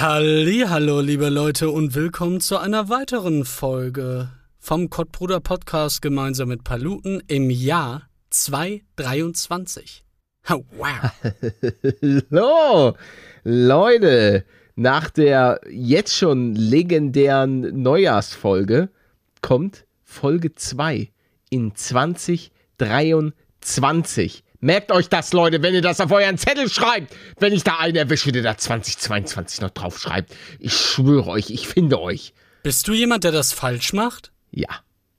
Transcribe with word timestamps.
Hallo, 0.00 1.00
liebe 1.00 1.28
Leute 1.28 1.70
und 1.70 1.96
willkommen 1.96 2.40
zu 2.40 2.56
einer 2.56 2.88
weiteren 2.88 3.44
Folge 3.44 4.30
vom 4.60 4.90
Kottbruder 4.90 5.40
Podcast 5.40 6.02
gemeinsam 6.02 6.50
mit 6.50 6.62
Paluten 6.62 7.20
im 7.26 7.50
Jahr 7.50 8.08
2023. 8.30 10.04
Oh, 10.50 10.62
wow. 10.76 11.10
Hallo, 12.30 12.94
Leute, 13.42 14.44
nach 14.76 15.10
der 15.10 15.60
jetzt 15.68 16.16
schon 16.16 16.54
legendären 16.54 17.82
Neujahrsfolge 17.82 18.90
kommt 19.42 19.84
Folge 20.04 20.54
2 20.54 21.10
in 21.50 21.74
2023. 21.74 24.44
Merkt 24.60 24.90
euch 24.90 25.08
das, 25.08 25.32
Leute, 25.32 25.62
wenn 25.62 25.74
ihr 25.74 25.82
das 25.82 26.00
auf 26.00 26.10
euren 26.10 26.36
Zettel 26.36 26.68
schreibt. 26.68 27.14
Wenn 27.38 27.52
ich 27.52 27.62
da 27.62 27.78
einen 27.78 27.96
erwische, 27.96 28.32
der 28.32 28.42
da 28.42 28.56
2022 28.56 29.60
noch 29.60 29.70
drauf 29.70 29.98
schreibt. 29.98 30.34
Ich 30.58 30.74
schwöre 30.74 31.28
euch, 31.28 31.50
ich 31.50 31.68
finde 31.68 32.00
euch. 32.00 32.32
Bist 32.64 32.88
du 32.88 32.92
jemand, 32.92 33.22
der 33.22 33.30
das 33.30 33.52
falsch 33.52 33.92
macht? 33.92 34.32
Ja. 34.50 34.68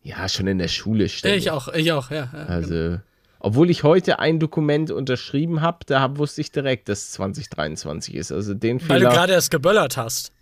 Ja, 0.01 0.27
schon 0.27 0.47
in 0.47 0.57
der 0.57 0.67
Schule 0.67 1.07
ständig. 1.07 1.45
Ich 1.45 1.51
auch, 1.51 1.69
ich 1.69 1.91
auch, 1.91 2.11
ja. 2.11 2.29
ja 2.33 2.45
Also, 2.47 2.99
obwohl 3.39 3.69
ich 3.69 3.83
heute 3.83 4.19
ein 4.19 4.39
Dokument 4.39 4.91
unterschrieben 4.91 5.61
habe, 5.61 5.79
da 5.85 6.01
hab, 6.01 6.17
wusste 6.17 6.41
ich 6.41 6.51
direkt, 6.51 6.89
dass 6.89 7.03
es 7.03 7.11
2023 7.11 8.15
ist. 8.15 8.31
Also 8.31 8.53
den 8.53 8.79
Fehler. 8.79 8.89
Weil 8.89 9.01
du 9.01 9.09
gerade 9.09 9.33
erst 9.33 9.51
geböllert 9.51 9.95
hast. 9.95 10.33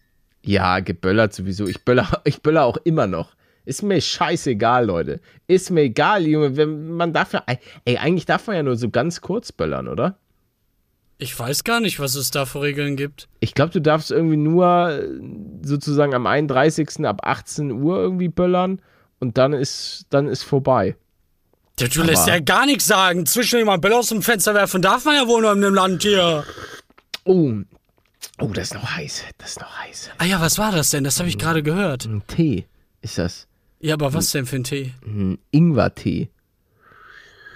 Ja, 0.41 0.80
geböllert 0.80 1.34
sowieso. 1.34 1.67
Ich 1.67 1.84
böller, 1.84 2.08
ich 2.23 2.41
böller 2.41 2.66
auch 2.66 2.77
immer 2.77 3.05
noch. 3.05 3.37
Ist 3.67 3.84
mir 3.84 3.99
scheißegal, 3.99 4.85
Leute. 4.85 5.20
Ist 5.48 5.71
mir 5.71 5.81
egal, 5.81 6.25
Junge. 6.25 6.55
Wenn, 6.55 6.89
man 6.91 7.12
darf 7.12 7.34
ja. 7.34 7.44
Ey, 7.84 7.98
eigentlich 7.98 8.25
darf 8.25 8.48
man 8.48 8.55
ja 8.55 8.63
nur 8.63 8.77
so 8.77 8.89
ganz 8.89 9.20
kurz 9.20 9.52
böllern, 9.52 9.89
oder? 9.89 10.17
Ich 11.17 11.38
weiß 11.38 11.66
gar 11.66 11.81
nicht, 11.81 11.99
was 11.99 12.16
es 12.16 12.31
da 12.31 12.45
für 12.45 12.61
Regeln 12.61 12.95
gibt. 12.95 13.27
Ich 13.41 13.53
glaube, 13.53 13.73
du 13.73 13.81
darfst 13.81 14.09
irgendwie 14.09 14.38
nur 14.38 14.91
äh, 14.91 15.09
sozusagen 15.63 16.13
am 16.13 16.27
31. 16.27 17.05
ab 17.05 17.20
18 17.27 17.72
Uhr 17.72 18.00
irgendwie 18.00 18.30
böllern 18.30 18.81
und 19.19 19.38
dann 19.38 19.52
ist, 19.52 20.05
dann 20.11 20.30
ist 20.30 20.44
vorbei. 20.44 20.95
Du, 21.77 21.89
du 21.89 22.03
lässt 22.03 22.25
ja 22.25 22.39
gar 22.39 22.66
nichts 22.67 22.86
sagen. 22.86 23.25
Zwischen 23.25 23.59
jemand 23.59 23.81
Böller 23.81 23.99
aus 23.99 24.08
dem 24.08 24.22
Fenster 24.22 24.53
werfen 24.53 24.81
darf 24.81 25.03
man 25.03 25.16
ja 25.16 25.27
wohl 25.27 25.42
nur 25.42 25.52
in 25.52 25.61
einem 25.61 25.75
Land 25.75 26.03
hier. 26.03 26.45
Oh. 27.25 27.52
Oh, 28.39 28.47
das 28.47 28.70
ist 28.70 28.75
noch 28.75 28.95
heiß. 28.95 29.23
Das 29.39 29.49
ist 29.49 29.59
noch 29.59 29.77
heiß. 29.77 30.11
Ah 30.20 30.25
ja, 30.25 30.39
was 30.39 30.58
war 30.58 30.72
das 30.72 30.89
denn? 30.92 31.03
Das 31.03 31.20
habe 31.20 31.27
ich 31.27 31.38
gerade 31.38 31.64
gehört. 31.64 32.05
Ein 32.05 32.25
Tee 32.27 32.66
ist 33.02 33.17
das. 33.17 33.47
Ja, 33.80 33.94
aber 33.94 34.14
was 34.14 34.31
denn 34.31 34.45
für 34.45 34.58
ein 34.58 34.64
Tee? 34.64 34.94
Ein 35.06 35.38
Ingwertee. 35.52 36.30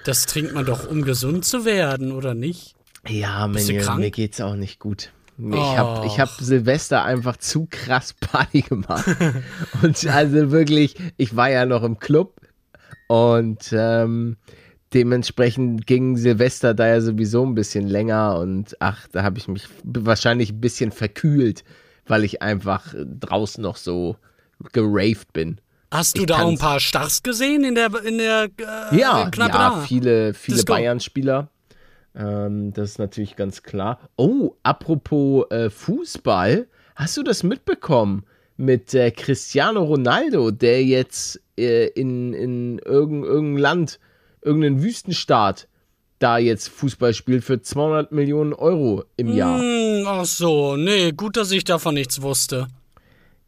Das 0.06 0.26
trinkt 0.26 0.54
man 0.54 0.66
doch, 0.66 0.90
um 0.90 1.04
gesund 1.04 1.46
zu 1.46 1.66
werden, 1.66 2.12
oder 2.12 2.34
nicht? 2.34 2.76
Ja, 3.08 3.48
du 3.48 3.96
mir, 3.98 4.12
geht's 4.12 4.42
auch 4.42 4.56
nicht 4.56 4.80
gut. 4.80 5.12
Ich 5.38 5.78
habe 5.78 6.06
ich 6.06 6.20
hab 6.20 6.30
Silvester 6.30 7.04
einfach 7.04 7.38
zu 7.38 7.68
krass 7.70 8.14
Party 8.20 8.62
gemacht. 8.62 9.06
und 9.82 10.06
also 10.08 10.52
wirklich, 10.52 10.96
ich 11.18 11.36
war 11.36 11.50
ja 11.50 11.66
noch 11.66 11.82
im 11.84 11.98
Club 11.98 12.40
und 13.08 13.70
ähm, 13.72 14.38
dementsprechend 14.94 15.88
ging 15.88 16.16
Silvester 16.16 16.76
da 16.76 16.88
ja 16.88 17.02
sowieso 17.02 17.44
ein 17.44 17.56
bisschen 17.56 17.88
länger 17.88 18.38
und 18.38 18.76
ach, 18.80 19.08
da 19.12 19.24
habe 19.24 19.40
ich 19.40 19.48
mich 19.48 19.68
wahrscheinlich 19.84 20.52
ein 20.52 20.62
bisschen 20.62 20.92
verkühlt, 20.92 21.64
weil 22.06 22.24
ich 22.24 22.44
einfach 22.44 22.94
draußen 22.96 23.64
noch 23.64 23.78
so 23.78 24.18
geraved 24.74 25.34
bin. 25.34 25.60
Hast 25.92 26.18
du 26.18 26.22
Ich 26.22 26.28
da 26.28 26.42
auch 26.44 26.48
ein 26.48 26.58
paar 26.58 26.80
Stars 26.80 27.22
gesehen 27.22 27.64
in 27.66 27.76
der, 27.76 27.94
in 28.06 28.18
der 28.18 28.44
äh, 28.92 28.98
Ja, 28.98 29.30
Kneipe 29.30 29.52
ja, 29.58 29.70
da? 29.72 29.82
viele, 29.82 30.34
viele. 30.34 30.64
Bayern-Spieler. 30.64 31.50
Ähm, 32.16 32.72
das 32.74 32.92
ist 32.92 33.00
natürlich 33.00 33.36
ganz 33.36 33.62
klar. 33.64 34.00
Oh, 34.16 34.54
apropos 34.64 35.46
äh, 35.52 35.70
Fußball, 35.70 36.68
hast 36.96 37.18
du 37.18 37.24
das 37.24 37.44
mitbekommen 37.44 38.26
mit 38.58 38.94
äh, 38.94 39.12
Cristiano 39.12 39.84
Ronaldo, 39.84 40.52
der 40.52 40.84
jetzt 40.84 41.42
äh, 41.58 41.88
in, 41.88 42.34
in 42.34 42.80
irgendein, 42.80 43.30
irgendein 43.30 43.62
Land, 43.62 44.00
irgendeinen 44.42 44.84
Wüstenstaat 44.84 45.68
da 46.20 46.38
jetzt 46.38 46.70
Fußball 46.70 47.14
spielt 47.16 47.44
für 47.44 47.62
200 47.62 48.12
Millionen 48.12 48.54
Euro 48.54 49.04
im 49.18 49.34
Jahr? 49.34 49.60
Hm, 49.60 50.04
ach 50.06 50.26
so, 50.26 50.76
nee, 50.78 51.12
gut, 51.12 51.36
dass 51.36 51.52
ich 51.52 51.64
davon 51.64 51.96
nichts 51.96 52.22
wusste. 52.22 52.68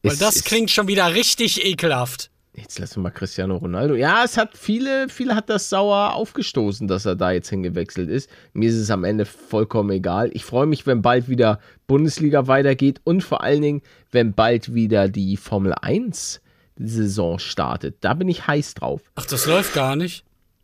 Weil 0.02 0.14
Ist- 0.14 0.22
das 0.22 0.44
klingt 0.44 0.72
schon 0.72 0.88
wieder 0.88 1.14
richtig 1.14 1.64
ekelhaft. 1.66 2.32
Jetzt 2.56 2.78
lassen 2.78 2.98
wir 2.98 3.04
mal 3.04 3.10
Cristiano 3.10 3.58
Ronaldo. 3.58 3.96
Ja, 3.96 4.24
es 4.24 4.38
hat 4.38 4.56
viele, 4.56 5.10
viele 5.10 5.36
hat 5.36 5.50
das 5.50 5.70
sauer 5.70 6.14
aufgestoßen, 6.14 6.88
dass 6.88 7.06
er 7.06 7.16
da 7.16 7.32
jetzt 7.32 7.50
hingewechselt 7.50 8.10
ist. 8.10 8.30
Mir 8.54 8.70
ist 8.70 8.76
es 8.76 8.92
am 8.92 9.04
Ende 9.04 9.26
vollkommen 9.26 9.90
egal. 9.90 10.30
Ich 10.34 10.46
freue 10.46 10.68
mich, 10.68 10.86
wenn 10.86 11.02
bald 11.02 11.28
wieder 11.30 11.60
Bundesliga 11.88 12.46
weitergeht 12.46 13.02
und 13.04 13.24
vor 13.24 13.42
allen 13.42 13.64
Dingen, 13.64 13.82
wenn 14.12 14.34
bald 14.34 14.76
wieder 14.76 15.10
die 15.10 15.36
Formel 15.36 15.74
1 15.74 16.42
Saison 16.76 17.40
startet. 17.40 17.98
Da 18.02 18.14
bin 18.14 18.28
ich 18.28 18.46
heiß 18.46 18.76
drauf. 18.76 19.02
Ach, 19.16 19.26
das 19.26 19.48
läuft 19.48 19.74
gar 19.74 19.96
nicht. 19.96 20.24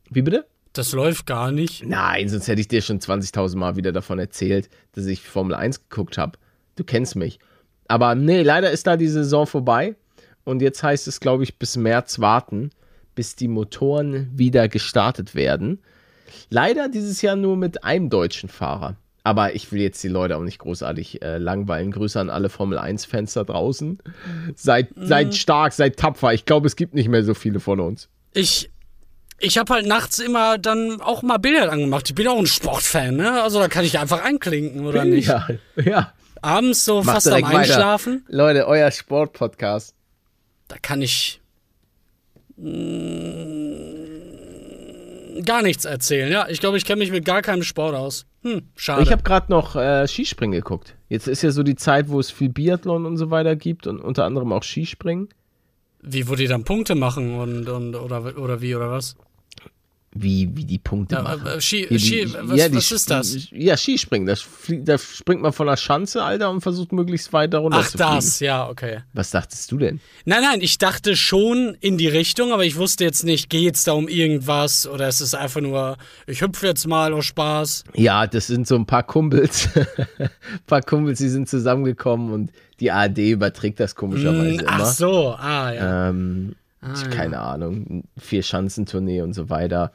Wie 0.10 0.22
bitte? 0.22 0.46
Das 0.74 0.92
läuft 0.92 1.26
gar 1.26 1.52
nicht. 1.52 1.84
Nein, 1.86 2.30
sonst 2.30 2.48
hätte 2.48 2.62
ich 2.62 2.68
dir 2.68 2.82
schon 2.82 3.00
20.000 3.00 3.58
Mal 3.58 3.76
wieder 3.76 3.92
davon 3.92 4.20
erzählt, 4.20 4.70
dass 4.94 5.08
ich 5.08 5.22
Formel 5.22 5.56
1 5.56 5.90
geguckt 5.90 6.20
habe. 6.20 6.38
Du 6.76 6.84
kennst 6.84 7.16
mich. 7.16 7.40
Aber 7.88 8.14
nee, 8.14 8.44
leider 8.44 8.70
ist 8.70 8.86
da 8.86 8.96
die 8.96 9.08
Saison 9.08 9.48
vorbei. 9.48 9.96
Und 10.50 10.64
jetzt 10.64 10.82
heißt 10.82 11.08
es, 11.08 11.20
glaube 11.20 11.44
ich, 11.44 11.60
bis 11.60 11.78
März 11.78 12.18
warten, 12.18 12.72
bis 13.14 13.36
die 13.36 13.48
Motoren 13.48 14.32
wieder 14.34 14.68
gestartet 14.68 15.36
werden. 15.36 15.84
Leider 16.50 16.90
dieses 16.90 17.22
Jahr 17.22 17.36
nur 17.36 17.56
mit 17.56 17.84
einem 17.84 18.10
deutschen 18.10 18.50
Fahrer. 18.50 18.96
Aber 19.24 19.54
ich 19.54 19.72
will 19.72 19.80
jetzt 19.80 20.04
die 20.04 20.08
Leute 20.08 20.38
auch 20.38 20.42
nicht 20.42 20.58
großartig 20.58 21.22
äh, 21.22 21.38
langweilen. 21.38 21.92
Grüße 21.92 22.20
an 22.20 22.32
alle 22.32 22.50
Formel 22.50 22.80
1-Fans 22.80 23.34
da 23.34 23.44
draußen. 23.44 24.00
Seid, 24.56 24.90
seid 24.96 25.36
stark, 25.36 25.74
seid 25.74 25.98
tapfer. 25.98 26.34
Ich 26.34 26.46
glaube, 26.46 26.66
es 26.66 26.76
gibt 26.76 26.96
nicht 26.96 27.10
mehr 27.10 27.24
so 27.24 27.36
viele 27.36 27.60
von 27.60 27.80
uns. 27.80 28.10
Ich, 28.34 28.72
ich 29.38 29.60
habe 29.60 29.72
halt 29.72 29.86
nachts 29.86 30.18
immer 30.18 30.58
dann 30.58 31.00
auch 31.00 31.22
mal 31.22 31.38
Bilder 31.38 31.72
angemacht. 31.72 32.10
Ich 32.10 32.16
bin 32.16 32.28
auch 32.28 32.40
ein 32.40 32.48
Sportfan, 32.48 33.18
ne? 33.18 33.44
Also 33.44 33.60
da 33.60 33.68
kann 33.68 33.86
ich 33.86 34.00
einfach 34.00 34.24
einklinken, 34.24 34.88
oder 34.88 35.06
nicht? 35.06 35.28
Ja, 35.28 35.48
ja. 35.76 36.14
Abends 36.42 36.86
so 36.86 37.04
Macht 37.04 37.16
fast 37.16 37.28
am 37.28 37.34
direkt 37.34 37.50
weiter. 37.50 37.60
Einschlafen, 37.60 38.26
Leute, 38.30 38.66
euer 38.66 38.90
Sportpodcast. 38.90 39.94
Da 40.70 40.78
kann 40.82 41.02
ich 41.02 41.42
mm, 42.56 43.90
gar 45.44 45.62
nichts 45.62 45.84
erzählen. 45.84 46.32
Ja, 46.32 46.48
ich 46.48 46.62
glaube, 46.62 46.78
ich 46.78 46.86
kenne 46.86 47.00
mich 47.00 47.12
mit 47.12 47.26
gar 47.26 47.42
keinem 47.42 47.64
Sport 47.64 47.96
aus. 47.96 48.26
Hm, 48.44 48.62
schade. 48.76 49.04
Ich 49.04 49.12
habe 49.12 49.24
gerade 49.24 49.52
noch 49.52 49.76
äh, 49.76 50.08
Skispringen 50.08 50.58
geguckt. 50.58 50.96
Jetzt 51.10 51.28
ist 51.28 51.42
ja 51.42 51.52
so 51.52 51.64
die 51.64 51.76
Zeit, 51.76 52.08
wo 52.10 52.20
es 52.20 52.32
viel 52.32 52.50
Biathlon 52.50 53.06
und 53.06 53.18
so 53.18 53.30
weiter 53.32 53.58
gibt 53.58 53.86
und 53.88 54.00
unter 54.00 54.24
anderem 54.24 54.54
auch 54.54 54.64
Skispringen. 54.64 55.28
wie, 56.02 56.30
wo 56.30 56.36
die 56.36 56.48
dann 56.48 56.64
Punkte 56.64 56.96
machen 56.96 57.38
und, 57.38 57.68
und 57.68 57.96
oder, 57.96 58.38
oder 58.38 58.62
wie 58.62 58.76
oder 58.76 58.90
was? 58.92 59.18
Wie, 60.12 60.50
wie 60.56 60.66
die 60.66 60.80
Punkte 60.80 61.16
Ja, 61.16 61.22
machen. 61.22 61.46
äh, 61.46 61.62
Ski, 61.62 61.86
Hier 61.88 61.98
die- 61.98 62.00
Ski, 62.00 62.34
was, 62.42 62.58
ja, 62.58 62.74
was 62.74 62.92
ist 62.92 63.12
das? 63.12 63.48
Ja, 63.52 63.78
Skispringen. 63.78 64.36
Flie- 64.36 64.82
Da 64.84 64.98
springt 64.98 65.44
man 65.44 65.54
von 65.54 65.68
der 65.68 65.78
Schanze, 65.78 66.24
Alter, 66.24 66.50
und 66.50 66.62
versucht 66.62 66.92
möglichst 66.92 67.32
weit 67.32 67.54
da 67.54 67.60
runter 67.60 67.78
Ach, 67.82 67.88
zu 67.88 67.98
fliegen. 68.00 68.16
das, 68.16 68.40
ja, 68.40 68.68
okay. 68.68 69.02
Was 69.14 69.30
dachtest 69.30 69.72
du 69.72 69.78
denn? 69.78 70.00
Nein, 70.26 70.42
nein, 70.42 70.62
ich 70.62 70.80
dachte 70.80 71.16
schon 71.16 71.78
in 71.80 72.00
die 72.00 72.08
Richtung, 72.08 72.52
aber 72.52 72.66
ich 72.66 72.76
wusste 72.76 73.04
jetzt 73.04 73.24
nicht, 73.24 73.52
geht's 73.52 73.84
da 73.84 73.92
um 73.92 74.08
irgendwas 74.08 74.88
oder 74.88 75.08
ist 75.08 75.22
es 75.22 75.36
einfach 75.36 75.62
nur, 75.62 75.96
ich 76.26 76.42
hüpfe 76.42 76.66
jetzt 76.66 76.88
mal 76.88 77.14
aus 77.14 77.26
Spaß. 77.28 77.84
Ja, 77.94 78.26
das 78.26 78.48
sind 78.48 78.68
so 78.68 78.76
ein 78.76 78.88
paar 78.88 79.04
Kumpels. 79.04 79.70
ein 80.18 80.30
paar 80.66 80.82
Kumpels, 80.82 81.20
die 81.20 81.30
sind 81.30 81.48
zusammengekommen 81.48 82.34
und 82.34 82.52
die 82.80 82.90
ARD 82.92 83.20
überträgt 83.30 83.80
das 83.80 83.94
komischerweise 83.94 84.54
Hm, 84.54 84.60
immer. 84.62 84.70
ach 84.72 84.86
so, 84.92 85.36
ah 85.38 85.72
ja. 85.72 86.10
Ähm, 86.10 86.56
ich, 86.82 87.02
ja. 87.02 87.08
keine 87.10 87.40
Ahnung, 87.40 88.04
vier 88.18 88.44
Schanzentournee 88.44 89.22
und 89.22 89.34
so 89.34 89.50
weiter. 89.50 89.92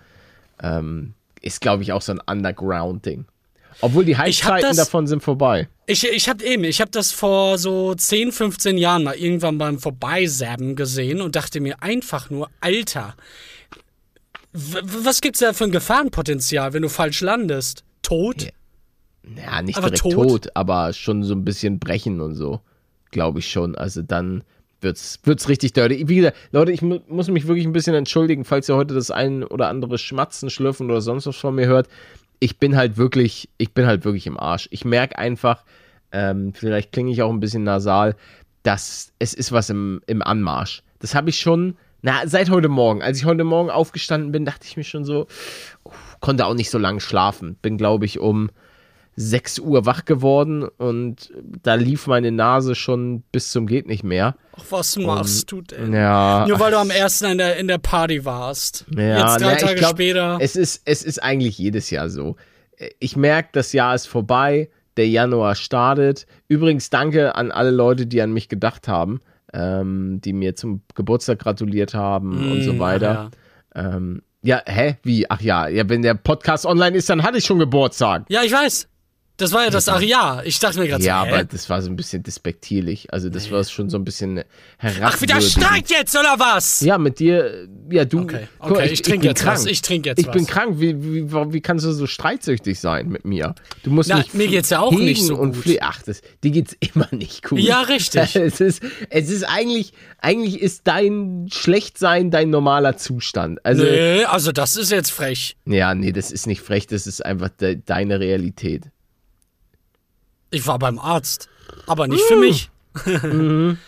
Ähm, 0.62 1.14
ist, 1.40 1.60
glaube 1.60 1.82
ich, 1.82 1.92
auch 1.92 2.02
so 2.02 2.12
ein 2.12 2.20
Underground-Ding. 2.20 3.26
Obwohl 3.80 4.04
die 4.04 4.16
das- 4.68 4.76
davon 4.76 5.06
sind 5.06 5.22
vorbei. 5.22 5.68
Ich, 5.86 6.08
ich 6.08 6.28
hab 6.28 6.40
eben, 6.40 6.64
ich 6.64 6.80
hab 6.80 6.92
das 6.92 7.12
vor 7.12 7.58
so 7.58 7.94
10, 7.94 8.32
15 8.32 8.78
Jahren 8.78 9.04
mal 9.04 9.14
irgendwann 9.16 9.58
beim 9.58 9.78
Vorbeisabben 9.78 10.76
gesehen 10.76 11.20
und 11.20 11.36
dachte 11.36 11.60
mir 11.60 11.82
einfach 11.82 12.31
nur, 12.31 12.48
Alter, 12.60 13.14
was 14.52 15.20
gibt's 15.20 15.40
da 15.40 15.52
für 15.52 15.64
ein 15.64 15.72
Gefahrenpotenzial, 15.72 16.72
wenn 16.72 16.82
du 16.82 16.88
falsch 16.88 17.20
landest? 17.20 17.84
Tod? 18.02 18.42
Ja. 18.44 18.50
Ja, 19.37 19.62
nicht 19.62 19.78
Aber 19.78 19.90
direkt 19.90 20.02
tot? 20.02 20.28
tot? 20.28 20.48
aber 20.54 20.92
schon 20.92 21.22
so 21.22 21.34
ein 21.34 21.44
bisschen 21.44 21.78
brechen 21.78 22.20
und 22.20 22.34
so. 22.34 22.60
Glaube 23.10 23.38
ich 23.38 23.50
schon. 23.50 23.75
Also 23.75 24.02
dann 24.02 24.44
wird's, 24.84 25.19
wird's 25.25 25.48
richtig 25.48 25.72
dirty. 25.72 26.08
Wie 26.08 26.16
gesagt, 26.16 26.36
Leute, 26.52 26.70
ich 26.70 26.82
mu 26.82 27.00
muss 27.08 27.28
mich 27.28 27.48
wirklich 27.48 27.66
ein 27.66 27.72
bisschen 27.72 27.94
entschuldigen, 27.94 28.44
falls 28.44 28.69
ihr 28.69 28.76
heute 28.76 28.94
das 28.94 29.10
ein 29.10 29.42
oder 29.42 29.69
andere 29.69 29.98
Schmatzen, 29.98 30.50
Schlürfen 30.50 30.90
oder 30.90 31.00
sonst 31.00 31.26
was 31.26 31.36
von 31.36 31.56
mir 31.56 31.66
hört. 31.66 31.88
Ich 32.38 32.58
bin 32.58 32.76
halt 32.76 32.96
wirklich, 32.96 33.48
ich 33.58 33.72
bin 33.72 33.86
halt 33.86 34.04
wirklich 34.04 34.26
im 34.26 34.38
Arsch. 34.38 34.69
Ich 34.70 34.84
merke 34.84 35.19
einfach, 35.19 35.64
ähm, 36.12 36.52
vielleicht 36.54 36.92
klinge 36.92 37.10
ich 37.10 37.22
auch 37.22 37.31
ein 37.31 37.40
bisschen 37.40 37.64
nasal, 37.64 38.14
dass 38.62 39.12
es 39.19 39.34
ist 39.34 39.50
was 39.50 39.70
im, 39.70 40.00
im 40.06 40.22
Anmarsch. 40.22 40.82
Das 41.00 41.14
habe 41.14 41.30
ich 41.30 41.40
schon, 41.40 41.76
na, 42.02 42.26
seit 42.26 42.50
heute 42.50 42.69
Morgen. 42.69 43.02
Als 43.02 43.19
ich 43.19 43.25
heute 43.25 43.44
Morgen 43.44 43.70
aufgestanden 43.70 44.30
bin, 44.30 44.44
dachte 44.44 44.66
ich 44.66 44.76
mir 44.76 44.84
schon 44.84 45.04
so, 45.04 45.26
uff, 45.84 46.16
konnte 46.20 46.46
auch 46.46 46.54
nicht 46.54 46.70
so 46.70 46.78
lange 46.78 47.00
schlafen. 47.00 47.56
Bin, 47.62 47.78
glaube 47.78 48.04
ich, 48.04 48.20
um 48.20 48.50
6 49.16 49.61
Uhr 49.61 49.87
wach 49.87 50.05
geworden 50.05 50.64
und 50.64 51.32
da 51.62 51.75
lief 51.75 52.06
meine 52.06 52.32
Nase 52.32 52.75
schon 52.75 53.22
bis 53.32 53.50
zum 53.52 53.66
geht 53.66 53.87
nicht 53.87 54.02
mehr. 54.05 54.37
Ach, 54.56 54.64
was 54.70 54.96
machst 54.96 55.50
du 55.52 55.62
denn? 55.62 55.93
Ja. 55.93 56.44
Nur 56.49 56.58
weil 56.61 56.72
du 56.72 56.78
am 56.78 56.90
ersten 56.90 57.26
in 57.26 57.38
der, 57.38 57.56
in 57.56 57.69
der 57.69 57.78
Party 57.78 58.25
warst. 58.25 58.84
Ja, 58.96 59.19
Jetzt 59.32 59.40
drei 59.40 59.46
na, 59.46 59.52
ich 59.55 59.62
Tage 59.62 59.75
glaub, 59.76 59.90
später. 59.93 60.38
Es 60.40 60.56
ist, 60.56 60.82
es 60.84 61.02
ist 61.02 61.22
eigentlich 61.22 61.58
jedes 61.58 61.90
Jahr 61.90 62.08
so. 62.08 62.37
Ich 62.99 63.16
merke, 63.16 63.50
das 63.52 63.72
Jahr 63.72 63.94
ist 63.94 64.06
vorbei, 64.06 64.69
der 64.96 65.08
Januar 65.08 65.55
startet. 65.55 66.26
Übrigens 66.49 66.90
danke 66.90 67.34
an 67.37 67.52
alle 67.52 67.70
Leute, 67.70 68.06
die 68.06 68.20
an 68.20 68.32
mich 68.32 68.49
gedacht 68.49 68.88
haben, 68.88 69.20
ähm, 69.52 70.20
die 70.25 70.32
mir 70.32 70.56
zum 70.56 70.82
Geburtstag 70.94 71.38
gratuliert 71.38 71.94
haben 71.94 72.50
und 72.50 72.62
so 72.62 72.72
Mm, 72.75 72.78
weiter. 72.81 73.31
Ja. 73.76 73.96
Ähm, 73.96 74.22
ja, 74.43 74.61
hä? 74.66 74.99
Wie? 75.05 75.31
Ach 75.31 75.40
ja, 75.40 75.69
ja, 75.69 75.88
wenn 75.88 76.02
der 76.02 76.14
Podcast 76.14 76.66
online 76.66 76.96
ist, 76.96 77.08
dann 77.08 77.22
hatte 77.22 77.38
ich 77.38 77.44
schon 77.44 77.58
Geburtstag. 77.61 78.25
ja, 78.28 78.43
ich 78.43 78.52
weiß. 78.52 78.88
Das 79.36 79.52
war 79.52 79.64
ja 79.64 79.70
das 79.70 79.88
Ach 79.88 80.00
ja. 80.00 80.42
Ich 80.44 80.60
dachte 80.60 80.78
mir 80.78 80.86
gerade 80.86 81.02
Ja, 81.02 81.22
so, 81.22 81.26
aber 81.28 81.38
hä? 81.38 81.44
das 81.50 81.69
war 81.69 81.82
so 81.82 81.90
ein 81.90 81.96
bisschen 81.96 82.22
despektierlich. 82.22 83.12
Also 83.12 83.28
das 83.28 83.50
war 83.50 83.64
schon 83.64 83.90
so 83.90 83.98
ein 83.98 84.04
bisschen 84.04 84.44
Ach, 84.78 85.20
wieder. 85.20 85.40
Streit 85.40 85.90
jetzt, 85.90 86.14
oder 86.16 86.36
was? 86.38 86.81
Ja, 86.81 86.98
mit 86.98 87.19
dir, 87.19 87.66
ja, 87.90 88.04
du. 88.04 88.20
Okay, 88.20 88.46
guck 88.60 88.70
mal, 88.70 88.76
okay, 88.82 88.90
ich 88.92 89.02
trinke 89.02 89.20
bin 89.22 89.28
jetzt 89.31 89.42
krank. 89.42 89.56
was. 89.58 89.66
Ich 89.66 89.82
trinke 89.82 90.08
jetzt 90.10 90.20
Ich 90.20 90.31
bin 90.31 90.42
was. 90.42 90.48
krank. 90.48 90.78
Wie, 90.78 91.02
wie, 91.02 91.32
wie, 91.52 91.60
kannst 91.60 91.84
du 91.84 91.90
so 91.92 92.06
streitsüchtig 92.06 92.78
sein 92.78 93.08
mit 93.08 93.25
mir? 93.25 93.56
Du 93.82 93.90
musst 93.90 94.08
Na, 94.08 94.19
mich 94.19 94.34
mir 94.34 94.46
geht's 94.46 94.70
ja 94.70 94.78
auch 94.78 94.92
nicht 94.92 95.22
so 95.25 95.37
gut. 95.37 95.56
Ach, 95.80 96.00
das, 96.02 96.20
dir 96.44 96.52
geht's 96.52 96.76
immer 96.94 97.08
nicht 97.10 97.42
gut. 97.42 97.58
Ja, 97.58 97.80
richtig. 97.80 98.37
Es 98.44 98.60
ist, 98.60 98.82
es 99.10 99.30
ist 99.30 99.42
eigentlich, 99.44 99.94
eigentlich 100.19 100.60
ist 100.60 100.82
dein 100.84 101.48
Schlechtsein 101.52 102.30
dein 102.30 102.50
normaler 102.50 102.96
Zustand. 102.98 103.58
Also, 103.64 103.82
Nee, 103.82 104.25
also 104.25 104.52
das 104.52 104.76
ist 104.76 104.92
jetzt 104.92 105.10
frech. 105.10 105.56
ja, 105.66 105.92
nee, 105.94 106.12
das 106.12 106.30
ist 106.30 106.46
nicht 106.46 106.60
frech, 106.60 106.87
das 106.87 107.06
ist 107.08 107.25
einfach 107.25 107.48
de, 107.48 107.80
deine 107.84 108.20
Realität. 108.20 108.84
Ich 110.54 110.66
war 110.66 110.78
beim 110.78 110.98
Arzt, 110.98 111.48
aber 111.86 112.06
nicht 112.06 112.22
für 112.24 112.36
mich. 112.36 112.70
ja, 113.06 113.18
Mhm. 113.22 113.78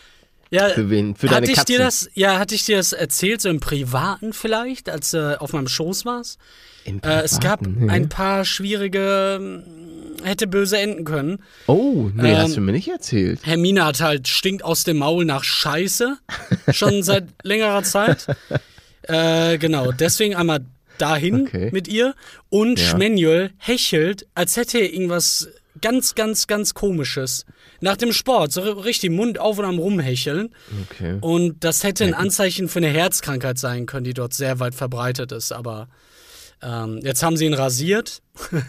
Für 0.75 0.91
wen? 0.91 1.17
Für 1.17 1.27
deine 1.27 1.37
hatte 1.43 1.51
ich 1.51 1.57
Katzen. 1.59 1.75
dir 1.75 1.79
das, 1.79 2.09
ja, 2.15 2.39
hatte 2.39 2.55
ich 2.55 2.65
dir 2.65 2.77
das 2.77 2.93
erzählt, 2.93 3.41
so 3.41 3.49
im 3.49 3.61
Privaten 3.61 4.33
vielleicht, 4.33 4.89
als 4.89 5.11
du 5.11 5.41
auf 5.41 5.53
meinem 5.53 5.69
Schoß 5.69 6.05
warst? 6.05 6.39
Im 6.85 7.01
Äh, 7.03 7.23
es 7.23 7.41
gab 7.41 7.61
Privaten, 7.63 7.87
nee. 7.87 7.91
ein 7.93 8.09
paar 8.09 8.45
schwierige, 8.45 9.37
hm, 9.41 9.63
hätte 10.25 10.47
böse 10.47 10.79
enden 10.79 11.05
können. 11.05 11.43
Oh, 11.67 12.11
nee, 12.15 12.31
Ähm, 12.33 12.39
hast 12.39 12.57
du 12.57 12.61
mir 12.61 12.73
nicht 12.73 12.89
erzählt. 12.89 13.41
Hermine 13.43 13.85
hat 13.85 14.01
halt 14.01 14.29
stinkt 14.29 14.65
aus 14.65 14.85
dem 14.85 14.99
Maul 14.99 15.25
nach 15.25 15.43
Scheiße. 15.45 16.17
Schon 16.73 17.03
seit 17.03 17.25
längerer 17.43 17.83
Zeit. 17.83 18.27
Äh, 19.03 19.59
genau, 19.59 19.93
deswegen 19.93 20.35
einmal 20.37 20.61
dahin 20.99 21.43
Okay. 21.43 21.69
mit 21.73 21.89
ihr. 21.89 22.15
Und 22.51 22.79
Ja. 22.81 22.87
Schmenjol 22.87 23.51
hechelt, 23.59 24.27
als 24.35 24.57
hätte 24.57 24.79
er 24.79 24.93
irgendwas 24.93 25.49
ganz, 25.81 26.15
ganz, 26.15 26.47
ganz 26.47 26.75
komisches. 26.75 27.45
Nach 27.81 27.97
dem 27.97 28.13
Sport, 28.13 28.53
so 28.53 28.61
richtig 28.63 29.11
Mund 29.11 29.39
auf 29.39 29.59
und 29.59 29.65
am 29.65 29.79
Rumhecheln. 29.79 30.55
Okay. 30.91 31.19
Und 31.21 31.63
das 31.65 31.85
hätte 31.85 32.05
ein 32.05 32.15
Anzeichen 32.15 32.69
für 32.69 32.79
eine 32.79 32.89
Herzkrankheit 32.89 33.59
sein 33.59 33.87
können, 33.87 34.05
die 34.05 34.15
dort 34.15 34.35
sehr 34.35 34.61
weit 34.61 34.75
verbreitet 34.75 35.33
ist. 35.33 35.53
Aber 35.53 35.89
ähm, 36.63 37.01
jetzt 37.03 37.23
haben 37.23 37.37
sie 37.37 37.47
ihn 37.47 37.55
rasiert. 37.55 38.23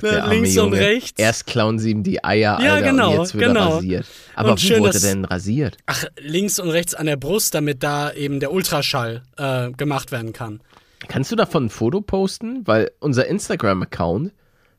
Der 0.00 0.22
arme 0.22 0.34
Links 0.36 0.54
Junge. 0.54 0.68
und 0.68 0.74
rechts. 0.78 1.18
Erst 1.18 1.46
klauen 1.46 1.80
sie 1.80 1.90
ihm 1.90 2.04
die 2.04 2.22
Eier, 2.22 2.56
Ja, 2.62 2.74
Alter, 2.74 2.86
genau, 2.88 3.10
und 3.14 3.18
jetzt 3.22 3.34
wird 3.34 3.42
er 3.42 3.48
genau. 3.48 3.74
rasiert. 3.74 4.06
Aber 4.36 4.50
Und 4.52 4.62
wo 4.62 4.66
schön, 4.66 4.80
wurde 4.80 4.92
dass- 4.92 5.02
er 5.02 5.14
denn 5.14 5.24
rasiert? 5.24 5.76
Ach, 5.86 6.04
links 6.20 6.60
und 6.60 6.70
rechts 6.70 6.94
an 6.94 7.06
der 7.06 7.16
Brust, 7.16 7.52
damit 7.52 7.82
da 7.82 8.12
eben 8.12 8.38
der 8.38 8.52
Ultraschall 8.52 9.22
äh, 9.36 9.72
gemacht 9.72 10.12
werden 10.12 10.32
kann. 10.32 10.60
Kannst 11.08 11.32
du 11.32 11.36
davon 11.36 11.64
ein 11.66 11.70
Foto 11.70 12.00
posten? 12.00 12.62
Weil 12.64 12.92
unser 13.00 13.26
Instagram-Account, 13.26 14.32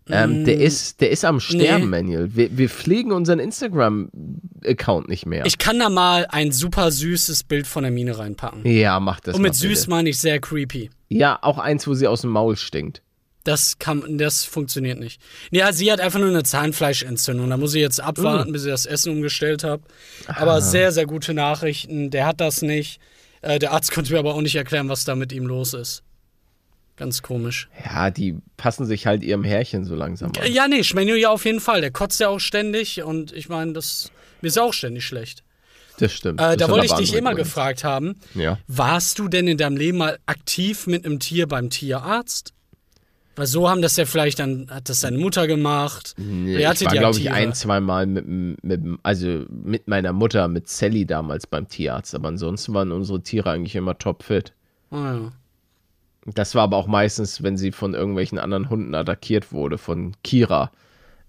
ähm, 0.09 0.45
der, 0.45 0.59
ist, 0.59 1.01
der 1.01 1.09
ist 1.11 1.25
am 1.25 1.39
Sterben, 1.39 1.87
Mm. 1.87 1.89
Nee. 1.91 2.01
Manuel. 2.03 2.35
Wir, 2.35 2.57
wir 2.57 2.69
pflegen 2.69 3.11
unseren 3.11 3.39
Instagram-Account 3.39 5.09
nicht 5.09 5.25
mehr. 5.25 5.45
Ich 5.45 5.57
kann 5.57 5.79
da 5.79 5.89
mal 5.89 6.25
ein 6.29 6.51
super 6.51 6.91
süßes 6.91 7.43
Bild 7.43 7.67
von 7.67 7.83
der 7.83 7.91
Mine 7.91 8.17
reinpacken. 8.17 8.65
ja, 8.65 8.99
mach 8.99 9.19
das 9.19 9.35
Und 9.35 9.41
mit 9.41 9.55
süß 9.55 9.79
bitte. 9.81 9.89
meine 9.89 10.09
ich 10.09 10.17
sehr 10.19 10.39
creepy. 10.39 10.89
Ja, 11.09 11.39
auch 11.41 11.57
eins, 11.57 11.87
wo 11.87 11.93
sie 11.93 12.07
aus 12.07 12.21
dem 12.21 12.31
Maul 12.31 12.55
stinkt. 12.57 13.01
Das 13.43 13.79
kann, 13.79 14.17
das 14.17 14.43
funktioniert 14.43 14.99
nicht. 14.99 15.21
Also 15.61 15.77
sie 15.79 15.89
hat 15.91 16.01
einfach 16.01 16.19
nur 16.19 16.27
eine 16.29 16.43
Zahnfleischentzündung. 16.43 17.49
Da 17.49 17.55
muss 17.57 17.73
ich 17.75 17.81
jetzt 17.81 17.99
Mm. 17.99 18.03
abwarten, 18.03 18.51
bis 18.51 18.65
ich 18.65 18.71
das 18.71 18.85
Essen 18.85 19.13
umgestellt 19.13 19.63
habe. 19.63 19.83
Aber 20.27 20.61
sehr, 20.61 20.91
sehr 20.91 21.05
gute 21.05 21.33
Nachrichten. 21.33 22.09
Der 22.09 22.25
hat 22.25 22.41
das 22.41 22.61
nicht. 22.61 22.99
Äh, 23.41 23.59
der 23.59 23.71
Arzt 23.71 23.91
konnte 23.91 24.11
mir 24.11 24.19
aber 24.19 24.33
auch 24.35 24.41
nicht 24.41 24.55
erklären, 24.55 24.89
was 24.89 25.05
da 25.05 25.15
mit 25.15 25.31
ihm 25.31 25.45
los 25.45 25.73
ist. 25.73 26.03
Ganz 26.97 27.21
komisch. 27.21 27.69
Ja, 27.85 28.09
die 28.09 28.35
passen 28.57 28.85
sich 28.85 29.05
halt 29.05 29.23
ihrem 29.23 29.43
Härchen 29.43 29.85
so 29.85 29.95
langsam 29.95 30.31
an. 30.37 30.51
Ja, 30.51 30.67
nee, 30.67 30.83
Schmenio 30.83 31.15
ja 31.15 31.29
auf 31.29 31.45
jeden 31.45 31.59
Fall. 31.59 31.79
Der 31.81 31.91
kotzt 31.91 32.19
ja 32.19 32.27
auch 32.29 32.39
ständig 32.39 33.03
und 33.03 33.31
ich 33.33 33.49
meine, 33.49 33.73
das 33.73 34.11
mir 34.41 34.47
ist 34.47 34.57
ja 34.57 34.63
auch 34.63 34.73
ständig 34.73 35.05
schlecht. 35.05 35.43
Das 35.99 36.13
stimmt. 36.13 36.39
Äh, 36.39 36.55
Das 36.55 36.57
da 36.57 36.69
wollte 36.69 36.85
ich 36.87 36.93
dich 36.93 37.13
immer 37.13 37.33
gefragt 37.35 37.83
haben. 37.83 38.15
Ja. 38.35 38.59
Warst 38.67 39.19
du 39.19 39.27
denn 39.27 39.47
in 39.47 39.57
deinem 39.57 39.77
Leben 39.77 39.97
mal 39.99 40.17
aktiv 40.25 40.87
mit 40.87 41.05
einem 41.05 41.19
Tier 41.19 41.47
beim 41.47 41.69
Tierarzt? 41.69 42.53
Weil 43.35 43.45
so 43.45 43.69
haben 43.69 43.83
das 43.83 43.95
ja 43.97 44.05
vielleicht 44.05 44.39
dann, 44.39 44.67
hat 44.71 44.89
das 44.89 45.01
deine 45.01 45.19
Mutter 45.19 45.45
gemacht. 45.45 46.15
Nee, 46.17 46.57
ich 46.57 46.85
war, 46.85 46.91
glaube 46.93 47.19
ich, 47.19 47.29
ein, 47.29 47.53
zwei 47.53 47.79
Mal 47.79 48.07
mit, 48.07 48.25
mit, 48.63 48.81
also 49.03 49.45
mit 49.49 49.87
meiner 49.87 50.11
Mutter, 50.11 50.47
mit 50.47 50.67
Sally 50.67 51.05
damals 51.05 51.45
beim 51.45 51.67
Tierarzt. 51.67 52.15
Aber 52.15 52.29
ansonsten 52.29 52.73
waren 52.73 52.91
unsere 52.91 53.21
Tiere 53.21 53.51
eigentlich 53.51 53.75
immer 53.75 53.95
topfit. 53.97 54.53
Ah, 54.89 55.13
ja. 55.13 55.31
Das 56.33 56.55
war 56.55 56.63
aber 56.63 56.77
auch 56.77 56.87
meistens, 56.87 57.41
wenn 57.41 57.55
sie 57.57 57.71
von 57.71 57.93
irgendwelchen 57.93 58.37
anderen 58.37 58.69
Hunden 58.69 58.93
attackiert 58.93 59.51
wurde, 59.53 59.77
von 59.77 60.13
Kira. 60.23 60.71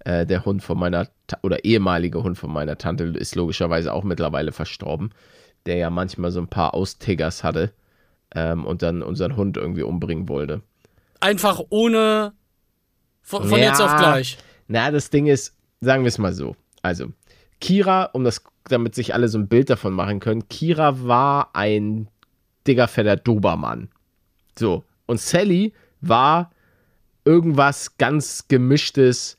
Äh, 0.00 0.26
der 0.26 0.44
Hund 0.44 0.62
von 0.62 0.78
meiner, 0.78 1.08
Ta 1.26 1.38
oder 1.42 1.64
ehemalige 1.64 2.22
Hund 2.22 2.36
von 2.36 2.52
meiner 2.52 2.78
Tante 2.78 3.04
ist 3.04 3.34
logischerweise 3.36 3.92
auch 3.92 4.04
mittlerweile 4.04 4.52
verstorben. 4.52 5.10
Der 5.66 5.76
ja 5.76 5.90
manchmal 5.90 6.30
so 6.30 6.40
ein 6.40 6.48
paar 6.48 6.74
Austiggers 6.74 7.44
hatte 7.44 7.72
ähm, 8.34 8.64
und 8.64 8.82
dann 8.82 9.02
unseren 9.02 9.36
Hund 9.36 9.56
irgendwie 9.56 9.82
umbringen 9.82 10.28
wollte. 10.28 10.62
Einfach 11.20 11.60
ohne. 11.70 12.32
Von, 13.22 13.44
von 13.44 13.58
Ja. 13.58 13.66
jetzt 13.66 13.80
auf 13.80 13.96
gleich. 13.96 14.38
Na, 14.68 14.90
das 14.90 15.10
Ding 15.10 15.26
ist, 15.26 15.56
sagen 15.80 16.02
wir 16.04 16.08
es 16.08 16.18
mal 16.18 16.32
so. 16.32 16.56
Also, 16.82 17.08
Kira, 17.60 18.04
um 18.04 18.24
das, 18.24 18.42
damit 18.64 18.94
sich 18.94 19.14
alle 19.14 19.28
so 19.28 19.38
ein 19.38 19.48
Bild 19.48 19.70
davon 19.70 19.92
machen 19.92 20.20
können, 20.20 20.48
Kira 20.48 21.06
war 21.06 21.50
ein 21.54 22.08
dicker, 22.66 22.88
fetter 22.88 23.16
Dobermann. 23.16 23.88
So. 24.58 24.84
Und 25.08 25.20
Sally 25.20 25.72
war 26.00 26.52
irgendwas 27.24 27.96
ganz 27.96 28.46
gemischtes 28.46 29.36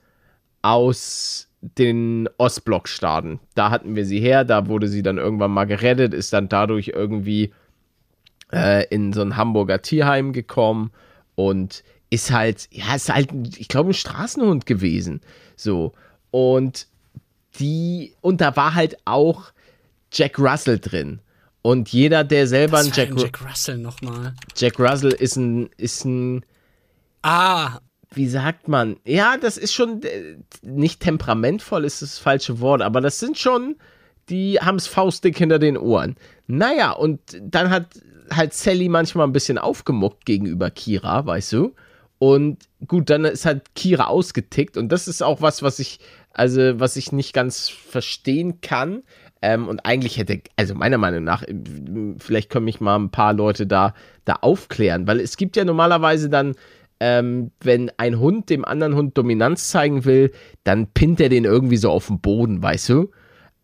aus 0.61 1.47
den 1.61 2.27
Ostblockstaaten. 2.37 3.39
Da 3.53 3.69
hatten 3.69 3.95
wir 3.95 4.05
sie 4.05 4.19
her, 4.19 4.43
da 4.43 4.67
wurde 4.67 4.87
sie 4.87 5.03
dann 5.03 5.17
irgendwann 5.17 5.51
mal 5.51 5.65
gerettet, 5.65 6.13
ist 6.13 6.33
dann 6.33 6.49
dadurch 6.49 6.89
irgendwie 6.89 7.53
äh, 8.51 8.87
in 8.87 9.13
so 9.13 9.21
ein 9.21 9.37
Hamburger 9.37 9.81
Tierheim 9.81 10.33
gekommen 10.33 10.91
und 11.35 11.83
ist 12.09 12.31
halt, 12.31 12.67
ja, 12.71 12.95
ist 12.95 13.13
halt, 13.13 13.29
ich 13.57 13.67
glaube, 13.67 13.91
ein 13.91 13.93
Straßenhund 13.93 14.65
gewesen. 14.65 15.21
So. 15.55 15.93
Und 16.31 16.87
die, 17.59 18.13
und 18.21 18.41
da 18.41 18.55
war 18.55 18.73
halt 18.73 18.97
auch 19.05 19.51
Jack 20.11 20.39
Russell 20.39 20.79
drin. 20.79 21.19
Und 21.69 21.89
jeder, 21.89 22.23
der 22.23 22.47
selber 22.47 22.79
Was 22.79 22.87
ein 22.87 22.93
Jack, 22.95 23.19
Jack 23.19 23.47
Russell 23.47 23.77
nochmal? 23.77 24.33
Jack 24.55 24.79
Russell 24.79 25.11
ist 25.11 25.35
ein, 25.35 25.69
ist 25.77 26.03
ein, 26.03 26.43
Ah, 27.21 27.79
wie 28.11 28.27
sagt 28.27 28.67
man? 28.67 28.97
Ja, 29.05 29.37
das 29.37 29.57
ist 29.57 29.73
schon 29.73 30.01
äh, 30.01 30.37
nicht 30.63 30.99
temperamentvoll, 30.99 31.85
ist 31.85 32.01
das 32.01 32.17
falsche 32.17 32.59
Wort, 32.59 32.81
aber 32.81 33.01
das 33.01 33.19
sind 33.19 33.37
schon, 33.37 33.75
die 34.29 34.59
haben 34.59 34.77
es 34.77 34.87
faustdick 34.87 35.37
hinter 35.37 35.59
den 35.59 35.77
Ohren. 35.77 36.15
Naja, 36.47 36.91
und 36.91 37.19
dann 37.39 37.69
hat 37.69 37.99
halt 38.31 38.53
Sally 38.53 38.89
manchmal 38.89 39.27
ein 39.27 39.33
bisschen 39.33 39.59
aufgemuckt 39.59 40.25
gegenüber 40.25 40.71
Kira, 40.71 41.23
weißt 41.25 41.53
du? 41.53 41.75
Und 42.17 42.57
gut, 42.87 43.11
dann 43.11 43.25
ist 43.25 43.45
halt 43.45 43.75
Kira 43.75 44.05
ausgetickt 44.05 44.75
und 44.75 44.89
das 44.91 45.07
ist 45.07 45.21
auch 45.21 45.41
was, 45.41 45.61
was 45.61 45.77
ich, 45.77 45.99
also 46.33 46.79
was 46.79 46.95
ich 46.95 47.11
nicht 47.11 47.33
ganz 47.33 47.69
verstehen 47.69 48.59
kann. 48.61 49.03
Ähm, 49.41 49.67
und 49.67 49.85
eigentlich 49.85 50.17
hätte, 50.17 50.41
also 50.57 50.75
meiner 50.75 50.97
Meinung 50.97 51.23
nach, 51.23 51.43
äh, 51.43 51.53
vielleicht 52.17 52.49
können 52.49 52.65
mich 52.65 52.81
mal 52.81 52.97
ein 52.97 53.09
paar 53.09 53.33
Leute 53.33 53.65
da, 53.67 53.93
da 54.25 54.33
aufklären, 54.41 55.07
weil 55.07 55.19
es 55.19 55.37
gibt 55.37 55.55
ja 55.55 55.63
normalerweise 55.63 56.29
dann, 56.29 56.55
ähm, 56.99 57.51
wenn 57.61 57.89
ein 57.97 58.19
Hund 58.19 58.49
dem 58.49 58.65
anderen 58.65 58.95
Hund 58.95 59.17
Dominanz 59.17 59.69
zeigen 59.69 60.03
will, 60.03 60.31
dann 60.65 60.87
pinnt 60.87 61.21
er 61.21 61.29
den 61.29 61.45
irgendwie 61.45 61.77
so 61.77 61.89
auf 61.89 62.07
den 62.07 62.19
Boden, 62.19 62.61
weißt 62.61 62.89
du? 62.89 63.11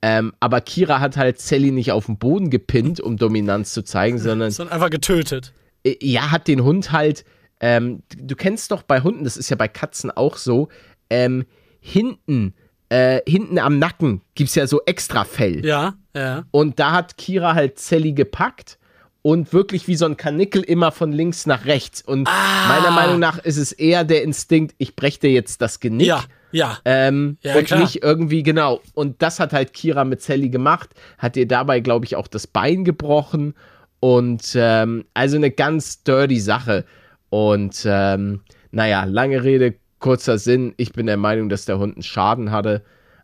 Ähm, 0.01 0.33
aber 0.39 0.61
Kira 0.61 0.99
hat 0.99 1.17
halt 1.17 1.39
Sally 1.41 1.71
nicht 1.71 1.91
auf 1.91 2.05
den 2.05 2.17
Boden 2.17 2.49
gepinnt, 2.49 3.01
um 3.01 3.17
Dominanz 3.17 3.73
zu 3.73 3.83
zeigen, 3.83 4.19
sondern 4.19 4.51
sondern 4.51 4.73
einfach 4.73 4.89
getötet. 4.89 5.51
äh, 5.83 5.97
ja, 6.01 6.31
hat 6.31 6.47
den 6.47 6.63
Hund 6.63 6.91
halt, 6.91 7.25
ähm, 7.59 8.03
du 8.15 8.35
kennst 8.35 8.71
doch 8.71 8.83
bei 8.83 9.01
Hunden, 9.01 9.23
das 9.23 9.35
ist 9.35 9.49
ja 9.49 9.55
bei 9.55 9.67
Katzen 9.67 10.11
auch 10.11 10.37
so, 10.37 10.69
ähm, 11.09 11.45
hinten, 11.79 12.53
äh, 12.89 13.21
hinten 13.27 13.57
am 13.59 13.79
Nacken 13.79 14.21
gibt's 14.35 14.55
ja 14.55 14.67
so 14.67 14.81
extra 14.85 15.23
Fell. 15.23 15.65
Ja, 15.65 15.95
ja. 16.15 16.43
Und 16.51 16.79
da 16.79 16.91
hat 16.91 17.17
Kira 17.17 17.53
halt 17.55 17.79
Sally 17.79 18.13
gepackt 18.13 18.77
und 19.21 19.53
wirklich 19.53 19.87
wie 19.87 19.95
so 19.95 20.05
ein 20.05 20.17
Kanickel 20.17 20.61
immer 20.61 20.91
von 20.91 21.11
links 21.11 21.45
nach 21.47 21.65
rechts. 21.65 22.01
Und 22.01 22.27
Ah. 22.27 22.67
meiner 22.67 22.91
Meinung 22.91 23.19
nach 23.19 23.39
ist 23.39 23.57
es 23.57 23.71
eher 23.71 24.03
der 24.03 24.23
Instinkt, 24.23 24.75
ich 24.77 24.95
breche 24.95 25.19
dir 25.21 25.31
jetzt 25.31 25.61
das 25.61 25.79
Genick. 25.79 26.07
Ja, 26.07 26.23
Ja. 26.51 26.77
Ähm, 26.85 27.37
Ja, 27.41 27.55
und 27.57 27.65
klar. 27.65 27.79
nicht 27.79 28.03
irgendwie, 28.03 28.43
genau. 28.43 28.81
Und 28.93 29.21
das 29.21 29.39
hat 29.39 29.51
halt 29.51 29.73
Kira 29.73 30.05
mit 30.05 30.21
Sally 30.21 30.49
gemacht, 30.49 30.91
hat 31.17 31.35
ihr 31.37 31.47
dabei, 31.47 31.79
glaube 31.79 32.05
ich, 32.05 32.15
auch 32.15 32.27
das 32.27 32.45
Bein 32.47 32.85
gebrochen. 32.85 33.55
Und 33.99 34.53
ähm, 34.55 35.05
also 35.15 35.35
eine 35.37 35.49
ganz 35.51 36.03
dirty 36.03 36.39
Sache. 36.39 36.85
Und 37.29 37.83
ähm, 37.85 38.41
naja, 38.71 39.03
lange 39.05 39.43
Rede, 39.43 39.73
kurzer 40.05 40.37
Sinn. 40.37 40.73
Ich 40.77 40.93
bin 40.93 41.07
der 41.07 41.17
Meinung, 41.17 41.49
dass 41.49 41.65
der 41.65 41.79
Hund 41.79 41.95
einen 41.95 42.03
Schaden 42.03 42.51
hatte. 42.51 42.83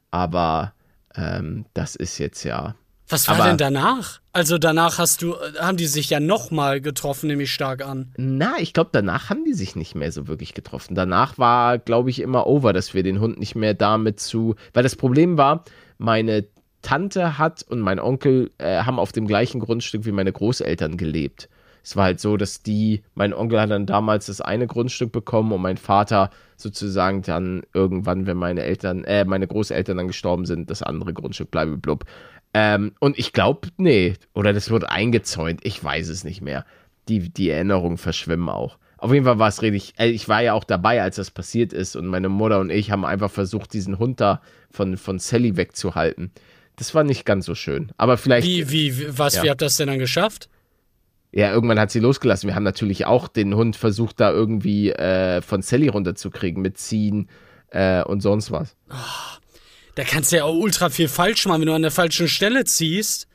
Aber 0.10 0.74
ähm, 1.16 1.66
das 1.76 1.96
ist 1.96 2.18
jetzt 2.18 2.44
ja. 2.44 2.76
Was 3.08 3.28
war 3.28 3.36
Aber- 3.36 3.46
denn 3.50 3.58
danach? 3.58 4.20
Also 4.34 4.58
danach 4.58 4.98
hast 4.98 5.22
du, 5.22 5.36
haben 5.60 5.76
die 5.78 5.86
sich 5.86 6.10
ja 6.10 6.20
nochmal 6.22 6.80
getroffen, 6.82 7.28
nehme 7.28 7.44
ich 7.44 7.54
stark 7.54 7.86
an. 7.86 8.14
Na, 8.18 8.54
ich 8.60 8.72
glaube, 8.74 8.90
danach 8.94 9.30
haben 9.30 9.44
die 9.44 9.54
sich 9.54 9.76
nicht 9.76 9.94
mehr 9.94 10.12
so 10.12 10.28
wirklich 10.28 10.54
getroffen. 10.54 10.96
Danach 10.96 11.38
war, 11.38 11.78
glaube 11.78 12.10
ich, 12.10 12.20
immer 12.22 12.48
over, 12.48 12.72
dass 12.74 12.94
wir 12.94 13.04
den 13.04 13.20
Hund 13.20 13.38
nicht 13.38 13.56
mehr 13.56 13.74
damit 13.74 14.20
zu. 14.22 14.56
Weil 14.74 14.84
das 14.84 14.96
Problem 14.96 15.38
war, 15.38 15.66
meine 15.98 16.46
Tante 16.82 17.38
hat 17.38 17.64
und 17.70 17.80
mein 17.82 18.00
Onkel 18.00 18.50
äh, 18.58 18.84
haben 18.84 18.98
auf 19.00 19.12
dem 19.12 19.28
gleichen 19.28 19.60
Grundstück 19.60 20.06
wie 20.06 20.12
meine 20.14 20.32
Großeltern 20.32 20.98
gelebt. 20.98 21.48
Es 21.84 21.96
war 21.96 22.06
halt 22.06 22.20
so, 22.20 22.38
dass 22.38 22.62
die, 22.62 23.02
mein 23.16 23.34
Onkel 23.34 23.60
hat 23.60 23.72
dann 23.72 23.86
damals 23.86 24.28
das 24.28 24.42
eine 24.42 24.68
Grundstück 24.68 25.12
bekommen 25.12 25.52
und 25.52 25.62
mein 25.62 25.78
Vater 25.78 26.30
sozusagen 26.58 27.22
dann 27.24 27.64
irgendwann, 27.74 28.28
wenn 28.28 28.38
meine 28.38 28.62
Eltern, 28.64 29.04
äh, 29.04 29.26
meine 29.26 29.48
Großeltern 29.48 29.98
dann 29.98 30.08
gestorben 30.08 30.46
sind, 30.46 30.70
das 30.70 30.84
andere 30.84 31.14
Grundstück 31.14 31.50
bleibe 31.50 31.78
blub. 31.78 32.06
Ähm, 32.54 32.92
und 33.00 33.18
ich 33.18 33.34
glaube, 33.34 33.70
nee, 33.78 34.14
oder 34.34 34.54
das 34.54 34.70
wird 34.70 34.90
eingezäunt, 34.90 35.62
ich 35.64 35.84
weiß 35.84 36.10
es 36.10 36.24
nicht 36.24 36.42
mehr. 36.42 36.66
Die, 37.08 37.30
die 37.30 37.50
Erinnerungen 37.50 37.98
verschwimmen 37.98 38.50
auch. 38.50 38.78
Auf 38.98 39.12
jeden 39.12 39.26
Fall 39.26 39.40
war 39.40 39.48
es 39.48 39.64
richtig, 39.64 39.94
äh, 39.98 40.10
ich 40.10 40.30
war 40.30 40.42
ja 40.44 40.54
auch 40.54 40.64
dabei, 40.66 41.02
als 41.02 41.16
das 41.16 41.32
passiert 41.32 41.74
ist 41.74 41.96
und 41.96 42.06
meine 42.06 42.30
Mutter 42.30 42.60
und 42.60 42.70
ich 42.70 42.92
haben 42.92 43.06
einfach 43.06 43.32
versucht, 43.32 43.74
diesen 43.74 43.98
Hund 43.98 44.22
da 44.22 44.42
von, 44.70 44.98
von 44.98 45.18
Sally 45.18 45.58
wegzuhalten. 45.58 46.30
Das 46.76 46.94
war 46.94 47.04
nicht 47.04 47.26
ganz 47.26 47.46
so 47.46 47.56
schön. 47.56 47.92
Aber 47.98 48.18
vielleicht, 48.18 48.48
Wie, 48.48 48.70
wie, 48.70 49.00
wie 49.00 49.18
was, 49.18 49.36
Ja. 49.36 49.44
wie 49.44 49.50
habt 49.50 49.62
ihr 49.64 49.66
das 49.66 49.78
denn 49.78 49.88
dann 49.88 50.00
geschafft? 50.00 50.50
Ja, 51.32 51.52
irgendwann 51.52 51.80
hat 51.80 51.92
sie 51.92 52.00
losgelassen. 52.00 52.48
Wir 52.48 52.56
haben 52.56 52.64
natürlich 52.64 53.06
auch 53.06 53.28
den 53.28 53.56
Hund 53.56 53.76
versucht, 53.76 54.20
da 54.20 54.32
irgendwie 54.32 54.92
äh, 54.92 55.42
von 55.42 55.62
Sally 55.62 55.88
runterzukriegen, 55.88 56.62
mit 56.62 56.78
Ziehen 56.78 57.30
äh, 57.70 58.04
und 58.04 58.22
sonst 58.22 58.52
was. 58.52 58.76
Da 59.96 60.04
kannst 60.04 60.32
du 60.32 60.38
ja 60.38 60.44
auch 60.44 60.56
ultra 60.56 60.90
viel 60.90 61.08
falsch 61.08 61.46
machen, 61.46 61.62
wenn 61.62 61.68
du 61.68 61.74
an 61.74 61.82
der 61.82 61.92
falschen 61.92 62.28
Stelle 62.28 62.66
ziehst 62.66 63.28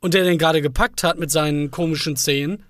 und 0.00 0.14
der 0.14 0.24
den 0.24 0.38
gerade 0.38 0.62
gepackt 0.62 1.04
hat 1.04 1.18
mit 1.18 1.30
seinen 1.30 1.70
komischen 1.70 2.16
Zähnen. 2.16 2.64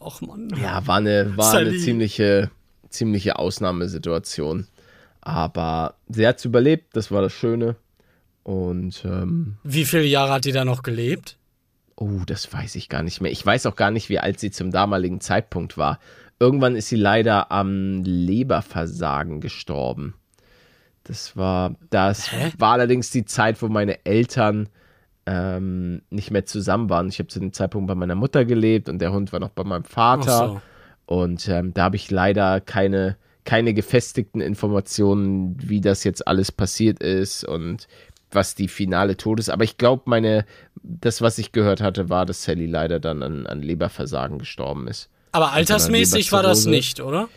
Och 0.00 0.20
Mann. 0.20 0.48
Ja, 0.60 0.86
war 0.86 0.96
eine, 0.96 1.36
war 1.36 1.54
eine 1.54 1.76
ziemliche, 1.76 2.50
ziemliche 2.88 3.38
Ausnahmesituation. 3.38 4.66
Aber 5.20 5.94
sie 6.08 6.26
hat 6.26 6.38
es 6.38 6.44
überlebt, 6.44 6.96
das 6.96 7.10
war 7.10 7.22
das 7.22 7.32
Schöne. 7.32 7.76
Und 8.42 9.04
ähm, 9.04 9.58
Wie 9.62 9.84
viele 9.84 10.04
Jahre 10.04 10.32
hat 10.32 10.44
die 10.44 10.52
da 10.52 10.64
noch 10.64 10.82
gelebt? 10.82 11.36
Oh, 11.96 12.20
das 12.26 12.52
weiß 12.52 12.76
ich 12.76 12.88
gar 12.88 13.02
nicht 13.02 13.20
mehr. 13.20 13.32
Ich 13.32 13.44
weiß 13.44 13.66
auch 13.66 13.76
gar 13.76 13.90
nicht, 13.90 14.08
wie 14.08 14.18
alt 14.18 14.40
sie 14.40 14.50
zum 14.50 14.70
damaligen 14.70 15.20
Zeitpunkt 15.20 15.76
war. 15.76 15.98
Irgendwann 16.38 16.76
ist 16.76 16.88
sie 16.88 16.96
leider 16.96 17.52
am 17.52 18.02
Leberversagen 18.04 19.40
gestorben. 19.40 20.14
Das 21.04 21.36
war, 21.36 21.74
das 21.90 22.32
Hä? 22.32 22.52
war 22.58 22.72
allerdings 22.72 23.10
die 23.10 23.24
Zeit, 23.24 23.60
wo 23.62 23.68
meine 23.68 24.04
Eltern 24.04 24.68
ähm, 25.26 26.02
nicht 26.10 26.30
mehr 26.30 26.46
zusammen 26.46 26.90
waren. 26.90 27.08
Ich 27.08 27.18
habe 27.18 27.28
zu 27.28 27.40
dem 27.40 27.52
Zeitpunkt 27.52 27.88
bei 27.88 27.94
meiner 27.94 28.14
Mutter 28.14 28.44
gelebt 28.44 28.88
und 28.88 28.98
der 28.98 29.12
Hund 29.12 29.32
war 29.32 29.40
noch 29.40 29.50
bei 29.50 29.64
meinem 29.64 29.84
Vater. 29.84 30.48
So. 30.48 30.62
Und 31.06 31.48
ähm, 31.48 31.74
da 31.74 31.84
habe 31.84 31.96
ich 31.96 32.10
leider 32.10 32.60
keine, 32.60 33.16
keine 33.44 33.74
gefestigten 33.74 34.40
Informationen, 34.40 35.56
wie 35.58 35.80
das 35.80 36.04
jetzt 36.04 36.26
alles 36.26 36.52
passiert 36.52 37.02
ist 37.02 37.44
und 37.44 37.88
was 38.30 38.54
die 38.54 38.68
finale 38.68 39.16
Todes. 39.16 39.48
Aber 39.48 39.64
ich 39.64 39.76
glaube, 39.78 40.02
meine, 40.06 40.44
das, 40.82 41.22
was 41.22 41.38
ich 41.38 41.52
gehört 41.52 41.80
hatte, 41.80 42.08
war, 42.08 42.26
dass 42.26 42.42
Sally 42.42 42.66
leider 42.66 43.00
dann 43.00 43.22
an, 43.22 43.46
an 43.46 43.62
Leberversagen 43.62 44.38
gestorben 44.38 44.88
ist. 44.88 45.08
Aber 45.32 45.52
altersmäßig 45.52 46.32
war 46.32 46.42
das 46.42 46.66
nicht, 46.66 47.00
oder? 47.00 47.28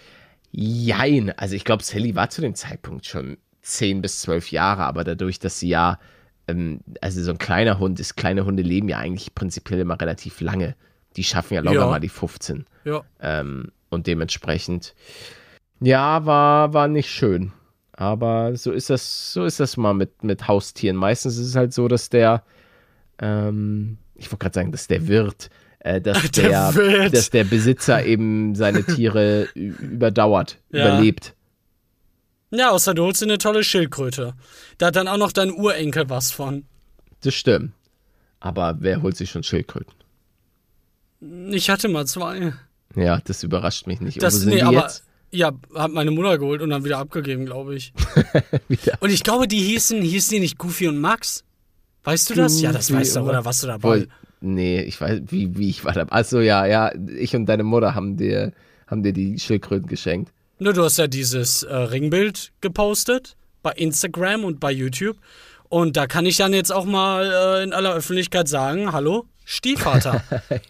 Jein. 0.51 1.37
Also 1.37 1.55
ich 1.55 1.63
glaube, 1.63 1.83
Sally 1.83 2.15
war 2.15 2.29
zu 2.29 2.41
dem 2.41 2.55
Zeitpunkt 2.55 3.05
schon 3.05 3.37
10 3.61 4.01
bis 4.01 4.21
12 4.21 4.51
Jahre, 4.51 4.83
aber 4.83 5.03
dadurch, 5.03 5.39
dass 5.39 5.59
sie 5.59 5.69
ja, 5.69 5.99
ähm, 6.47 6.79
also 7.01 7.21
so 7.23 7.31
ein 7.31 7.37
kleiner 7.37 7.79
Hund 7.79 7.99
ist, 7.99 8.15
kleine 8.15 8.45
Hunde 8.45 8.63
leben 8.63 8.89
ja 8.89 8.97
eigentlich 8.97 9.33
prinzipiell 9.35 9.79
immer 9.79 9.99
relativ 9.99 10.41
lange. 10.41 10.75
Die 11.15 11.23
schaffen 11.23 11.53
ja 11.55 11.61
locker 11.61 11.79
Ja. 11.79 11.87
mal 11.87 11.99
die 11.99 12.09
15. 12.09 12.65
Ja. 12.83 13.03
Ähm, 13.21 13.71
und 13.89 14.07
dementsprechend, 14.07 14.93
ja, 15.79 16.25
war, 16.25 16.73
war 16.73 16.87
nicht 16.87 17.09
schön. 17.09 17.53
Aber 17.93 18.55
so 18.57 18.71
ist 18.71 18.89
das, 18.89 19.31
so 19.31 19.45
ist 19.45 19.59
das 19.59 19.77
mal 19.77 19.93
mit, 19.93 20.23
mit 20.23 20.47
Haustieren. 20.47 20.97
Meistens 20.97 21.37
ist 21.37 21.47
es 21.47 21.55
halt 21.55 21.73
so, 21.73 21.87
dass 21.87 22.09
der, 22.09 22.43
ähm, 23.19 23.97
ich 24.15 24.25
wollte 24.31 24.37
gerade 24.43 24.53
sagen, 24.55 24.71
dass 24.71 24.87
der 24.87 25.07
Wirt, 25.07 25.49
äh, 25.79 25.99
dass 26.01 26.21
Der 26.31 26.49
der, 26.49 26.75
Wirt. 26.75 27.13
dass 27.13 27.29
der 27.29 27.43
Besitzer 27.43 28.05
eben 28.05 28.55
seine 28.55 28.83
Tiere 28.85 29.47
überdauert, 29.53 30.59
Ja. 30.71 30.87
überlebt. 30.97 31.33
Ja, 32.51 32.71
außer 32.71 32.93
du 32.93 33.03
holst 33.03 33.21
dir 33.21 33.25
eine 33.25 33.37
tolle 33.37 33.63
Schildkröte. 33.63 34.33
Da 34.77 34.87
hat 34.87 34.95
dann 34.95 35.07
auch 35.07 35.17
noch 35.17 35.31
dein 35.31 35.51
Urenkel 35.51 36.09
was 36.09 36.31
von. 36.31 36.65
Das 37.21 37.33
stimmt. 37.33 37.71
Aber 38.39 38.77
wer 38.79 39.01
holt 39.01 39.17
sich 39.17 39.31
schon 39.31 39.43
Schildkröten? 39.43 39.93
Ich 41.51 41.69
hatte 41.69 41.87
mal 41.87 42.05
zwei. 42.05 42.53
Ja, 42.95 43.19
das 43.25 43.43
überrascht 43.43 43.87
mich 43.87 43.99
nicht. 43.99 44.21
Das, 44.21 44.45
nee, 44.45 44.61
aber 44.61 44.83
jetzt? 44.83 45.03
ja, 45.31 45.51
hat 45.73 45.91
meine 45.91 46.11
Mutter 46.11 46.37
geholt 46.37 46.61
und 46.61 46.69
dann 46.69 46.85
wieder 46.85 46.99
abgegeben, 46.99 47.45
glaube 47.45 47.75
ich. 47.75 47.93
Wieder. 48.69 48.97
Und 49.01 49.09
ich 49.09 49.23
glaube, 49.23 49.47
die 49.47 49.59
hießen, 49.59 50.01
hießen 50.01 50.35
die 50.35 50.39
nicht 50.39 50.57
Goofy 50.57 50.87
und 50.87 50.99
Max? 50.99 51.43
Weißt 52.05 52.29
du 52.29 52.35
das? 52.35 52.61
Ja, 52.61 52.71
das 52.71 52.93
weißt 52.93 53.17
du, 53.17 53.21
oder 53.21 53.43
was 53.43 53.61
du 53.61 53.67
dabei? 53.67 54.07
Nee, 54.41 54.81
ich 54.81 55.01
weiß, 55.01 55.21
wie, 55.27 55.57
wie 55.57 55.69
ich 55.69 55.83
war 55.83 55.93
da. 55.93 56.05
Achso, 56.09 56.39
ja, 56.39 56.65
ja, 56.65 56.91
ich 57.17 57.35
und 57.35 57.47
deine 57.47 57.63
Mutter 57.63 57.95
haben 57.95 58.15
dir, 58.15 58.53
haben 58.87 59.01
dir 59.01 59.11
die 59.11 59.39
Schildkröten 59.39 59.87
geschenkt. 59.87 60.31
Ne, 60.59 60.71
du 60.71 60.83
hast 60.83 60.97
ja 60.97 61.07
dieses 61.07 61.63
äh, 61.63 61.75
Ringbild 61.75 62.53
gepostet 62.61 63.35
bei 63.63 63.71
Instagram 63.71 64.45
und 64.45 64.59
bei 64.59 64.71
YouTube. 64.71 65.17
Und 65.67 65.97
da 65.97 66.05
kann 66.05 66.27
ich 66.27 66.37
dann 66.37 66.53
jetzt 66.53 66.71
auch 66.71 66.85
mal 66.85 67.59
äh, 67.59 67.63
in 67.63 67.73
aller 67.73 67.93
Öffentlichkeit 67.93 68.47
sagen, 68.47 68.93
hallo, 68.93 69.25
Stiefvater. 69.43 70.23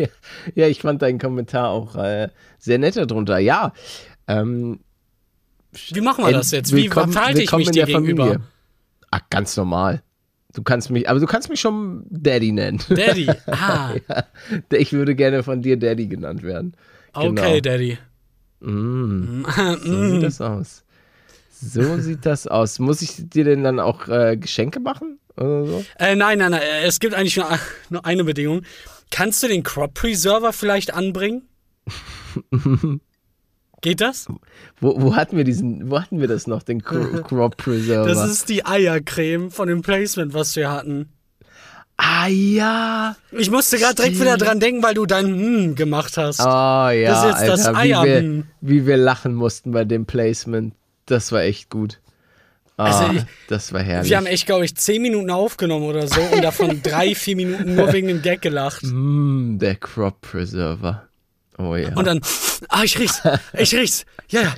ja, 0.56 0.68
ich 0.68 0.80
fand 0.82 1.02
deinen 1.02 1.20
Kommentar 1.20 1.70
auch 1.70 1.96
äh, 1.96 2.30
sehr 2.58 2.80
nett 2.80 2.96
darunter. 2.96 3.38
Ja, 3.40 3.74
ähm, 4.28 4.80
Wie 5.92 6.02
machen 6.02 6.26
wir 6.26 6.32
das 6.32 6.52
jetzt? 6.52 6.74
Wie 6.74 6.88
verhalte 6.88 7.42
ich 7.42 7.52
mich 7.52 7.72
dir 7.72 7.86
der 7.86 7.94
Familie. 7.94 8.16
gegenüber? 8.16 8.46
Ach, 9.12 9.22
ganz 9.30 9.58
normal. 9.58 10.02
Du 10.56 10.64
kannst 10.64 10.90
mich, 10.90 11.08
aber 11.10 11.20
du 11.20 11.26
kannst 11.28 11.50
mich 11.50 11.60
schon 11.60 12.06
Daddy 12.10 12.52
nennen. 12.52 12.80
Daddy. 12.90 13.28
Ah, 13.48 13.94
Ich 14.72 14.94
würde 14.94 15.14
gerne 15.16 15.44
von 15.44 15.62
dir 15.62 15.78
Daddy 15.78 16.08
genannt 16.08 16.42
werden. 16.44 16.74
okay, 17.14 17.28
Genau. 17.28 17.60
Daddy. 17.60 17.98
Mm, 18.62 19.44
so 19.84 20.10
sieht 20.12 20.24
das 20.24 20.42
aus. 20.42 20.84
So 21.52 21.98
sieht 22.00 22.26
das 22.26 22.48
aus. 22.48 22.80
Muss 22.80 23.02
ich 23.02 23.30
dir 23.30 23.44
denn 23.44 23.64
dann 23.64 23.80
auch 23.80 24.08
äh, 24.08 24.38
Geschenke 24.38 24.80
machen? 24.80 25.20
Oder 25.38 25.66
so? 25.66 25.86
Äh, 26.00 26.16
nein, 26.16 26.40
nein, 26.40 26.52
nein. 26.52 26.62
Es 26.84 27.00
gibt 27.00 27.14
eigentlich 27.14 27.36
nur, 27.38 27.48
nur 27.90 28.06
eine 28.06 28.24
Bedingung. 28.24 28.62
Kannst 29.12 29.44
du 29.44 29.48
den 29.48 29.64
Crop 29.64 29.94
Preserver 29.94 30.54
vielleicht 30.54 30.94
anbringen? 30.94 31.44
Geht 33.82 34.02
das? 34.02 34.28
Wo, 34.80 35.00
wo 35.02 35.16
hatten 35.16 35.38
wir 35.38 35.44
diesen, 35.44 35.90
wo 35.92 36.00
hatten 36.02 36.20
wir 36.20 36.28
das 36.28 36.48
noch, 36.48 36.64
den 36.64 36.82
Cro- 36.82 37.22
Crop 37.28 37.58
Preserver? 37.58 38.08
Das 38.08 38.30
ist 38.30 38.50
die 38.50 38.66
Eiercreme 38.66 39.52
von 39.52 39.68
dem 39.68 39.82
Placement, 39.82 40.34
was 40.34 40.56
wir 40.56 40.72
hatten. 40.72 41.10
ah 41.98 42.28
ja. 42.28 43.16
Ich 43.32 43.52
musste 43.52 43.78
gerade 43.78 43.96
direkt 43.96 44.20
wieder 44.20 44.38
dran 44.38 44.60
denken, 44.60 44.82
weil 44.84 44.94
du 44.96 45.06
dein 45.06 45.26
Hm 45.28 45.76
gemacht 45.76 46.18
hast. 46.18 46.40
Oh 46.42 46.44
ja, 46.46 46.92
Das 46.92 47.24
ist 47.26 47.48
jetzt 47.48 47.50
das 47.50 47.66
Alter, 47.68 47.84
wie, 47.84 47.94
Eier- 47.96 48.04
wir, 48.06 48.44
wie 48.62 48.86
wir 48.88 48.98
lachen 48.98 49.34
mussten 49.36 49.72
bei 49.72 49.86
dem 49.86 50.06
Placement. 50.06 50.74
Das 51.06 51.32
war 51.32 51.42
echt 51.44 51.70
gut. 51.70 52.00
Ah, 52.78 52.86
Also 52.86 53.14
ich- 53.20 53.26
das 53.48 53.72
war 53.72 53.82
herrlich. 53.82 54.10
Wir 54.10 54.18
haben 54.18 54.26
echt, 54.26 54.46
glaube 54.48 54.66
ich, 54.66 54.76
zehn 54.76 55.02
Minuten 55.02 55.30
aufgenommen 55.30 55.86
oder 55.86 56.08
so 56.08 56.20
und 56.20 56.44
davon 56.44 56.82
drei, 56.84 57.14
vier 57.16 57.36
Minuten 57.38 57.76
nur 57.76 57.94
wegen 57.94 58.08
dem 58.08 58.22
Gag 58.22 58.42
gelacht. 58.42 58.82
Mm, 58.84 59.58
der 59.60 59.76
Crop 59.76 60.20
Preserver. 60.22 61.04
Oh 61.58 61.76
ja. 61.76 61.96
Und 61.96 62.06
dann, 62.06 62.22
ah, 62.70 62.84
ich 62.84 63.00
riech's, 63.00 63.22
ich 63.54 63.74
riech's. 63.76 64.06
Ja, 64.30 64.42
ja. 64.42 64.56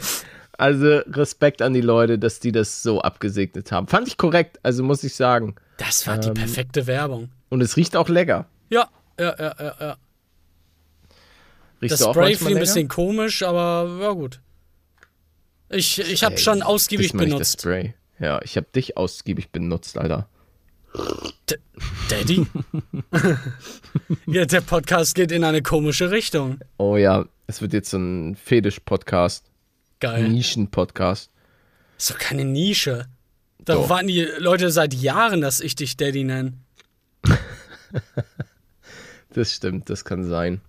also 0.58 1.00
Respekt 1.12 1.62
an 1.62 1.74
die 1.74 1.82
Leute, 1.82 2.18
dass 2.18 2.39
die 2.39 2.51
das 2.51 2.82
so 2.82 3.01
abgesegnet 3.01 3.72
haben. 3.72 3.88
Fand 3.88 4.08
ich 4.08 4.18
korrekt, 4.18 4.60
also 4.63 4.84
muss 4.84 5.04
ich 5.04 5.16
sagen. 5.16 5.56
Das 5.77 6.08
war 6.08 6.16
Ähm. 6.16 6.22
die 6.22 6.32
perfekte 6.32 6.88
Werbung. 6.88 7.30
Und 7.50 7.62
es 7.62 7.77
riecht 7.77 7.96
auch 7.96 8.10
lecker. 8.10 8.48
Ja, 8.70 8.89
ja, 9.20 9.36
ja, 9.38 9.56
ja, 9.60 9.75
ja. 9.80 9.98
Riechst 11.82 12.01
Das 12.01 12.10
Spray 12.10 12.36
fiel 12.36 12.56
ein 12.56 12.60
bisschen 12.60 12.88
komisch, 12.88 13.44
aber 13.44 14.00
ja 14.01 14.12
gut. 14.12 14.39
Ich, 15.70 16.00
ich 16.00 16.24
habe 16.24 16.38
schon 16.38 16.62
ausgiebig 16.63 17.08
diesmal 17.08 17.25
nicht 17.25 17.39
Das 17.39 17.56
benutzt. 17.56 17.62
Spray. 17.62 17.94
Ja, 18.20 18.42
ich 18.42 18.58
habe 18.58 18.68
dich 18.74 18.98
ausgiebig 18.98 19.51
benutzt, 19.51 19.98
Alter. 19.98 20.27
D 21.50 21.56
Daddy? 22.10 22.46
ja, 24.27 24.46
der 24.46 24.62
Podcast 24.62 25.16
geht 25.16 25.32
in 25.32 25.44
eine 25.44 25.62
komische 25.62 26.12
Richtung. 26.12 26.60
Oh 26.77 26.98
ja, 26.98 27.25
es 27.48 27.62
wird 27.62 27.74
jetzt 27.74 27.89
so 27.89 27.98
ein 27.98 28.36
Fetisch-Podcast, 28.36 29.46
Geil. 30.00 30.27
Nischen-Podcast. 30.30 31.32
Ist 31.98 32.12
doch 32.12 32.18
keine 32.18 32.46
Nische. 32.46 33.06
Da 33.60 33.89
warten 33.89 34.08
die 34.08 34.27
Leute 34.38 34.72
seit 34.72 34.94
Jahren, 34.94 35.42
dass 35.42 35.60
ich 35.60 35.75
dich 35.75 35.98
Daddy 35.98 36.24
nenne. 36.24 36.54
Das 39.34 39.54
stimmt, 39.54 39.89
das 39.89 40.04
kann 40.04 40.24
sein. 40.24 40.62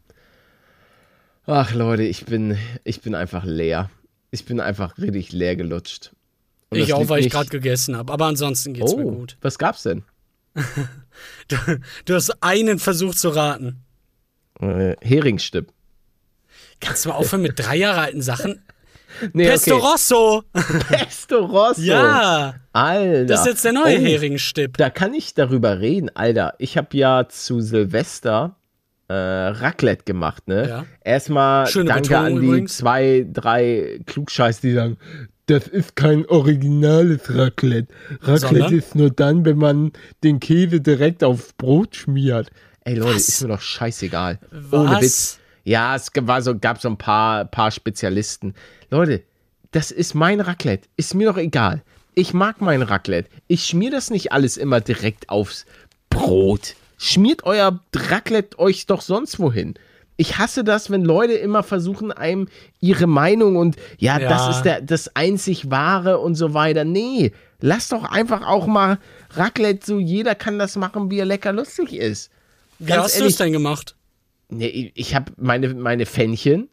Ach 1.46 1.72
Leute, 1.72 2.02
ich 2.02 2.26
bin, 2.26 2.58
ich 2.84 3.00
bin 3.00 3.14
einfach 3.14 3.44
leer. 3.44 3.88
Ich 4.30 4.44
bin 4.44 4.60
einfach 4.60 4.98
richtig 4.98 5.32
leer 5.32 5.56
gelutscht. 5.56 6.12
Und 6.68 6.78
ich 6.78 6.92
auch, 6.92 7.08
weil 7.08 7.24
ich 7.24 7.30
gerade 7.30 7.48
gegessen 7.48 7.96
habe. 7.96 8.12
Aber 8.12 8.26
ansonsten 8.26 8.74
geht's 8.74 8.94
mir 8.94 9.06
Oh, 9.06 9.12
gut. 9.20 9.38
was 9.40 9.58
gab's 9.58 9.84
denn? 9.84 10.02
Du, 11.48 11.56
du 12.04 12.14
hast 12.14 12.42
einen 12.42 12.78
Versuch 12.78 13.14
zu 13.14 13.30
raten. 13.30 13.82
Äh, 14.60 14.96
Heringsstipp. 15.00 15.68
Kannst 16.80 17.04
du 17.04 17.08
mal 17.10 17.16
aufhören 17.16 17.42
mit 17.42 17.58
drei 17.58 17.76
Jahre 17.76 18.00
alten 18.00 18.22
Sachen? 18.22 18.62
Nee, 19.32 19.46
Pesto 19.48 19.76
okay. 19.76 19.86
Rosso! 19.86 20.42
Pesto 20.88 21.46
Rosso. 21.46 21.80
Ja! 21.80 22.54
Alter. 22.74 23.24
Das 23.24 23.40
ist 23.40 23.46
jetzt 23.46 23.64
der 23.64 23.72
neue 23.72 23.96
Oh, 23.98 24.00
Heringsstipp. 24.04 24.76
Da 24.76 24.90
kann 24.90 25.14
ich 25.14 25.32
darüber 25.32 25.80
reden, 25.80 26.10
Alter. 26.14 26.54
Ich 26.58 26.76
habe 26.76 26.94
ja 26.94 27.26
zu 27.26 27.60
Silvester 27.62 28.54
äh, 29.08 29.14
Raclette 29.14 30.04
gemacht, 30.04 30.46
ne? 30.46 30.68
Ja. 30.68 30.84
Erstmal 31.02 31.66
Schöne 31.68 31.86
danke 31.88 32.02
Betonung 32.10 32.26
an 32.26 32.40
die 32.42 32.46
übrigens. 32.48 32.76
zwei, 32.76 33.26
drei 33.32 33.98
Klugscheiß, 34.04 34.60
die 34.60 34.74
sagen, 34.74 34.98
das 35.48 35.66
ist 35.66 35.96
kein 35.96 36.26
originales 36.26 37.34
Raclette. 37.34 37.92
Raclette 38.20 38.38
Sondern? 38.38 38.74
ist 38.74 38.94
nur 38.94 39.10
dann, 39.10 39.44
wenn 39.44 39.58
man 39.58 39.92
den 40.22 40.40
Käse 40.40 40.80
direkt 40.80 41.24
aufs 41.24 41.52
Brot 41.54 41.96
schmiert. 41.96 42.50
Ey 42.84 42.94
Leute, 42.96 43.16
Was? 43.16 43.28
ist 43.28 43.42
mir 43.42 43.48
doch 43.48 43.60
scheißegal. 43.60 44.38
Was? 44.50 44.80
Ohne 44.80 45.00
Witz. 45.00 45.38
Ja, 45.64 45.96
es 45.96 46.10
war 46.14 46.42
so, 46.42 46.56
gab 46.58 46.80
so 46.80 46.88
ein 46.88 46.96
paar, 46.96 47.44
paar 47.46 47.70
Spezialisten. 47.70 48.54
Leute, 48.90 49.22
das 49.72 49.90
ist 49.90 50.14
mein 50.14 50.40
Raclette. 50.40 50.88
Ist 50.96 51.14
mir 51.14 51.28
doch 51.28 51.36
egal. 51.36 51.82
Ich 52.14 52.32
mag 52.32 52.60
mein 52.60 52.82
Raclette. 52.82 53.28
Ich 53.46 53.66
schmier 53.66 53.90
das 53.90 54.10
nicht 54.10 54.32
alles 54.32 54.56
immer 54.56 54.80
direkt 54.80 55.28
aufs 55.28 55.66
Brot. 56.10 56.74
Schmiert 56.98 57.44
euer 57.44 57.80
Raclette 57.94 58.58
euch 58.58 58.86
doch 58.86 59.02
sonst 59.02 59.38
wohin. 59.38 59.74
Ich 60.20 60.36
hasse 60.36 60.64
das, 60.64 60.90
wenn 60.90 61.04
Leute 61.04 61.32
immer 61.34 61.62
versuchen, 61.62 62.12
einem 62.12 62.48
ihre 62.80 63.06
Meinung 63.06 63.56
und 63.56 63.76
ja, 63.98 64.18
Ja. 64.18 64.28
das 64.28 64.56
ist 64.56 64.62
der, 64.64 64.80
das 64.82 65.14
einzig 65.16 65.70
wahre 65.70 66.18
und 66.18 66.34
so 66.34 66.52
weiter. 66.54 66.84
Nee, 66.84 67.32
lass 67.60 67.88
doch 67.88 68.04
einfach 68.04 68.46
auch 68.46 68.66
mal 68.66 68.98
Raclette 69.30 69.86
so, 69.86 69.98
jeder 70.00 70.34
kann 70.34 70.58
das 70.58 70.74
machen, 70.76 71.10
wie 71.10 71.20
er 71.20 71.24
lecker 71.24 71.52
lustig 71.52 71.94
ist. 71.94 72.30
Wie 72.80 72.92
hast 72.92 73.18
du 73.20 73.24
es 73.24 73.36
denn 73.36 73.52
gemacht? 73.52 73.94
Nee, 74.50 74.90
ich 74.94 75.14
habe 75.14 75.32
meine, 75.36 75.72
meine 75.74 76.04
Fännchen. 76.04 76.68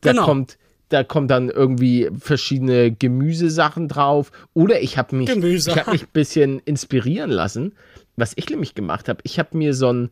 Da 0.00 0.10
Genau. 0.12 0.24
kommt, 0.24 0.56
da 0.90 1.02
kommt 1.02 1.30
dann 1.30 1.48
irgendwie 1.48 2.10
verschiedene 2.18 2.92
Gemüsesachen 2.92 3.88
drauf. 3.88 4.30
Oder 4.52 4.82
ich 4.82 4.98
habe 4.98 5.16
mich, 5.16 5.26
Gemüse. 5.28 5.70
ich 5.70 5.76
habe 5.78 5.90
mich 5.92 6.02
ein 6.02 6.12
bisschen 6.12 6.60
inspirieren 6.60 7.30
lassen. 7.30 7.72
Was 8.16 8.34
ich 8.36 8.48
nämlich 8.50 8.74
gemacht 8.76 9.08
habe, 9.08 9.20
ich 9.24 9.38
habe 9.40 9.56
mir 9.56 9.74
so 9.74 9.88
einen 9.88 10.10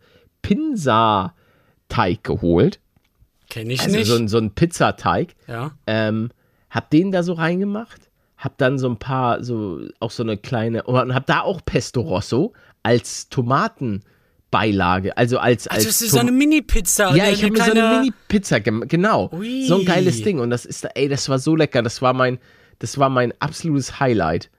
Pinsa-Teig 1.89 2.25
geholt. 2.25 2.81
Kenn 3.51 3.69
ich 3.71 3.81
Also 3.81 3.97
nicht. 3.97 4.07
so, 4.07 4.17
ein- 4.17 4.29
so 4.29 4.39
einen 4.39 4.51
Pizzateig. 4.55 5.35
ja. 5.47 5.73
Ähm, 5.87 6.31
hab 6.71 6.89
den 6.91 7.12
da 7.12 7.23
so 7.23 7.35
reingemacht. 7.35 8.09
Hab 8.39 8.57
dann 8.59 8.79
so 8.79 8.89
ein 8.89 8.97
paar, 8.99 9.45
so, 9.45 9.81
auch 10.01 10.11
so 10.11 10.23
eine 10.23 10.37
kleine, 10.39 10.85
und 10.85 11.15
hab 11.15 11.27
da 11.27 11.43
auch 11.43 11.61
Pesto 11.65 12.01
Rosso 12.01 12.55
als 12.83 13.29
Tomatenbeilage. 14.51 15.17
Also 15.17 15.39
als, 15.39 15.69
als 15.69 15.79
Also 15.79 15.89
es 15.91 16.03
ist 16.03 16.11
Tom- 16.11 16.17
so 16.17 16.21
eine 16.21 16.33
Mini-Pizza. 16.33 17.15
ja, 17.15 17.29
ich 17.29 17.43
habe 17.45 17.53
mir 17.53 17.62
so 17.65 17.71
eine 17.73 17.99
Mini-Pizza 17.99 18.61
gemacht. 18.61 18.89
Genau. 18.89 19.31
Ui. 19.33 19.67
So 19.67 19.79
ein 19.81 19.85
geiles 19.85 20.23
Ding. 20.23 20.41
Und 20.41 20.51
das 20.51 20.65
ist, 20.65 20.85
ey, 20.95 21.09
das 21.09 21.29
war 21.29 21.39
so 21.39 21.55
lecker. 21.55 21.83
Das 21.83 22.03
war 22.03 22.15
mein, 22.15 22.39
das 22.79 22.99
war 22.99 23.09
mein 23.11 23.33
absolutes 23.41 24.01
Highlight. 24.01 24.51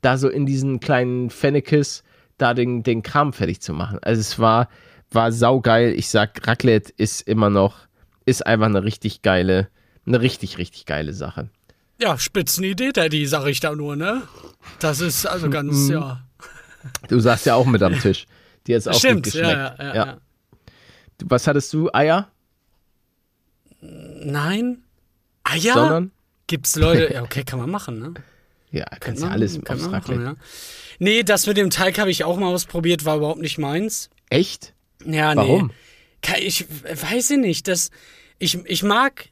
Da 0.00 0.16
so 0.16 0.28
in 0.28 0.46
diesen 0.46 0.80
kleinen 0.80 1.30
Fennekes 1.30 2.02
da 2.38 2.54
den, 2.54 2.82
den 2.82 3.02
Kram 3.02 3.32
fertig 3.32 3.60
zu 3.60 3.72
machen. 3.72 3.98
Also 4.02 4.20
es 4.20 4.38
war, 4.38 4.68
war 5.10 5.32
saugeil. 5.32 5.94
Ich 5.94 6.08
sag, 6.08 6.46
Raclette 6.46 6.92
ist 6.96 7.22
immer 7.22 7.50
noch, 7.50 7.76
ist 8.26 8.46
einfach 8.46 8.66
eine 8.66 8.84
richtig 8.84 9.22
geile, 9.22 9.68
eine 10.06 10.20
richtig, 10.20 10.58
richtig 10.58 10.86
geile 10.86 11.12
Sache. 11.14 11.48
Ja, 12.00 12.16
Spitzenidee, 12.18 12.92
Daddy, 12.92 13.26
sag 13.26 13.46
ich 13.46 13.60
da 13.60 13.74
nur, 13.74 13.96
ne? 13.96 14.22
Das 14.78 15.00
ist 15.00 15.24
Mhm. 15.24 15.30
also 15.30 15.50
ganz, 15.50 15.88
ja. 15.88 16.22
Du 17.08 17.18
saßt 17.18 17.46
ja 17.46 17.54
auch 17.56 17.66
mit 17.66 17.82
am 17.82 17.98
Tisch. 17.98 18.26
Dir 18.66 18.76
ist 18.78 18.88
auch 18.88 18.94
Stimmt, 18.94 19.24
gut 19.24 19.34
ja, 19.34 19.40
geschmeckt. 19.70 19.78
ja, 19.80 19.84
ja, 19.86 19.94
ja. 19.94 20.18
Du, 21.18 21.26
was 21.28 21.46
hattest 21.46 21.72
du? 21.72 21.90
Eier? 21.92 22.30
Nein? 23.80 24.82
Eier? 25.44 25.74
Sondern? 25.74 26.10
Gibt's 26.46 26.76
Leute, 26.76 27.12
ja, 27.14 27.22
okay, 27.22 27.44
kann 27.44 27.58
man 27.58 27.70
machen, 27.70 27.98
ne? 27.98 28.14
Ja, 28.70 28.84
kannst 29.00 29.22
ja 29.22 29.28
Man- 29.28 29.34
alles 29.34 29.60
kann 29.64 29.78
aufs 29.78 29.88
machen, 29.90 30.22
ja. 30.22 30.34
Nee, 30.98 31.22
das 31.22 31.46
mit 31.46 31.56
dem 31.56 31.70
Teig 31.70 31.98
habe 31.98 32.10
ich 32.10 32.24
auch 32.24 32.36
mal 32.38 32.48
ausprobiert, 32.48 33.04
war 33.04 33.16
überhaupt 33.16 33.40
nicht 33.40 33.58
meins. 33.58 34.10
Echt? 34.30 34.74
Ja, 35.04 35.34
Warum? 35.36 35.68
nee. 35.68 36.38
Ich 36.40 36.66
weiß 36.68 37.30
ich 37.30 37.38
nicht, 37.38 37.68
das, 37.68 37.90
ich, 38.38 38.58
ich 38.64 38.82
mag, 38.82 39.26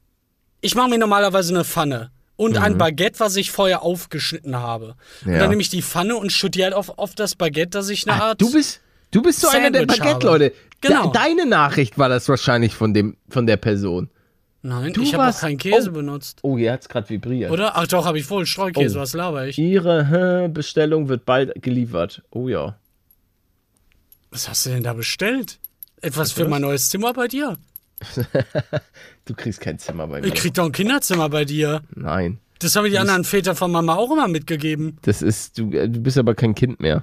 ich 0.60 0.74
mache 0.74 0.88
mir 0.90 0.98
normalerweise 0.98 1.52
eine 1.54 1.64
Pfanne 1.64 2.10
und 2.36 2.56
ein 2.58 2.78
Baguette, 2.78 3.18
was 3.20 3.34
ich 3.36 3.50
vorher 3.50 3.82
aufgeschnitten 3.82 4.56
habe. 4.56 4.94
Und 5.22 5.26
Mhm. 5.26 5.32
Ja. 5.32 5.38
dann 5.40 5.50
nehme 5.50 5.62
ich 5.62 5.68
die 5.70 5.82
Pfanne 5.82 6.16
und 6.16 6.30
schütte 6.30 6.58
die 6.58 6.64
halt 6.64 6.74
auf, 6.74 6.98
auf 6.98 7.14
das 7.14 7.34
Baguette, 7.34 7.70
dass 7.70 7.88
ich 7.88 8.08
eine 8.08 8.20
Ah, 8.22 8.26
Art... 8.28 8.40
du 8.40 8.52
bist, 8.52 8.80
du 9.10 9.22
bist 9.22 9.40
so 9.40 9.48
einer 9.48 9.70
der 9.70 9.80
Sandwich 9.82 9.98
Baguette-Leute. 9.98 10.52
Genau. 10.80 11.10
De 11.10 11.12
deine 11.20 11.46
Nachricht 11.46 11.98
war 11.98 12.08
das 12.08 12.28
wahrscheinlich 12.28 12.74
von, 12.74 12.94
dem, 12.94 13.16
von 13.28 13.46
der 13.46 13.56
Person. 13.56 14.10
Nein, 14.62 14.92
du 14.92 15.02
ich 15.02 15.14
habe 15.14 15.28
auch 15.28 15.38
keinen 15.40 15.58
Käse 15.58 15.90
oh. 15.90 15.94
benutzt. 15.94 16.40
Oh, 16.42 16.56
hier 16.58 16.72
hat 16.72 16.82
es 16.82 16.88
gerade 16.88 17.08
vibriert. 17.08 17.50
Oder? 17.50 17.76
Ach 17.76 17.86
doch, 17.86 18.04
habe 18.04 18.18
ich 18.18 18.28
wohl. 18.30 18.46
Streukäse, 18.46 18.98
Oh. 18.98 19.00
was 19.00 19.12
laber 19.14 19.46
ich? 19.46 19.58
Ihre 19.58 20.48
Bestellung 20.52 21.08
wird 21.08 21.24
bald 21.24 21.52
geliefert. 21.62 22.22
Oh 22.30 22.48
ja. 22.48 22.76
Was 24.36 24.50
hast 24.50 24.66
du 24.66 24.70
denn 24.70 24.82
da 24.82 24.92
bestellt? 24.92 25.58
Etwas 26.02 26.30
für 26.32 26.46
mein 26.46 26.60
neues 26.60 26.90
Zimmer 26.90 27.14
bei 27.14 27.26
dir? 27.26 27.56
Du 29.24 29.32
kriegst 29.34 29.62
kein 29.62 29.78
Zimmer 29.78 30.06
bei 30.06 30.20
mir. 30.20 30.26
Ich 30.26 30.34
krieg 30.34 30.52
doch 30.52 30.66
ein 30.66 30.72
Kinderzimmer 30.72 31.30
bei 31.30 31.46
dir. 31.46 31.80
Nein. 31.94 32.38
Das 32.58 32.76
haben 32.76 32.84
mir 32.84 32.90
die 32.90 32.98
anderen 32.98 33.24
Väter 33.24 33.56
von 33.56 33.72
Mama 33.72 33.94
auch 33.94 34.12
immer 34.12 34.28
mitgegeben. 34.28 34.98
Das 35.02 35.22
ist, 35.22 35.56
du, 35.58 35.72
äh, 35.72 35.88
du 35.88 36.00
bist 36.00 36.18
aber 36.18 36.34
kein 36.34 36.54
Kind 36.54 36.78
mehr. 36.80 37.02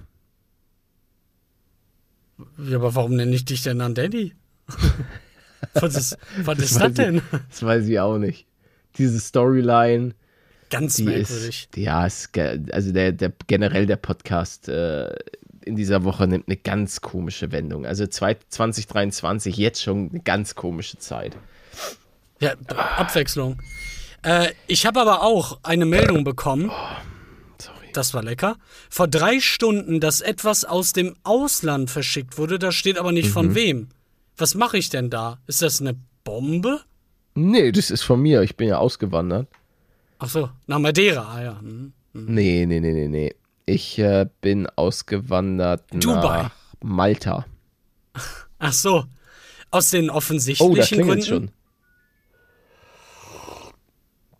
Ja, 2.60 2.78
aber 2.78 2.93
warum 2.93 3.15
nenne 3.15 3.36
ich 3.36 3.46
dich 3.46 3.63
denn 3.63 3.80
dann 3.80 3.96
Daddy? 3.96 4.36
was 5.74 5.96
ist, 5.96 6.17
was 6.43 6.60
ist 6.60 6.76
das 6.76 6.82
weiß 6.82 6.89
ich- 6.91 6.96
denn? 6.96 7.22
Das 7.50 7.63
weiß 7.63 7.88
ich 7.88 8.00
auch 8.00 8.19
nicht. 8.19 8.46
Diese 9.00 9.19
Storyline, 9.19 10.13
Ganz 10.69 10.98
die 10.98 11.04
merkwürdig. 11.06 11.67
ist, 11.72 11.78
ja, 11.78 12.06
ist, 12.06 12.30
also 12.72 12.91
der, 12.93 13.12
der 13.12 13.34
generell 13.48 13.88
der 13.88 13.98
Podcast 13.98 14.69
äh, 14.69 15.13
in 15.63 15.76
dieser 15.76 16.04
Woche 16.04 16.28
nimmt 16.28 16.47
eine 16.47 16.58
ganz 16.58 17.02
komische 17.02 17.52
Wendung. 17.52 17.86
Also 17.86 18.06
zwei- 18.08 18.38
2023 18.49 19.58
jetzt 19.58 19.82
schon 19.82 20.10
eine 20.12 20.19
ganz 20.21 20.56
komische 20.56 20.97
Zeit. 20.97 21.36
Ja, 22.39 22.54
Abwechslung. 22.97 23.62
Äh, 24.23 24.49
ich 24.67 24.86
habe 24.86 25.02
aber 25.02 25.23
auch 25.23 25.60
eine 25.63 25.86
Meldung 25.86 26.23
bekommen. 26.23 26.71
Sorry. 27.60 27.88
Das 27.93 28.13
war 28.13 28.23
lecker. 28.23 28.58
Vor 28.89 29.08
drei 29.08 29.39
Stunden, 29.39 29.99
dass 29.99 30.21
etwas 30.21 30.65
aus 30.65 30.93
dem 30.93 31.15
Ausland 31.23 31.89
verschickt 31.89 32.38
wurde. 32.38 32.60
Da 32.60 32.71
steht 32.71 32.97
aber 32.97 33.12
nicht 33.12 33.30
Mhm. 33.30 33.34
von 33.34 33.56
wem. 33.56 33.89
Was 34.38 34.56
mache 34.56 34.78
ich 34.78 34.89
denn 34.89 35.10
da? 35.10 35.39
Ist 35.47 35.62
das 35.62 35.80
eine 35.82 35.95
Bombe? 36.23 36.82
Nee, 37.36 37.71
das 37.71 37.91
ist 37.91 38.04
von 38.04 38.21
mir. 38.21 38.41
Ich 38.41 38.56
bin 38.58 38.67
ja 38.67 38.78
ausgewandert. 38.78 39.47
Ach 40.19 40.30
so, 40.30 40.49
nach 40.67 40.80
Madeira. 40.80 41.28
Ah 41.36 41.43
ja. 41.43 41.60
Hm. 41.60 41.93
Nee, 42.13 42.65
nee, 42.65 42.80
nee, 42.80 42.93
nee, 42.93 43.08
nee. 43.08 43.36
Ich 43.65 43.97
äh, 43.99 44.28
bin 44.41 44.67
ausgewandert 44.67 45.84
Dubai. 45.91 46.43
nach 46.43 46.52
Malta. 46.82 47.45
Ach 48.60 48.73
so. 48.73 49.06
Aus 49.71 49.89
den 49.89 50.06
Oh, 50.10 50.13
da 50.13 50.17
offensichtlichen 50.17 51.06
Gründen. 51.08 51.23
schon. 51.26 51.52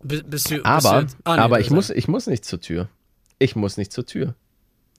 Bi- 0.02 0.22
Bist 0.22 0.50
du, 0.50 0.56
bist 0.56 0.66
Aber, 0.66 0.92
du 0.96 1.00
jetzt, 1.02 1.16
ah, 1.24 1.36
nee, 1.36 1.42
aber 1.42 1.56
du 1.56 1.62
ich, 1.62 1.68
bist- 1.68 1.74
muss, 1.74 1.90
ich 1.90 2.08
muss 2.08 2.26
nicht 2.26 2.44
zur 2.44 2.60
Tür. 2.60 2.88
Ich 3.38 3.56
muss 3.56 3.76
nicht 3.76 3.92
zur 3.92 4.06
Tür. 4.06 4.34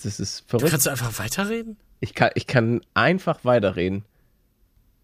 Das 0.03 0.19
ist 0.19 0.43
verrückt. 0.49 0.71
Kannst 0.71 0.87
du 0.87 0.89
einfach 0.89 1.17
weiterreden? 1.19 1.77
Ich 1.99 2.13
kann, 2.15 2.31
ich 2.35 2.47
kann 2.47 2.81
einfach 2.93 3.45
weiterreden. 3.45 4.03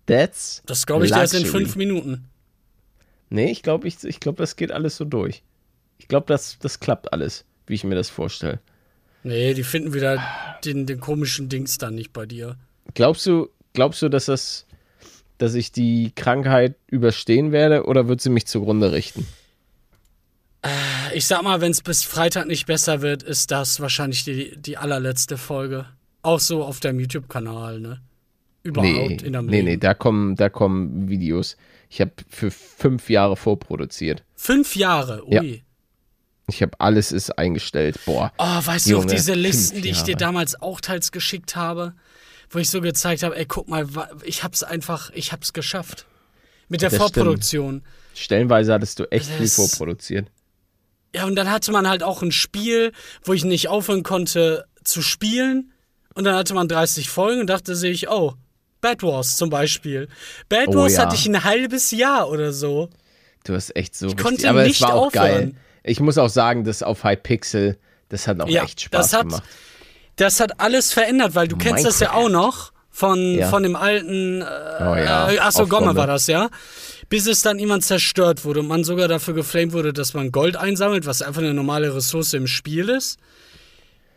That's. 0.08 0.64
Das 0.66 0.86
glaube 0.86 1.06
ich 1.06 1.12
erst 1.12 1.34
in 1.34 1.46
fünf 1.46 1.76
Minuten. 1.76 2.26
Nee, 3.30 3.52
ich 3.52 3.64
glaube, 3.64 3.88
ich, 3.88 4.04
ich 4.04 4.20
glaub, 4.20 4.36
das 4.38 4.56
geht 4.58 4.72
alles 4.72 4.98
so 4.98 5.06
durch. 5.06 5.44
Ich 6.00 6.08
glaube, 6.10 6.26
das, 6.28 6.58
das 6.60 6.80
klappt 6.82 7.14
alles, 7.14 7.46
wie 7.68 7.76
ich 7.76 7.84
mir 7.86 7.96
das 7.96 8.10
vorstelle. 8.10 8.60
Nee, 9.24 9.54
die 9.54 9.64
finden 9.64 9.94
wieder 9.94 10.22
den, 10.66 10.86
den 10.86 11.00
komischen 11.00 11.50
Dings 11.50 11.78
dann 11.78 11.96
nicht 11.96 12.12
bei 12.14 12.26
dir. 12.26 12.56
Glaubst 12.94 13.26
du, 13.26 13.50
glaubst 13.74 14.02
du, 14.02 14.10
dass 14.10 14.26
das, 14.26 14.66
dass 15.38 15.54
ich 15.54 15.72
die 15.72 16.12
Krankheit 16.16 16.76
überstehen 16.88 17.52
werde 17.52 17.86
oder 17.86 18.08
wird 18.08 18.22
sie 18.22 18.30
mich 18.30 18.48
zugrunde 18.48 18.92
richten? 18.92 19.28
Ich 21.14 21.26
sag 21.26 21.42
mal, 21.44 21.60
wenn 21.62 21.72
es 21.72 21.82
bis 21.82 22.04
Freitag 22.04 22.46
nicht 22.48 22.68
besser 22.68 23.02
wird, 23.02 23.24
ist 23.24 23.52
das 23.52 23.80
wahrscheinlich 23.80 24.24
die, 24.24 24.56
die 24.58 24.78
allerletzte 24.78 25.38
Folge. 25.38 25.86
Auch 26.22 26.40
so 26.40 26.64
auf 26.64 26.80
deinem 26.80 27.00
YouTube-Kanal, 27.00 27.80
ne? 27.80 28.00
Überhaupt 28.64 28.92
Nee, 28.94 29.18
in 29.24 29.34
deinem 29.34 29.48
nee, 29.48 29.58
Leben. 29.58 29.66
nee, 29.66 29.78
da 29.78 29.96
kommen, 29.96 30.36
da 30.36 30.50
kommen 30.50 31.10
Videos. 31.10 31.58
Ich 31.90 32.00
habe 32.00 32.12
für 32.30 32.52
fünf 32.52 33.10
Jahre 33.10 33.36
vorproduziert. 33.36 34.24
Fünf 34.36 34.76
Jahre, 34.76 35.28
ui. 35.28 35.64
Ich 36.52 36.62
habe 36.62 36.74
alles 36.80 37.12
ist 37.12 37.38
eingestellt. 37.38 38.00
Boah. 38.06 38.32
Oh, 38.38 38.44
weißt 38.66 38.86
du 38.86 38.92
Junge, 38.92 39.06
noch 39.06 39.12
diese 39.12 39.34
fünf 39.34 39.44
Listen, 39.46 39.82
die 39.82 39.90
ich 39.90 40.02
dir 40.04 40.16
damals 40.16 40.62
auch 40.62 40.82
teils 40.82 41.12
geschickt 41.12 41.56
habe, 41.56 41.94
wo 42.50 42.60
ich 42.60 42.70
so 42.70 42.82
gezeigt 42.82 43.24
habe, 43.24 43.36
ey, 43.38 43.46
guck 43.46 43.68
mal, 43.70 43.88
ich 44.24 44.44
hab's 44.44 44.64
einfach, 44.64 45.10
ich 45.14 45.32
hab's 45.32 45.54
geschafft. 45.54 46.06
Mit 46.70 46.82
der 46.82 46.90
Das 46.90 46.98
stimmt. 46.98 47.14
Vorproduktion. 47.16 47.84
Stellenweise 48.14 48.74
hattest 48.74 49.00
du 49.00 49.06
echt 49.12 49.26
viel 49.28 49.46
Das- 49.46 49.56
vorproduziert. 49.56 50.28
Ja, 51.14 51.26
und 51.26 51.36
dann 51.36 51.50
hatte 51.52 51.72
man 51.74 51.90
halt 51.90 52.04
auch 52.04 52.22
ein 52.22 52.32
Spiel, 52.32 52.94
wo 53.26 53.34
ich 53.34 53.44
nicht 53.44 53.68
aufhören 53.68 54.04
konnte 54.04 54.66
zu 54.84 55.02
spielen. 55.02 55.74
Und 56.14 56.24
dann 56.24 56.36
hatte 56.36 56.54
man 56.54 56.68
30 56.70 57.10
Folgen 57.10 57.42
und 57.42 57.48
dachte 57.48 57.76
sich, 57.76 58.10
oh, 58.10 58.34
Bad 58.80 59.04
Wars 59.04 59.36
zum 59.38 59.50
Beispiel. 59.50 60.08
Bad 60.50 60.70
Oh 60.70 60.76
Wars 60.76 60.94
ja. 60.94 61.02
hatte 61.04 61.16
ich 61.16 61.26
ein 61.28 61.44
halbes 61.44 61.92
Jahr 61.92 62.30
oder 62.30 62.52
so. 62.54 62.90
Du 63.44 63.54
hast 63.54 63.76
echt 63.76 63.96
so 63.96 64.08
richtig, 64.08 64.24
konnte 64.24 64.50
aber 64.50 64.64
nicht 64.64 64.76
es 64.76 64.82
war 64.82 64.94
auch 64.94 65.08
aufhören. 65.08 65.52
geil. 65.52 65.56
Ich 65.84 66.00
muss 66.00 66.17
auch 66.17 66.30
sagen, 66.30 66.63
das 66.63 66.84
auf 66.84 67.04
Hypixel, 67.04 67.78
das 68.10 68.28
hat 68.28 68.39
auch 68.41 68.48
Ja, 68.48 68.63
echt 68.63 68.82
Spaß 68.82 69.10
das 69.12 69.13
hat- 69.20 69.28
gemacht. 69.28 69.44
Das 70.17 70.39
hat 70.39 70.60
alles 70.60 70.94
verändert, 70.94 71.34
weil 71.36 71.48
du 71.48 71.58
kennst 71.58 71.86
das 71.86 72.00
ja 72.00 72.13
auch 72.13 72.30
noch 72.30 72.74
von, 72.89 73.36
Ja. 73.36 73.50
von 73.50 73.63
dem 73.63 73.76
alten. 73.76 74.41
Äh, 74.41 74.46
Oh 74.46 74.96
ja, 74.96 75.32
äh, 75.32 75.39
achso, 75.39 75.65
Gomme 75.65 75.88
Gomme. 75.88 76.00
war 76.00 76.08
das, 76.08 76.28
ja. 76.28 76.50
Bis 77.10 77.26
es 77.28 77.41
dann 77.41 77.58
jemand 77.60 77.84
zerstört 77.84 78.46
wurde 78.46 78.60
und 78.60 78.67
man 78.67 78.84
sogar 78.84 79.08
dafür 79.08 79.34
geflamed 79.34 79.74
wurde, 79.74 79.94
dass 79.94 80.13
man 80.13 80.32
Gold 80.32 80.56
einsammelt, 80.58 81.06
was 81.06 81.22
einfach 81.22 81.41
eine 81.41 81.54
normale 81.54 81.96
Ressource 81.96 82.34
im 82.34 82.48
Spiel 82.48 82.89
ist. 82.89 83.17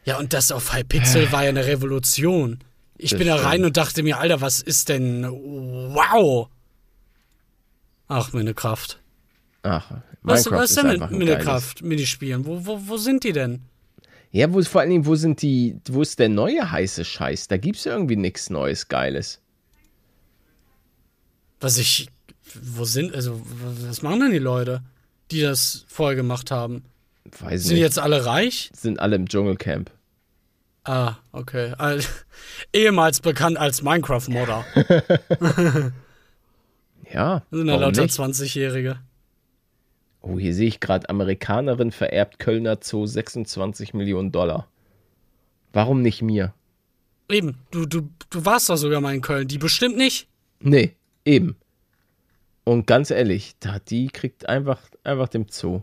Ja, 0.05 0.19
und 0.19 0.33
das 0.35 0.53
auf 0.53 0.75
Hypixel 0.75 1.33
war 1.33 1.45
ja 1.45 1.49
eine 1.49 1.67
Revolution. 1.67 2.59
Ich 2.99 3.11
Das 3.11 3.19
bin 3.19 3.27
da 3.29 3.35
stimmt. 3.39 3.49
rein 3.51 3.65
und 3.65 3.77
dachte 3.77 4.03
mir, 4.03 4.19
Alter, 4.19 4.41
was 4.41 4.61
ist 4.61 4.89
denn. 4.91 5.25
Wow! 5.31 6.49
Ach, 8.09 8.33
Minecraft. 8.33 8.99
Ach, 9.63 9.91
Was, 10.25 10.45
Minecraft 10.47 10.63
was 10.63 10.71
ist 10.71 10.77
denn 10.79 10.87
mit 10.89 10.95
ein 10.95 11.01
geiles. 11.11 11.19
Minecraft, 11.19 11.75
Minispielen? 11.83 12.45
Wo, 12.47 12.65
wo, 12.67 12.81
wo 12.89 12.97
sind 12.97 13.23
die 13.25 13.33
denn? 13.33 13.61
Ja, 14.33 14.53
wo 14.53 14.61
vor 14.63 14.81
allen 14.81 14.91
Dingen, 14.91 15.07
wo 15.07 15.15
sind 15.15 15.43
die, 15.43 15.79
wo 15.89 16.03
ist 16.03 16.19
der 16.19 16.29
neue 16.29 16.71
heiße 16.73 17.05
Scheiß? 17.05 17.47
Da 17.49 17.57
gibt's 17.57 17.87
irgendwie 17.87 18.17
nichts 18.17 18.51
Neues, 18.51 18.89
Geiles. 18.89 19.41
Was 21.61 21.79
ich. 21.79 22.09
Wo 22.63 22.85
sind. 22.85 23.15
Also, 23.15 23.41
was 23.87 24.03
machen 24.03 24.21
denn 24.21 24.33
die 24.33 24.39
Leute, 24.39 24.83
die 25.31 25.41
das 25.41 25.85
vorher 25.89 26.17
gemacht 26.17 26.51
haben? 26.51 26.85
Weiß 27.41 27.65
Sind 27.65 27.75
nicht. 27.75 27.83
jetzt 27.83 27.99
alle 27.99 28.27
reich? 28.27 28.71
Sind 28.75 29.01
alle 29.01 29.17
im 29.17 29.29
Dschungelcamp. 29.29 29.91
Ah, 30.85 31.17
okay. 31.33 31.73
Al- 31.79 32.03
Ehemals 32.73 33.21
bekannt 33.21 33.57
als 33.57 33.83
Minecraft-Modder. 33.83 34.65
Ja, 37.13 37.43
Das 37.51 37.59
sind 37.59 37.69
ja 37.69 37.77
lauter 37.77 38.03
nicht? 38.03 38.15
20-Jährige. 38.19 38.99
Oh, 40.27 40.39
hier 40.39 40.55
sehe 40.55 40.69
ich 40.69 40.81
gerade, 40.81 41.09
Amerikanerin 41.11 41.91
vererbt 41.93 42.39
Kölner 42.39 42.79
Zoo 42.83 43.05
26 43.05 43.93
Millionen 43.93 44.33
Dollar. 44.33 44.69
Warum 45.75 46.01
nicht 46.01 46.23
mir? 46.23 46.55
Eben, 47.29 47.59
du, 47.71 47.85
du, 47.85 48.09
du 48.31 48.45
warst 48.45 48.71
doch 48.71 48.77
sogar 48.77 49.01
mal 49.03 49.15
in 49.15 49.21
Köln. 49.21 49.49
Die 49.49 49.59
bestimmt 49.59 49.97
nicht. 49.99 50.29
Nee, 50.61 50.95
eben. 51.27 51.57
Und 52.65 52.87
ganz 52.87 53.11
ehrlich, 53.11 53.55
da, 53.61 53.79
die 53.79 54.07
kriegt 54.09 54.49
einfach, 54.49 54.81
einfach 55.03 55.29
dem 55.29 55.47
Zoo. 55.51 55.83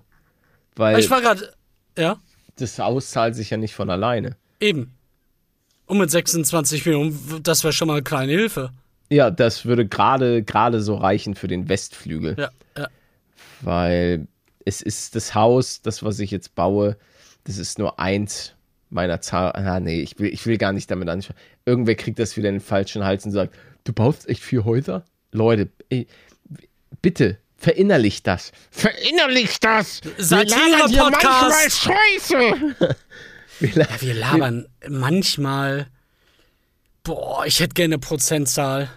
Weil 0.76 0.98
Ich 1.00 1.10
war 1.12 1.22
gerade. 1.22 1.54
Ja, 1.98 2.20
das 2.56 2.80
Haus 2.80 3.12
zahlt 3.12 3.36
sich 3.36 3.50
ja 3.52 3.58
nicht 3.58 3.76
von 3.76 3.90
alleine. 3.90 4.38
eben. 4.60 4.92
Und 5.86 5.98
mit 5.98 6.10
26 6.10 6.86
Millionen, 6.86 7.44
das 7.44 7.64
wäre 7.66 7.74
schon 7.74 7.90
mal 7.90 7.96
eine 7.96 8.04
kleine 8.04 8.32
Hilfe. 8.32 8.72
Ja, 9.10 9.30
das 9.30 9.66
würde 9.66 9.86
gerade 9.86 10.42
gerade 10.42 10.82
so 10.82 10.96
reichen 10.96 11.36
für 11.36 11.50
den 11.50 11.68
Westflügel. 11.68 12.38
Ja, 12.40 12.50
ja. 12.78 12.88
Weil 13.60 14.26
es 14.66 14.82
ist 14.82 15.16
das 15.16 15.34
Haus, 15.36 15.82
das, 15.82 16.04
was 16.04 16.20
ich 16.20 16.32
jetzt 16.32 16.56
baue, 16.56 16.98
das 17.46 17.58
ist 17.58 17.80
nur 17.80 18.00
eins 18.00 18.54
meiner 18.90 19.22
Zahl. 19.22 19.52
Ah, 19.54 19.80
nee, 19.80 20.02
ich 20.02 20.20
will, 20.20 20.32
ich 20.34 20.46
will 20.46 20.58
gar 20.58 20.74
nicht 20.74 20.90
damit 20.92 21.10
anschauen. 21.10 21.36
Irgendwer 21.66 21.96
kriegt 21.96 22.20
das 22.20 22.36
wieder 22.38 22.50
in 22.50 22.56
den 22.56 22.62
falschen 22.62 23.04
Hals 23.04 23.26
und 23.26 23.32
sagt, 23.32 23.56
du 23.84 23.94
baust 23.94 24.28
echt 24.28 24.44
vier 24.44 24.66
Häuser? 24.66 25.06
Leute, 25.32 25.70
ey, 25.90 26.08
bitte, 27.02 27.38
verinnerlicht 27.58 28.28
das. 28.28 28.52
Verinnerlicht 28.70 29.64
das! 29.64 30.02
Satire-Podcast. 30.18 31.80
Scheiße! 31.80 32.36
Wir 33.60 33.76
la- 33.76 33.86
Ja, 33.86 34.02
wir 34.02 34.14
labern 34.16 34.68
manchmal. 34.90 35.88
Boah, 37.04 37.46
ich 37.46 37.60
hätte 37.60 37.76
gerne 37.76 37.94
eine 37.96 38.00
Prozentzahl. 38.00 38.90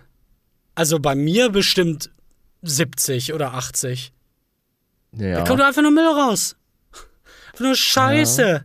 Also 0.74 0.98
bei 0.98 1.14
mir 1.14 1.50
bestimmt 1.50 2.10
70 2.62 3.34
oder 3.34 3.52
80. 3.54 4.12
ja. 5.18 5.36
Da 5.38 5.44
kommt 5.44 5.60
einfach 5.60 5.82
nur 5.82 5.90
Müll 5.90 6.06
raus. 6.06 6.56
Einfach 7.52 7.64
nur 7.64 7.74
Scheiße. 7.74 8.64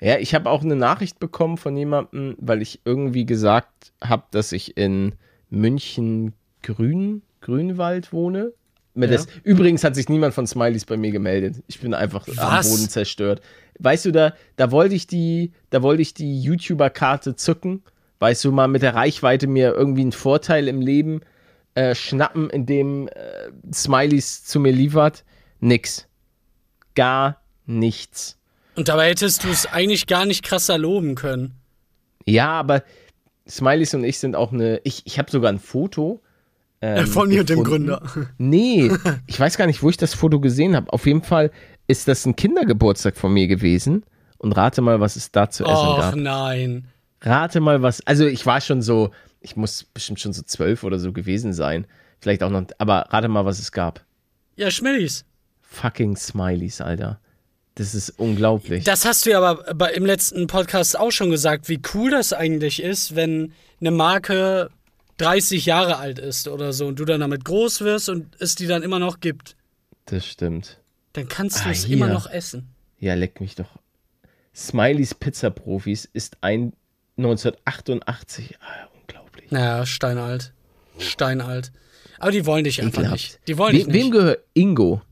Ja, 0.00 0.18
ich 0.18 0.34
habe 0.34 0.50
auch 0.50 0.62
eine 0.62 0.76
Nachricht 0.76 1.18
bekommen 1.18 1.56
von 1.56 1.76
jemandem, 1.76 2.36
weil 2.38 2.60
ich 2.60 2.80
irgendwie 2.84 3.24
gesagt 3.24 3.92
habe, 4.02 4.24
dass 4.30 4.52
ich 4.52 4.76
in 4.76 5.14
München 5.48 6.34
Grün, 6.62 7.22
Grünwald 7.40 8.12
wohne. 8.12 8.52
Ja. 8.94 9.06
das, 9.06 9.26
übrigens 9.44 9.84
hat 9.84 9.94
sich 9.94 10.08
niemand 10.08 10.34
von 10.34 10.46
Smileys 10.46 10.84
bei 10.86 10.96
mir 10.96 11.10
gemeldet. 11.10 11.62
Ich 11.66 11.80
bin 11.80 11.92
einfach 11.94 12.26
am 12.28 12.36
Was? 12.36 12.70
Boden 12.70 12.88
zerstört. 12.88 13.42
Weißt 13.78 14.06
du, 14.06 14.10
da, 14.10 14.32
da 14.56 14.70
wollte 14.70 14.94
ich 14.94 15.06
die, 15.06 15.52
da 15.70 15.82
wollte 15.82 16.02
ich 16.02 16.14
die 16.14 16.40
YouTuber-Karte 16.40 17.36
zücken. 17.36 17.82
Weißt 18.18 18.44
du, 18.44 18.52
mal 18.52 18.68
mit 18.68 18.82
der 18.82 18.94
Reichweite 18.94 19.46
mir 19.46 19.74
irgendwie 19.74 20.00
einen 20.00 20.12
Vorteil 20.12 20.68
im 20.68 20.80
Leben 20.80 21.20
äh, 21.74 21.94
schnappen, 21.94 22.48
indem 22.48 23.08
äh, 23.08 23.12
Smileys 23.72 24.44
zu 24.44 24.60
mir 24.60 24.72
liefert. 24.72 25.24
Nix. 25.66 26.06
Gar 26.94 27.40
nichts. 27.66 28.38
Und 28.76 28.88
dabei 28.88 29.08
hättest 29.10 29.44
du 29.44 29.48
es 29.48 29.66
eigentlich 29.66 30.06
gar 30.06 30.26
nicht 30.26 30.44
krasser 30.44 30.78
loben 30.78 31.14
können. 31.14 31.54
Ja, 32.24 32.50
aber 32.50 32.82
Smileys 33.48 33.94
und 33.94 34.04
ich 34.04 34.18
sind 34.18 34.36
auch 34.36 34.52
eine. 34.52 34.80
Ich, 34.84 35.02
ich 35.06 35.18
habe 35.18 35.30
sogar 35.30 35.50
ein 35.52 35.58
Foto. 35.58 36.22
ähm, 36.80 37.06
Von 37.06 37.28
mir 37.28 37.40
und 37.40 37.48
dem. 37.48 37.64
Gründer. 37.64 38.02
Nee, 38.38 38.90
ich 39.26 39.38
weiß 39.40 39.56
gar 39.56 39.66
nicht, 39.66 39.82
wo 39.82 39.90
ich 39.90 39.96
das 39.96 40.14
Foto 40.14 40.40
gesehen 40.40 40.76
habe. 40.76 40.92
Auf 40.92 41.06
jeden 41.06 41.22
Fall 41.22 41.50
ist 41.86 42.06
das 42.08 42.26
ein 42.26 42.36
Kindergeburtstag 42.36 43.16
von 43.16 43.32
mir 43.32 43.46
gewesen. 43.46 44.04
Und 44.38 44.52
rate 44.52 44.82
mal, 44.82 45.00
was 45.00 45.16
es 45.16 45.32
da 45.32 45.48
zu 45.48 45.64
essen 45.64 45.74
Och 45.74 45.98
gab. 45.98 46.14
nein. 46.16 46.88
Rate 47.22 47.60
mal, 47.60 47.82
was. 47.82 48.06
Also, 48.06 48.26
ich 48.26 48.44
war 48.46 48.60
schon 48.60 48.82
so. 48.82 49.10
Ich 49.40 49.56
muss 49.56 49.84
bestimmt 49.84 50.20
schon 50.20 50.32
so 50.32 50.42
zwölf 50.42 50.84
oder 50.84 50.98
so 50.98 51.12
gewesen 51.12 51.52
sein. 51.52 51.86
Vielleicht 52.20 52.42
auch 52.42 52.50
noch. 52.50 52.64
Aber 52.78 53.06
rate 53.10 53.28
mal, 53.28 53.44
was 53.44 53.58
es 53.58 53.72
gab. 53.72 54.04
Ja, 54.56 54.70
Schmillis. 54.70 55.24
Fucking 55.68 56.16
Smileys, 56.16 56.80
Alter. 56.80 57.20
Das 57.74 57.94
ist 57.94 58.10
unglaublich. 58.18 58.84
Das 58.84 59.04
hast 59.04 59.26
du 59.26 59.30
ja 59.30 59.40
aber 59.42 59.74
bei, 59.74 59.92
im 59.92 60.06
letzten 60.06 60.46
Podcast 60.46 60.98
auch 60.98 61.10
schon 61.12 61.30
gesagt, 61.30 61.68
wie 61.68 61.80
cool 61.94 62.10
das 62.10 62.32
eigentlich 62.32 62.82
ist, 62.82 63.14
wenn 63.16 63.52
eine 63.80 63.90
Marke 63.90 64.70
30 65.18 65.66
Jahre 65.66 65.98
alt 65.98 66.18
ist 66.18 66.48
oder 66.48 66.72
so 66.72 66.86
und 66.86 66.98
du 66.98 67.04
dann 67.04 67.20
damit 67.20 67.44
groß 67.44 67.82
wirst 67.82 68.08
und 68.08 68.34
es 68.40 68.54
die 68.54 68.66
dann 68.66 68.82
immer 68.82 68.98
noch 68.98 69.20
gibt. 69.20 69.56
das 70.06 70.26
stimmt. 70.26 70.78
Dann 71.12 71.28
kannst 71.28 71.60
du 71.64 71.68
Ah, 71.68 71.72
es 71.72 71.84
hier. 71.84 71.96
immer 71.96 72.08
noch 72.08 72.30
essen. 72.30 72.68
Ja, 72.98 73.14
leck 73.14 73.40
mich 73.40 73.54
doch. 73.56 73.68
Smileys 74.54 75.14
Pizza 75.14 75.50
Profis 75.50 76.06
ist 76.12 76.38
ein 76.42 76.72
1988. 77.18 78.56
Ah, 78.60 78.88
unglaublich. 79.00 79.50
Naja, 79.50 79.84
steinalt. 79.86 80.52
Steinalt. 80.98 81.72
Aber 82.18 82.32
die 82.32 82.46
wollen 82.46 82.64
dich 82.64 82.80
einfach 82.80 83.00
Ekelhaft. 83.02 83.22
nicht. 83.22 83.40
Die 83.48 83.58
wollen 83.58 83.72
We 83.74 83.78
dich 83.78 83.86
nicht. 83.86 83.94
Wem 83.96 84.10
gehört 84.10 84.40
Ingo? 84.54 85.02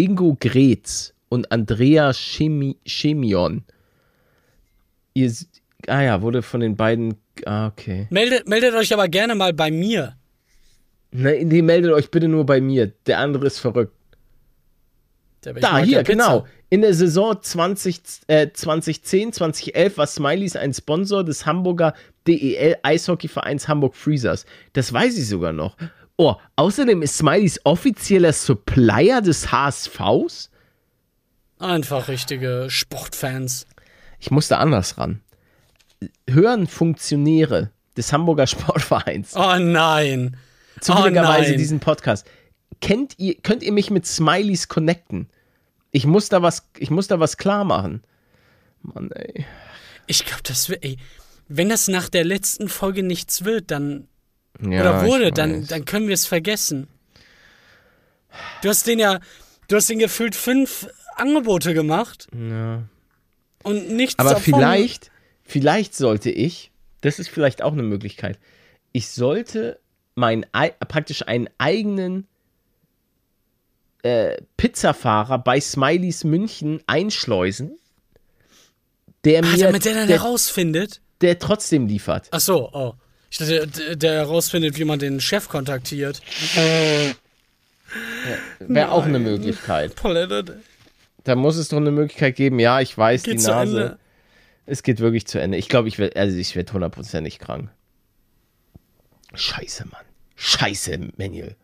Ingo 0.00 0.36
Gretz 0.40 1.12
und 1.28 1.52
Andrea 1.52 2.12
Chemi 2.12 2.78
Chemion. 2.86 3.64
Ihr, 5.12 5.30
ah 5.88 6.00
ja, 6.00 6.22
wurde 6.22 6.40
von 6.40 6.60
den 6.60 6.74
beiden. 6.74 7.16
Ah, 7.44 7.66
okay. 7.66 8.06
Meldet, 8.08 8.48
meldet 8.48 8.74
euch 8.74 8.92
aber 8.94 9.08
gerne 9.08 9.34
mal 9.34 9.52
bei 9.52 9.70
mir. 9.70 10.16
Ne, 11.10 11.44
nee, 11.44 11.60
meldet 11.60 11.92
euch 11.92 12.10
bitte 12.10 12.28
nur 12.28 12.46
bei 12.46 12.60
mir. 12.62 12.92
Der 13.06 13.18
andere 13.18 13.46
ist 13.46 13.58
verrückt. 13.58 13.92
Da, 15.42 15.78
hier, 15.78 16.02
genau. 16.02 16.46
In 16.68 16.82
der 16.82 16.94
Saison 16.94 17.36
20, 17.40 18.00
äh, 18.26 18.48
2010, 18.52 19.32
2011 19.32 19.98
war 19.98 20.06
Smileys 20.06 20.56
ein 20.56 20.72
Sponsor 20.72 21.24
des 21.24 21.46
Hamburger 21.46 21.94
DEL 22.26 22.76
Eishockeyvereins 22.82 23.66
Hamburg 23.66 23.96
Freezers. 23.96 24.44
Das 24.74 24.92
weiß 24.92 25.18
ich 25.18 25.28
sogar 25.28 25.52
noch. 25.52 25.76
Oh, 26.20 26.36
außerdem 26.56 27.00
ist 27.00 27.16
Smileys 27.16 27.58
offizieller 27.64 28.34
Supplier 28.34 29.22
des 29.22 29.50
HSVs. 29.50 30.50
Einfach 31.58 32.08
richtige 32.08 32.66
Sportfans. 32.68 33.66
Ich 34.18 34.30
musste 34.30 34.58
anders 34.58 34.98
ran. 34.98 35.22
Hören 36.28 36.66
Funktionäre 36.66 37.70
des 37.96 38.12
Hamburger 38.12 38.46
Sportvereins 38.46 39.34
Oh 39.34 39.56
nein. 39.58 40.36
zufälligerweise 40.82 41.52
nein. 41.52 41.58
diesen 41.58 41.80
Podcast. 41.80 42.26
Kennt 42.82 43.18
ihr, 43.18 43.36
könnt 43.36 43.62
ihr 43.62 43.72
mich 43.72 43.90
mit 43.90 44.04
Smileys 44.06 44.68
connecten? 44.68 45.30
Ich 45.90 46.04
muss 46.04 46.28
da 46.28 46.42
was, 46.42 46.68
ich 46.76 46.90
muss 46.90 47.06
da 47.06 47.18
was 47.18 47.38
klar 47.38 47.64
machen. 47.64 48.02
Mann, 48.82 49.10
ey. 49.12 49.46
Ich 50.06 50.26
glaube, 50.26 50.42
das 50.42 50.68
wird, 50.68 50.84
ey, 50.84 50.98
wenn 51.48 51.70
das 51.70 51.88
nach 51.88 52.10
der 52.10 52.24
letzten 52.24 52.68
Folge 52.68 53.02
nichts 53.02 53.46
wird, 53.46 53.70
dann, 53.70 54.06
Ja, 54.62 54.80
oder 54.80 55.06
wurde, 55.06 55.30
dann, 55.32 55.66
dann 55.66 55.84
können 55.84 56.06
wir 56.08 56.14
es 56.14 56.26
vergessen. 56.26 56.86
Du 58.62 58.68
hast 58.68 58.86
den 58.86 58.98
ja, 58.98 59.20
du 59.68 59.76
hast 59.76 59.88
den 59.88 59.98
gefühlt 59.98 60.34
fünf 60.36 60.88
Angebote 61.16 61.74
gemacht 61.74 62.28
Ja. 62.32 62.82
und 63.62 63.90
nichts 63.90 64.18
Aber 64.18 64.30
davon. 64.30 64.42
vielleicht, 64.44 65.10
vielleicht 65.42 65.94
sollte 65.94 66.30
ich, 66.30 66.70
das 67.00 67.18
ist 67.18 67.28
vielleicht 67.28 67.62
auch 67.62 67.72
eine 67.72 67.82
Möglichkeit, 67.82 68.38
ich 68.92 69.08
sollte 69.08 69.80
mein, 70.14 70.44
ei- 70.52 70.70
praktisch 70.88 71.26
einen 71.26 71.48
eigenen 71.58 72.26
äh, 74.02 74.36
Pizzafahrer 74.56 75.38
bei 75.38 75.60
Smileys 75.60 76.24
München 76.24 76.82
einschleusen, 76.86 77.78
der 79.24 79.42
Ah, 79.44 79.46
mir, 79.46 79.58
damit 79.64 79.84
der 79.84 79.94
dann 79.94 80.08
der, 80.08 80.18
herausfindet. 80.22 81.00
der 81.20 81.38
trotzdem 81.38 81.86
liefert. 81.86 82.28
Ach 82.30 82.40
so, 82.40 82.70
oh. 82.72 82.94
Ich 83.30 83.38
dachte, 83.38 83.66
der, 83.66 83.96
der 83.96 84.12
herausfindet, 84.14 84.76
wie 84.78 84.84
man 84.84 84.98
den 84.98 85.20
Chef 85.20 85.48
kontaktiert. 85.48 86.20
Wäre 88.58 88.90
auch 88.90 89.04
eine 89.04 89.18
Möglichkeit. 89.18 89.94
Palette. 89.94 90.60
Da 91.24 91.36
muss 91.36 91.56
es 91.56 91.68
doch 91.68 91.76
eine 91.76 91.90
Möglichkeit 91.90 92.36
geben. 92.36 92.58
Ja, 92.58 92.80
ich 92.80 92.96
weiß, 92.96 93.22
Geht 93.22 93.40
die 93.40 93.46
Nase. 93.46 93.98
Es 94.66 94.82
geht 94.82 95.00
wirklich 95.00 95.26
zu 95.26 95.40
Ende. 95.40 95.58
Ich 95.58 95.68
glaube, 95.68 95.88
ich 95.88 95.98
werde, 95.98 96.16
also 96.16 96.36
ich 96.36 96.54
werde 96.56 96.72
hundertprozentig 96.72 97.38
krank. 97.38 97.70
Scheiße, 99.34 99.86
Mann. 99.86 100.04
Scheiße, 100.36 100.98
Manuel. 101.16 101.56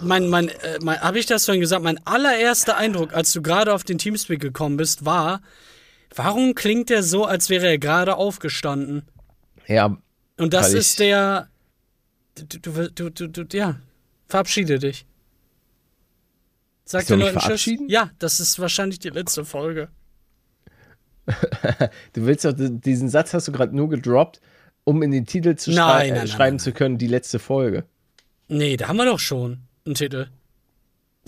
Mein, 0.00 0.28
mein, 0.28 0.48
äh, 0.48 0.78
mein, 0.80 1.00
habe 1.00 1.18
ich 1.18 1.26
das 1.26 1.44
schon 1.44 1.60
gesagt? 1.60 1.82
Mein 1.82 2.04
allererster 2.06 2.76
Eindruck, 2.76 3.12
als 3.12 3.32
du 3.32 3.42
gerade 3.42 3.74
auf 3.74 3.84
den 3.84 3.98
Teamspeak 3.98 4.40
gekommen 4.40 4.76
bist, 4.76 5.04
war, 5.04 5.42
warum 6.14 6.54
klingt 6.54 6.88
der 6.88 7.02
so, 7.02 7.26
als 7.26 7.50
wäre 7.50 7.66
er 7.66 7.78
gerade 7.78 8.16
aufgestanden? 8.16 9.02
Ja, 9.66 9.98
Und 10.40 10.54
das 10.54 10.72
ist 10.72 10.98
der. 11.00 11.48
Du, 12.34 12.58
du, 12.58 12.90
du, 12.90 13.10
du, 13.10 13.44
du, 13.44 13.56
ja, 13.56 13.78
verabschiede 14.26 14.78
dich. 14.78 15.04
Sag 16.84 17.06
den 17.06 17.20
Leuten 17.20 17.34
Tschüss. 17.34 17.44
verabschieden? 17.44 17.88
Ja, 17.90 18.10
das 18.18 18.40
ist 18.40 18.58
wahrscheinlich 18.58 18.98
die 18.98 19.10
letzte 19.10 19.44
Folge. 19.44 19.88
du 21.26 22.26
willst 22.26 22.46
doch, 22.46 22.54
diesen 22.56 23.10
Satz 23.10 23.34
hast 23.34 23.48
du 23.48 23.52
gerade 23.52 23.76
nur 23.76 23.90
gedroppt, 23.90 24.40
um 24.84 25.02
in 25.02 25.10
den 25.10 25.26
Titel 25.26 25.56
zu 25.56 25.70
Nein, 25.70 25.76
schrei 25.76 26.06
nein, 26.08 26.08
äh, 26.08 26.18
nein, 26.20 26.28
schreiben 26.28 26.58
zu 26.58 26.72
können, 26.72 26.96
die 26.96 27.06
letzte 27.06 27.38
Folge. 27.38 27.84
Nee, 28.48 28.78
da 28.78 28.88
haben 28.88 28.96
wir 28.96 29.04
doch 29.04 29.20
schon 29.20 29.58
einen 29.84 29.94
Titel. 29.94 30.28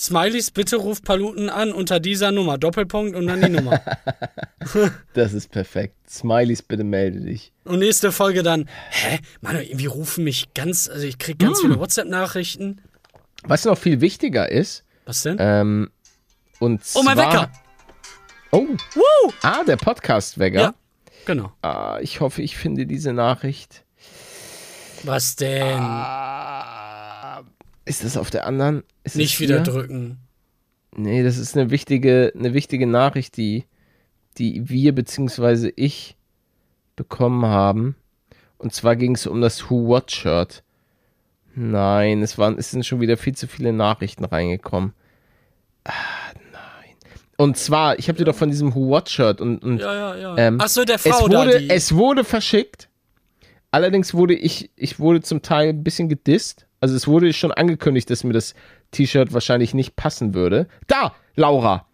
Smileys, 0.03 0.51
bitte 0.51 0.77
ruft 0.77 1.05
Paluten 1.05 1.49
an 1.49 1.73
unter 1.73 2.01
dieser 2.01 2.33
Nummer. 2.33 2.59
Doppelpunkt 2.59 3.15
und 3.15 3.27
dann 3.29 3.41
die 3.41 3.49
Nummer. 3.51 3.81
Das 5.15 5.33
ist 5.33 5.51
perfekt. 5.51 5.95
Smileys, 6.09 6.63
bitte 6.63 6.85
melde 6.85 7.21
dich. 7.21 7.53
Und 7.65 7.81
nächste 7.81 8.11
Folge 8.13 8.43
dann, 8.43 8.69
hä? 8.91 9.19
Mann, 9.41 9.57
irgendwie 9.57 9.87
rufen 9.87 10.25
mich 10.25 10.55
ganz, 10.55 10.89
also 10.89 11.05
ich 11.07 11.19
krieg 11.19 11.39
ganz 11.39 11.59
Hm. 11.63 11.69
viele 11.71 11.81
WhatsApp-Nachrichten. 11.81 12.81
Was 13.45 13.65
noch 13.65 13.77
viel 13.79 14.01
wichtiger 14.01 14.51
ist, 14.51 14.85
Was 15.05 15.23
denn? 15.23 15.37
ähm, 15.41 15.91
und 16.61 16.85
zwar. 16.85 17.03
oh, 17.03 17.05
mein 17.05 17.17
Wecker! 17.19 17.51
Oh, 18.53 18.67
Woo! 18.95 19.33
ah, 19.43 19.65
der 19.65 19.77
Podcast-Wecker. 19.77 20.61
Ja, 20.61 20.75
genau. 21.27 21.53
Ah, 21.63 21.99
ich 22.01 22.21
hoffe, 22.21 22.43
ich 22.43 22.57
finde 22.57 22.87
diese 22.87 23.13
Nachricht. 23.13 23.85
Was 25.05 25.35
denn? 25.37 25.79
Ah, 25.81 26.92
ist 27.85 28.05
das 28.05 28.17
auf 28.17 28.31
der 28.31 28.47
anderen? 28.47 28.83
Ist 29.05 29.17
Nicht 29.17 29.35
es 29.35 29.41
wieder 29.41 29.61
drücken. 29.61 30.19
Nee, 30.95 31.23
das 31.23 31.39
ist 31.39 31.57
eine 31.57 31.71
wichtige, 31.71 32.33
eine 32.37 32.55
wichtige 32.55 32.87
Nachricht, 32.87 33.37
die, 33.37 33.65
die 34.39 34.69
wir 34.69 34.95
bzw. 34.95 35.73
ich 35.77 36.17
bekommen 36.97 37.47
haben. 37.47 37.97
Und 38.59 38.73
zwar 38.75 38.97
ging 38.97 39.15
es 39.15 39.27
um 39.27 39.41
das 39.41 39.71
Who 39.71 39.87
What 39.89 40.13
Shirt. 40.13 40.63
Nein, 41.55 42.23
es, 42.23 42.39
waren, 42.39 42.59
es 42.59 42.71
sind 42.71 42.87
schon 42.87 43.01
wieder 43.01 43.17
viel 43.17 43.35
zu 43.35 43.47
viele 43.47 43.73
Nachrichten 43.73 44.25
reingekommen. 44.25 44.93
Ah, 45.85 45.93
nein. 46.53 46.95
Und 47.37 47.57
zwar, 47.57 47.99
ich 47.99 48.09
habe 48.09 48.19
dir 48.19 48.25
doch 48.25 48.35
von 48.35 48.51
diesem 48.51 48.75
Who 48.75 48.89
What 48.89 49.11
Shirt 49.11 49.41
und, 49.41 49.63
und 49.65 49.79
Ja, 49.79 49.95
ja, 49.95 50.17
ja. 50.17 50.39
Ähm, 50.39 50.59
Ach 50.61 50.69
so, 50.69 50.85
der 50.85 50.97
es 50.97 51.03
Frau 51.03 51.23
wurde, 51.23 51.67
da, 51.67 51.75
es 51.75 51.95
wurde 51.95 52.25
verschickt. 52.25 52.89
Allerdings 53.71 54.15
wurde 54.15 54.35
ich, 54.35 54.71
ich 54.77 55.01
wurde 55.01 55.23
zum 55.23 55.43
Teil 55.43 55.71
ein 55.71 55.83
bisschen 55.83 56.09
gedisst. 56.09 56.67
Also 56.83 56.97
es 56.97 57.07
wurde 57.07 57.33
schon 57.33 57.53
angekündigt, 57.53 58.11
dass 58.11 58.25
mir 58.25 58.33
das 58.33 58.55
T-Shirt 58.91 59.33
wahrscheinlich 59.33 59.73
nicht 59.73 59.95
passen 59.95 60.35
würde. 60.35 60.67
Da, 60.89 61.15
Laura. 61.37 61.87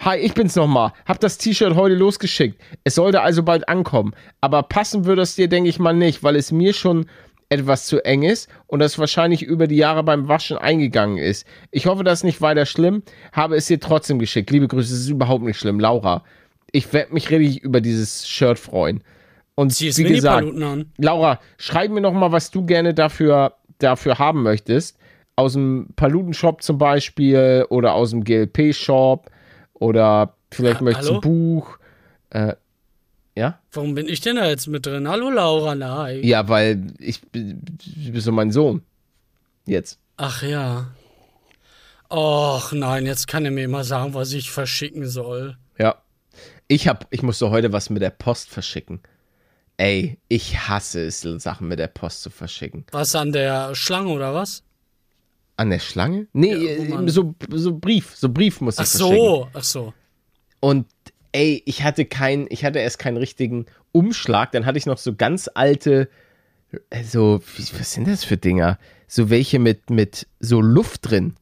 Hi, 0.00 0.18
ich 0.18 0.34
bin's 0.34 0.54
nochmal. 0.54 0.92
Hab 1.06 1.18
das 1.18 1.38
T-Shirt 1.38 1.74
heute 1.74 1.94
losgeschickt. 1.94 2.60
Es 2.84 2.96
sollte 2.96 3.22
also 3.22 3.42
bald 3.42 3.70
ankommen. 3.70 4.12
Aber 4.42 4.62
passen 4.62 5.06
würde 5.06 5.22
es 5.22 5.34
dir, 5.34 5.48
denke 5.48 5.70
ich 5.70 5.78
mal, 5.78 5.94
nicht, 5.94 6.22
weil 6.22 6.36
es 6.36 6.52
mir 6.52 6.74
schon 6.74 7.06
etwas 7.48 7.86
zu 7.86 8.04
eng 8.04 8.22
ist 8.22 8.50
und 8.66 8.80
das 8.80 8.98
wahrscheinlich 8.98 9.42
über 9.42 9.66
die 9.66 9.76
Jahre 9.76 10.02
beim 10.02 10.28
Waschen 10.28 10.58
eingegangen 10.58 11.16
ist. 11.16 11.46
Ich 11.70 11.86
hoffe, 11.86 12.04
das 12.04 12.18
ist 12.18 12.24
nicht 12.24 12.42
weiter 12.42 12.66
schlimm. 12.66 13.02
Habe 13.32 13.56
es 13.56 13.66
dir 13.66 13.80
trotzdem 13.80 14.18
geschickt. 14.18 14.50
Liebe 14.50 14.68
Grüße, 14.68 14.92
es 14.92 15.00
ist 15.00 15.08
überhaupt 15.08 15.44
nicht 15.44 15.58
schlimm. 15.58 15.80
Laura, 15.80 16.22
ich 16.70 16.92
werde 16.92 17.14
mich 17.14 17.30
richtig 17.30 17.62
über 17.62 17.80
dieses 17.80 18.28
Shirt 18.28 18.58
freuen. 18.58 19.02
Und 19.54 19.72
Zieh 19.72 19.88
es 19.88 19.96
wie 19.98 20.04
gesagt. 20.04 20.46
Laura, 20.98 21.40
schreib 21.56 21.92
mir 21.92 22.00
noch 22.02 22.12
mal, 22.12 22.32
was 22.32 22.50
du 22.50 22.66
gerne 22.66 22.92
dafür, 22.92 23.54
dafür 23.78 24.18
haben 24.18 24.42
möchtest. 24.42 24.96
Aus 25.36 25.54
dem 25.54 25.88
Paluten-Shop 25.96 26.62
zum 26.62 26.78
Beispiel 26.78 27.66
oder 27.70 27.94
aus 27.94 28.10
dem 28.10 28.22
GLP-Shop 28.24 29.30
oder 29.74 30.34
vielleicht 30.52 30.80
Ha- 30.80 30.84
möchtest 30.84 31.08
du 31.10 31.14
ein 31.16 31.20
Buch. 31.20 31.78
Äh, 32.30 32.54
ja? 33.34 33.58
Warum 33.72 33.94
bin 33.94 34.08
ich 34.08 34.20
denn 34.20 34.36
da 34.36 34.46
jetzt 34.48 34.68
mit 34.68 34.86
drin? 34.86 35.08
Hallo 35.08 35.30
Laura, 35.30 35.74
nein. 35.74 36.22
Ja, 36.22 36.48
weil 36.48 36.86
ich 37.00 37.20
bin- 37.22 37.60
du 37.64 38.12
bist 38.12 38.26
so 38.26 38.32
mein 38.32 38.52
Sohn. 38.52 38.82
Jetzt. 39.66 39.98
Ach 40.16 40.42
ja. 40.42 40.88
Och 42.10 42.72
nein, 42.72 43.06
jetzt 43.06 43.26
kann 43.26 43.44
er 43.44 43.50
mir 43.50 43.66
mal 43.68 43.82
sagen, 43.82 44.14
was 44.14 44.32
ich 44.32 44.50
verschicken 44.50 45.06
soll. 45.08 45.56
Ja. 45.78 45.96
Ich 46.68 46.86
hab, 46.86 47.06
ich 47.10 47.22
musste 47.22 47.50
heute 47.50 47.72
was 47.72 47.90
mit 47.90 48.02
der 48.02 48.10
Post 48.10 48.50
verschicken. 48.50 49.00
Ey, 49.76 50.18
ich 50.28 50.68
hasse 50.68 51.04
es, 51.06 51.20
Sachen 51.22 51.68
mit 51.68 51.78
der 51.78 51.88
Post 51.88 52.22
zu 52.22 52.30
verschicken. 52.30 52.84
Was 52.92 53.14
an 53.14 53.32
der 53.32 53.74
Schlange 53.74 54.10
oder 54.10 54.32
was? 54.34 54.62
An 55.56 55.70
der 55.70 55.80
Schlange? 55.80 56.26
Nee, 56.32 56.54
Ja, 56.54 57.00
äh, 57.00 57.08
so, 57.08 57.34
so 57.50 57.76
Brief, 57.76 58.14
so 58.16 58.28
Brief 58.28 58.60
muss 58.60 58.74
ich 58.74 58.80
Ach 58.80 58.86
verschicken. 58.86 59.16
so, 59.16 59.48
ach 59.52 59.64
so. 59.64 59.94
Und 60.60 60.86
ey, 61.32 61.62
ich 61.66 61.82
hatte 61.82 62.04
keinen, 62.04 62.46
ich 62.50 62.64
hatte 62.64 62.78
erst 62.78 62.98
keinen 62.98 63.16
richtigen 63.16 63.66
Umschlag, 63.92 64.52
dann 64.52 64.64
hatte 64.66 64.78
ich 64.78 64.86
noch 64.86 64.98
so 64.98 65.14
ganz 65.14 65.50
alte, 65.52 66.08
äh, 66.90 67.02
so, 67.04 67.40
was 67.78 67.92
sind 67.92 68.06
das 68.08 68.24
für 68.24 68.36
Dinger? 68.36 68.78
So 69.08 69.28
welche 69.30 69.58
mit, 69.58 69.90
mit 69.90 70.26
so 70.40 70.60
Luft 70.60 71.10
drin. 71.10 71.34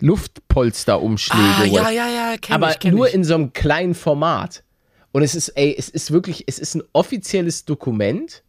Luftpolsterumschläge. 0.00 1.42
Ah, 1.42 1.64
ja, 1.64 1.90
ja, 1.90 2.08
ja, 2.08 2.36
kenn 2.40 2.54
aber 2.54 2.70
ich, 2.70 2.78
kenn 2.78 2.94
nur 2.94 3.08
ich. 3.08 3.14
in 3.14 3.24
so 3.24 3.34
einem 3.34 3.52
kleinen 3.52 3.94
Format. 3.94 4.62
Und 5.12 5.22
es 5.22 5.34
ist, 5.34 5.50
ey, 5.50 5.74
es 5.76 5.88
ist 5.88 6.10
wirklich, 6.10 6.44
es 6.46 6.58
ist 6.58 6.74
ein 6.74 6.82
offizielles 6.92 7.64
Dokument, 7.64 8.42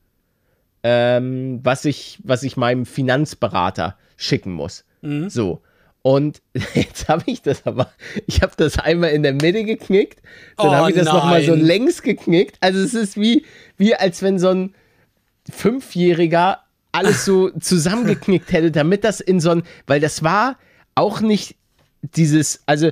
ähm, 0.83 1.59
was 1.63 1.85
ich, 1.85 2.19
was 2.23 2.43
ich 2.43 2.57
meinem 2.57 2.85
Finanzberater 2.85 3.97
schicken 4.17 4.53
muss. 4.53 4.85
Mhm. 5.01 5.29
So. 5.29 5.61
Und 6.01 6.41
jetzt 6.73 7.09
habe 7.09 7.23
ich 7.25 7.41
das 7.41 7.65
aber, 7.65 7.91
ich 8.25 8.41
habe 8.41 8.53
das 8.57 8.77
einmal 8.77 9.11
in 9.11 9.23
der 9.23 9.33
Mitte 9.33 9.63
geknickt, 9.63 10.21
dann 10.57 10.67
Oh, 10.67 10.71
habe 10.71 10.91
ich 10.91 10.97
das 10.97 11.05
nochmal 11.05 11.43
so 11.43 11.55
längs 11.55 12.01
geknickt. 12.01 12.57
Also 12.61 12.79
es 12.79 12.93
ist 12.93 13.19
wie, 13.19 13.45
wie 13.77 13.95
als 13.95 14.21
wenn 14.21 14.39
so 14.39 14.49
ein 14.49 14.75
Fünfjähriger 15.49 16.59
alles 16.91 17.25
so 17.25 17.49
zusammengeknickt 17.59 18.51
hätte, 18.51 18.71
damit 18.71 19.03
das 19.03 19.19
in 19.19 19.39
so 19.39 19.51
ein, 19.51 19.63
weil 19.87 19.99
das 19.99 20.23
war 20.23 20.57
auch 20.95 21.21
nicht 21.21 21.55
dieses, 22.01 22.63
also 22.65 22.91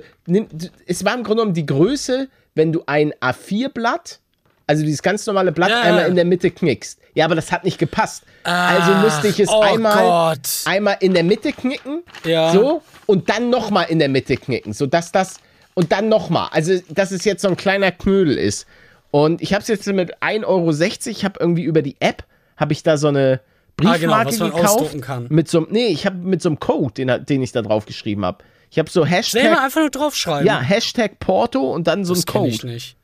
es 0.86 1.06
war 1.06 1.15
im 1.15 1.23
Grunde 1.23 1.41
genommen 1.41 1.53
die 1.53 1.65
Größe, 1.65 2.27
wenn 2.57 2.73
du 2.73 2.83
ein 2.85 3.13
A4-Blatt, 3.21 4.19
also 4.67 4.83
dieses 4.83 5.01
ganz 5.01 5.25
normale 5.25 5.51
Blatt, 5.51 5.69
Ja, 5.69 5.81
einmal 5.81 6.07
in 6.07 6.15
der 6.15 6.25
Mitte 6.25 6.51
knickst. 6.51 6.99
Ja, 7.15 7.25
aber 7.25 7.35
das 7.35 7.51
hat 7.51 7.63
nicht 7.63 7.77
gepasst. 7.79 8.23
also 8.43 8.91
musste 8.95 9.27
ich 9.29 9.39
es 9.39 9.49
oh 9.49 9.61
einmal, 9.61 10.35
Gott. 10.35 10.49
einmal 10.65 10.97
in 10.99 11.13
der 11.13 11.23
Mitte 11.23 11.51
knicken, 11.53 12.03
Ja. 12.25 12.51
so, 12.51 12.81
und 13.05 13.29
dann 13.29 13.49
nochmal 13.49 13.85
in 13.89 13.99
der 13.99 14.09
Mitte 14.09 14.35
knicken, 14.37 14.73
sodass 14.73 15.11
das, 15.11 15.37
und 15.73 15.91
dann 15.91 16.09
nochmal, 16.09 16.49
also 16.51 16.73
dass 16.89 17.11
es 17.11 17.23
jetzt 17.23 17.41
so 17.41 17.47
ein 17.47 17.55
kleiner 17.57 17.91
Knödel 17.91 18.37
ist. 18.37 18.65
Und 19.09 19.41
ich 19.41 19.53
habe 19.53 19.61
es 19.61 19.67
jetzt 19.69 19.87
mit 19.87 20.21
1,60 20.21 20.45
Euro, 20.45 20.71
ich 20.71 21.23
habe 21.25 21.39
irgendwie 21.39 21.63
über 21.63 21.81
die 21.81 21.95
App, 21.99 22.23
habe 22.57 22.73
ich 22.73 22.83
da 22.83 22.97
so 22.97 23.07
eine 23.07 23.39
Briefmarke 23.77 24.09
Ah, 24.11 24.23
genau, 24.23 24.45
gekauft. 24.45 24.65
ausdrucken 24.65 25.01
kann. 25.01 25.27
Mit 25.29 25.47
so, 25.47 25.59
einem- 25.59 25.67
nee, 25.71 25.87
ich 25.87 26.05
habe 26.05 26.17
mit 26.17 26.41
so 26.41 26.49
einem 26.49 26.59
Code, 26.59 26.93
den, 26.93 27.25
den 27.25 27.41
ich 27.41 27.51
da 27.51 27.61
drauf 27.61 27.85
geschrieben 27.85 28.25
habe. 28.25 28.39
Ich 28.69 28.80
habe 28.80 28.89
so 28.89 29.01
Selber 29.03 29.15
Hashtag, 29.17 29.60
einfach 29.62 29.82
nur 29.82 29.89
draufschreiben. 29.89 30.45
ja, 30.45 30.60
Hashtag 30.60 31.19
Porto 31.19 31.71
und 31.73 31.88
dann 31.88 32.06
so 32.06 32.13
das 32.13 32.23
ein 32.23 32.25
kenne 32.25 32.47
ich 32.49 32.62
Code. 32.62 32.73
nicht. 32.73 32.97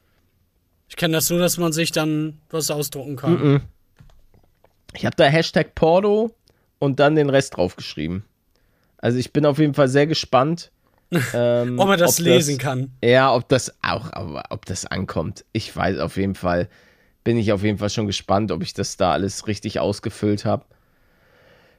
Ich 0.90 0.96
kenne 0.96 1.14
das 1.14 1.30
nur, 1.30 1.40
dass 1.40 1.58
man 1.58 1.72
sich 1.74 1.92
dann 1.92 2.40
was 2.50 2.70
ausdrucken 2.70 3.16
kann. 3.16 3.62
Ich 4.94 5.06
habe 5.06 5.16
da 5.16 5.26
Hashtag 5.26 5.74
Porto 5.74 6.36
und 6.80 7.00
dann 7.00 7.16
den 7.16 7.30
Rest 7.30 7.58
draufgeschrieben. 7.58 8.24
Also 8.98 9.18
ich 9.18 9.34
bin 9.34 9.46
auf 9.46 9.58
jeden 9.58 9.74
Fall 9.74 9.88
sehr 9.88 10.06
gespannt. 10.08 10.72
ähm, 11.34 11.80
Ob 11.80 11.88
man 11.88 12.00
das 12.00 12.20
ob 12.20 12.26
lesen 12.26 12.58
kann. 12.58 12.92
Ja, 13.04 13.34
ob 13.34 13.48
das 13.50 13.74
auch, 13.84 14.12
aber 14.14 14.44
ob 14.50 14.66
das 14.66 14.86
ankommt. 14.86 15.46
Ich 15.52 15.76
weiß 15.76 16.00
auf 16.00 16.18
jeden 16.18 16.36
Fall, 16.36 16.70
bin 17.24 17.38
ich 17.38 17.52
auf 17.54 17.64
jeden 17.64 17.78
Fall 17.78 17.90
schon 17.90 18.08
gespannt, 18.08 18.52
ob 18.52 18.64
ich 18.64 18.74
das 18.74 18.98
da 18.98 19.14
alles 19.14 19.48
richtig 19.48 19.80
ausgefüllt 19.80 20.46
habe. 20.46 20.66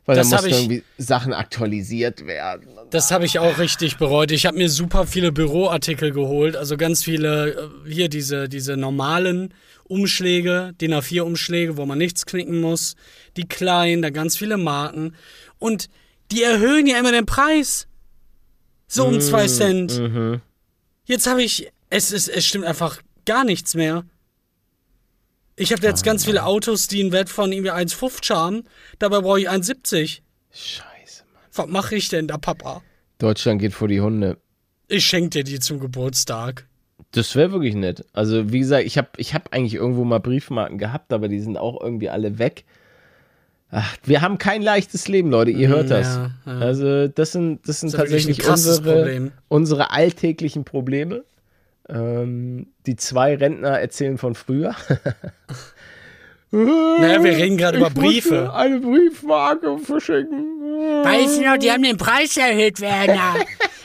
Weil 0.07 0.17
Das 0.17 0.29
da 0.29 0.37
mussten 0.37 0.51
ich- 0.51 0.57
irgendwie 0.59 0.83
Sachen 0.99 1.33
aktualisiert 1.33 2.27
werden. 2.27 2.69
Das 2.91 3.11
habe 3.11 3.25
ich 3.25 3.39
auch 3.39 3.59
richtig 3.59 3.97
bereut. 3.97 4.31
Ich 4.33 4.45
habe 4.47 4.59
mir 4.59 4.69
super 4.69 5.07
viele 5.07 5.33
Büroartikel 5.33 6.11
geholt, 6.13 6.57
also 6.57 6.77
ganz 6.77 7.03
viele, 7.03 7.53
äh, 7.87 7.91
hier 7.91 8.09
diese, 8.09 8.49
diese 8.49 8.77
normalen 8.77 9.55
Umschläge, 9.85 10.73
DIN 10.81 10.93
A4-Umschläge, 10.95 11.77
wo 11.79 11.87
man 11.87 11.99
nichts 11.99 12.27
knicken 12.27 12.61
muss, 12.61 12.97
die 13.37 13.49
kleinen, 13.49 14.03
da 14.03 14.11
ganz 14.11 14.37
viele 14.37 14.57
Marken. 14.59 15.15
Und 15.59 15.89
die 16.31 16.43
erhöhen 16.43 16.87
ja 16.87 16.99
immer 16.99 17.13
den 17.13 17.27
Preis. 17.27 17.87
So 18.87 19.07
um 19.07 19.21
zwei 19.21 19.47
Cent. 19.49 19.99
Mhm. 19.99 20.41
Jetzt 21.07 21.27
habe 21.27 21.43
ich, 21.43 21.71
es, 21.91 22.13
ist, 22.13 22.29
es 22.29 22.45
stimmt 22.45 22.65
einfach 22.67 23.01
gar 23.25 23.45
nichts 23.45 23.75
mehr. 23.75 24.05
Ich 25.57 25.73
habe 25.73 25.83
jetzt 25.87 26.05
ganz 26.05 26.25
viele 26.25 26.45
Autos, 26.45 26.89
die 26.89 27.01
einen 27.01 27.13
Wert 27.13 27.29
von 27.29 27.53
irgendwie 27.53 27.71
1,50 27.71 28.35
haben. 28.35 28.65
Dabei 28.99 29.21
brauche 29.21 29.41
ich 29.41 29.49
1,70. 29.49 30.21
Scheiße, 30.53 31.25
Mann. 31.33 31.43
Was 31.55 31.67
mache 31.69 31.95
ich 31.95 32.09
denn 32.09 32.27
da, 32.27 32.39
Papa? 32.39 32.83
Deutschland 33.19 33.61
geht 33.61 33.73
vor 33.73 33.87
die 33.89 34.01
Hunde. 34.01 34.39
Ich 34.89 35.05
schenke 35.07 35.31
dir 35.31 35.45
die 35.45 35.61
zum 35.61 35.79
Geburtstag. 35.79 36.67
Das 37.13 37.37
wäre 37.37 37.53
wirklich 37.53 37.75
nett. 37.77 38.05
Also, 38.13 38.53
wie 38.53 38.59
gesagt, 38.59 38.85
ich 38.85 38.99
habe 38.99 39.09
ich 39.17 39.35
hab 39.35 39.53
eigentlich 39.53 39.75
irgendwo 39.75 40.05
mal 40.05 40.19
Briefmarken 40.19 40.79
gehabt, 40.79 41.13
aber 41.13 41.29
die 41.29 41.41
sind 41.41 41.57
auch 41.57 41.81
irgendwie 41.81 42.09
alle 42.09 42.39
weg. 42.39 42.65
Ach, 43.71 43.97
wir 44.05 44.21
haben 44.21 44.39
kein 44.39 44.63
leichtes 44.63 45.09
Leben, 45.09 45.31
Leute. 45.31 45.51
Ihr 45.53 45.69
hört 45.69 45.91
das. 45.91 46.17
Ja. 46.17 46.31
Also, 46.45 47.09
das 47.09 47.33
sind, 47.33 47.69
das 47.69 47.81
sind 47.81 47.93
Das 47.93 48.01
tatsächlich 48.01 48.47
unsere, 48.49 48.83
Problem. 48.83 49.33
unsere 49.49 49.91
alltäglichen 49.93 50.65
Probleme. 50.65 51.25
Ähm, 51.89 52.69
die 52.87 52.97
zwei 52.97 53.35
Rentner 53.37 53.81
erzählen 53.81 54.19
von 54.19 54.35
früher. 54.35 54.75
Naja, 56.57 57.25
wir 57.25 57.33
reden 57.37 57.57
gerade 57.57 57.79
über 57.79 57.91
Briefe. 57.91 58.55
Eine 58.55 58.79
Briefmarke 58.79 59.77
verschicken. 59.79 60.61
Weißt 61.03 61.39
du 61.39 61.45
noch, 61.45 61.57
die 61.57 61.73
haben 61.73 61.83
den 61.83 61.97
Preis 61.97 62.37
erhöht, 62.37 62.81
Werner. 62.81 63.35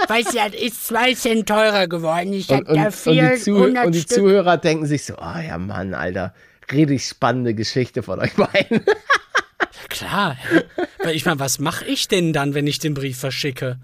Weißt 0.08 0.34
du, 0.34 0.38
das 0.38 0.54
ist 0.54 0.88
zwei 0.88 1.16
Cent 1.16 1.50
teurer 1.50 1.88
geworden. 1.88 2.32
Ich 2.32 2.48
Und, 2.50 2.68
hab 2.68 2.70
und, 2.70 2.78
da 2.78 2.86
und, 2.86 3.36
die, 3.36 3.38
400 3.38 3.86
und 3.88 3.96
die. 3.96 4.06
Zuhörer 4.06 4.58
denken 4.58 4.86
sich 4.86 5.04
so, 5.04 5.16
oh 5.16 5.40
ja 5.40 5.58
Mann, 5.58 5.96
Alter, 5.96 6.36
richtig 6.72 7.08
spannende 7.08 7.56
Geschichte 7.56 8.04
von 8.04 8.20
euch 8.20 8.34
beiden. 8.34 8.86
Klar. 9.90 10.38
Ich 11.12 11.26
meine, 11.26 11.40
was 11.40 11.58
mache 11.58 11.86
ich 11.86 12.08
denn 12.08 12.34
dann, 12.34 12.54
wenn 12.54 12.68
ich 12.68 12.78
den 12.78 12.94
Brief 12.94 13.18
verschicke? 13.18 13.80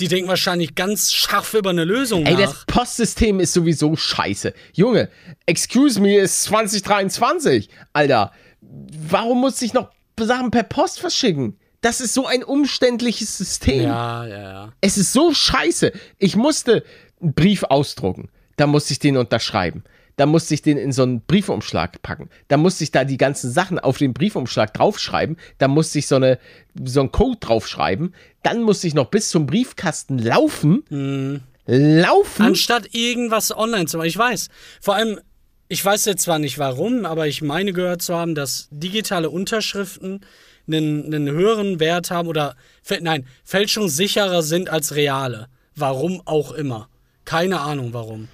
Die 0.00 0.08
denken 0.08 0.28
wahrscheinlich 0.28 0.74
ganz 0.74 1.12
scharf 1.12 1.54
über 1.54 1.70
eine 1.70 1.84
Lösung 1.84 2.26
Ey, 2.26 2.34
nach. 2.34 2.40
das 2.40 2.64
Postsystem 2.66 3.40
ist 3.40 3.52
sowieso 3.52 3.94
scheiße. 3.94 4.52
Junge, 4.72 5.10
excuse 5.46 6.00
me, 6.00 6.16
ist 6.16 6.42
2023. 6.44 7.68
Alter, 7.92 8.32
warum 8.60 9.40
muss 9.40 9.60
ich 9.62 9.74
noch 9.74 9.90
Sachen 10.18 10.50
per 10.50 10.62
Post 10.64 11.00
verschicken? 11.00 11.58
Das 11.82 12.00
ist 12.00 12.14
so 12.14 12.26
ein 12.26 12.44
umständliches 12.44 13.36
System. 13.36 13.82
ja, 13.82 14.26
ja, 14.26 14.40
ja. 14.42 14.72
Es 14.80 14.96
ist 14.96 15.12
so 15.12 15.34
scheiße. 15.34 15.92
Ich 16.18 16.36
musste 16.36 16.84
einen 17.20 17.34
Brief 17.34 17.64
ausdrucken. 17.64 18.30
Da 18.56 18.66
musste 18.66 18.92
ich 18.92 18.98
den 18.98 19.16
unterschreiben. 19.16 19.82
Da 20.16 20.26
musste 20.26 20.54
ich 20.54 20.62
den 20.62 20.76
in 20.76 20.92
so 20.92 21.02
einen 21.02 21.22
Briefumschlag 21.22 22.02
packen. 22.02 22.28
Da 22.48 22.56
musste 22.56 22.84
ich 22.84 22.90
da 22.90 23.04
die 23.04 23.16
ganzen 23.16 23.50
Sachen 23.50 23.78
auf 23.78 23.98
den 23.98 24.12
Briefumschlag 24.12 24.74
draufschreiben. 24.74 25.36
Da 25.58 25.68
musste 25.68 25.98
ich 25.98 26.06
so, 26.06 26.16
eine, 26.16 26.38
so 26.84 27.00
einen 27.00 27.12
Code 27.12 27.38
draufschreiben. 27.40 28.14
Dann 28.42 28.62
musste 28.62 28.86
ich 28.86 28.94
noch 28.94 29.06
bis 29.06 29.30
zum 29.30 29.46
Briefkasten 29.46 30.18
laufen. 30.18 31.42
Laufen? 31.66 32.42
Anstatt 32.42 32.94
irgendwas 32.94 33.56
online 33.56 33.86
zu 33.86 33.96
machen. 33.96 34.08
Ich 34.08 34.18
weiß. 34.18 34.48
Vor 34.80 34.94
allem, 34.94 35.20
ich 35.68 35.84
weiß 35.84 36.04
jetzt 36.04 36.22
zwar 36.22 36.38
nicht 36.38 36.58
warum, 36.58 37.06
aber 37.06 37.26
ich 37.26 37.40
meine 37.40 37.72
gehört 37.72 38.02
zu 38.02 38.14
haben, 38.14 38.34
dass 38.34 38.68
digitale 38.70 39.30
Unterschriften 39.30 40.20
einen, 40.66 41.06
einen 41.06 41.30
höheren 41.30 41.80
Wert 41.80 42.10
haben 42.10 42.28
oder, 42.28 42.56
nein, 43.00 43.26
fälschungssicherer 43.44 44.42
sind 44.42 44.68
als 44.68 44.94
reale. 44.94 45.48
Warum 45.74 46.20
auch 46.26 46.52
immer. 46.52 46.88
Keine 47.24 47.60
Ahnung 47.60 47.92
warum. 47.92 48.28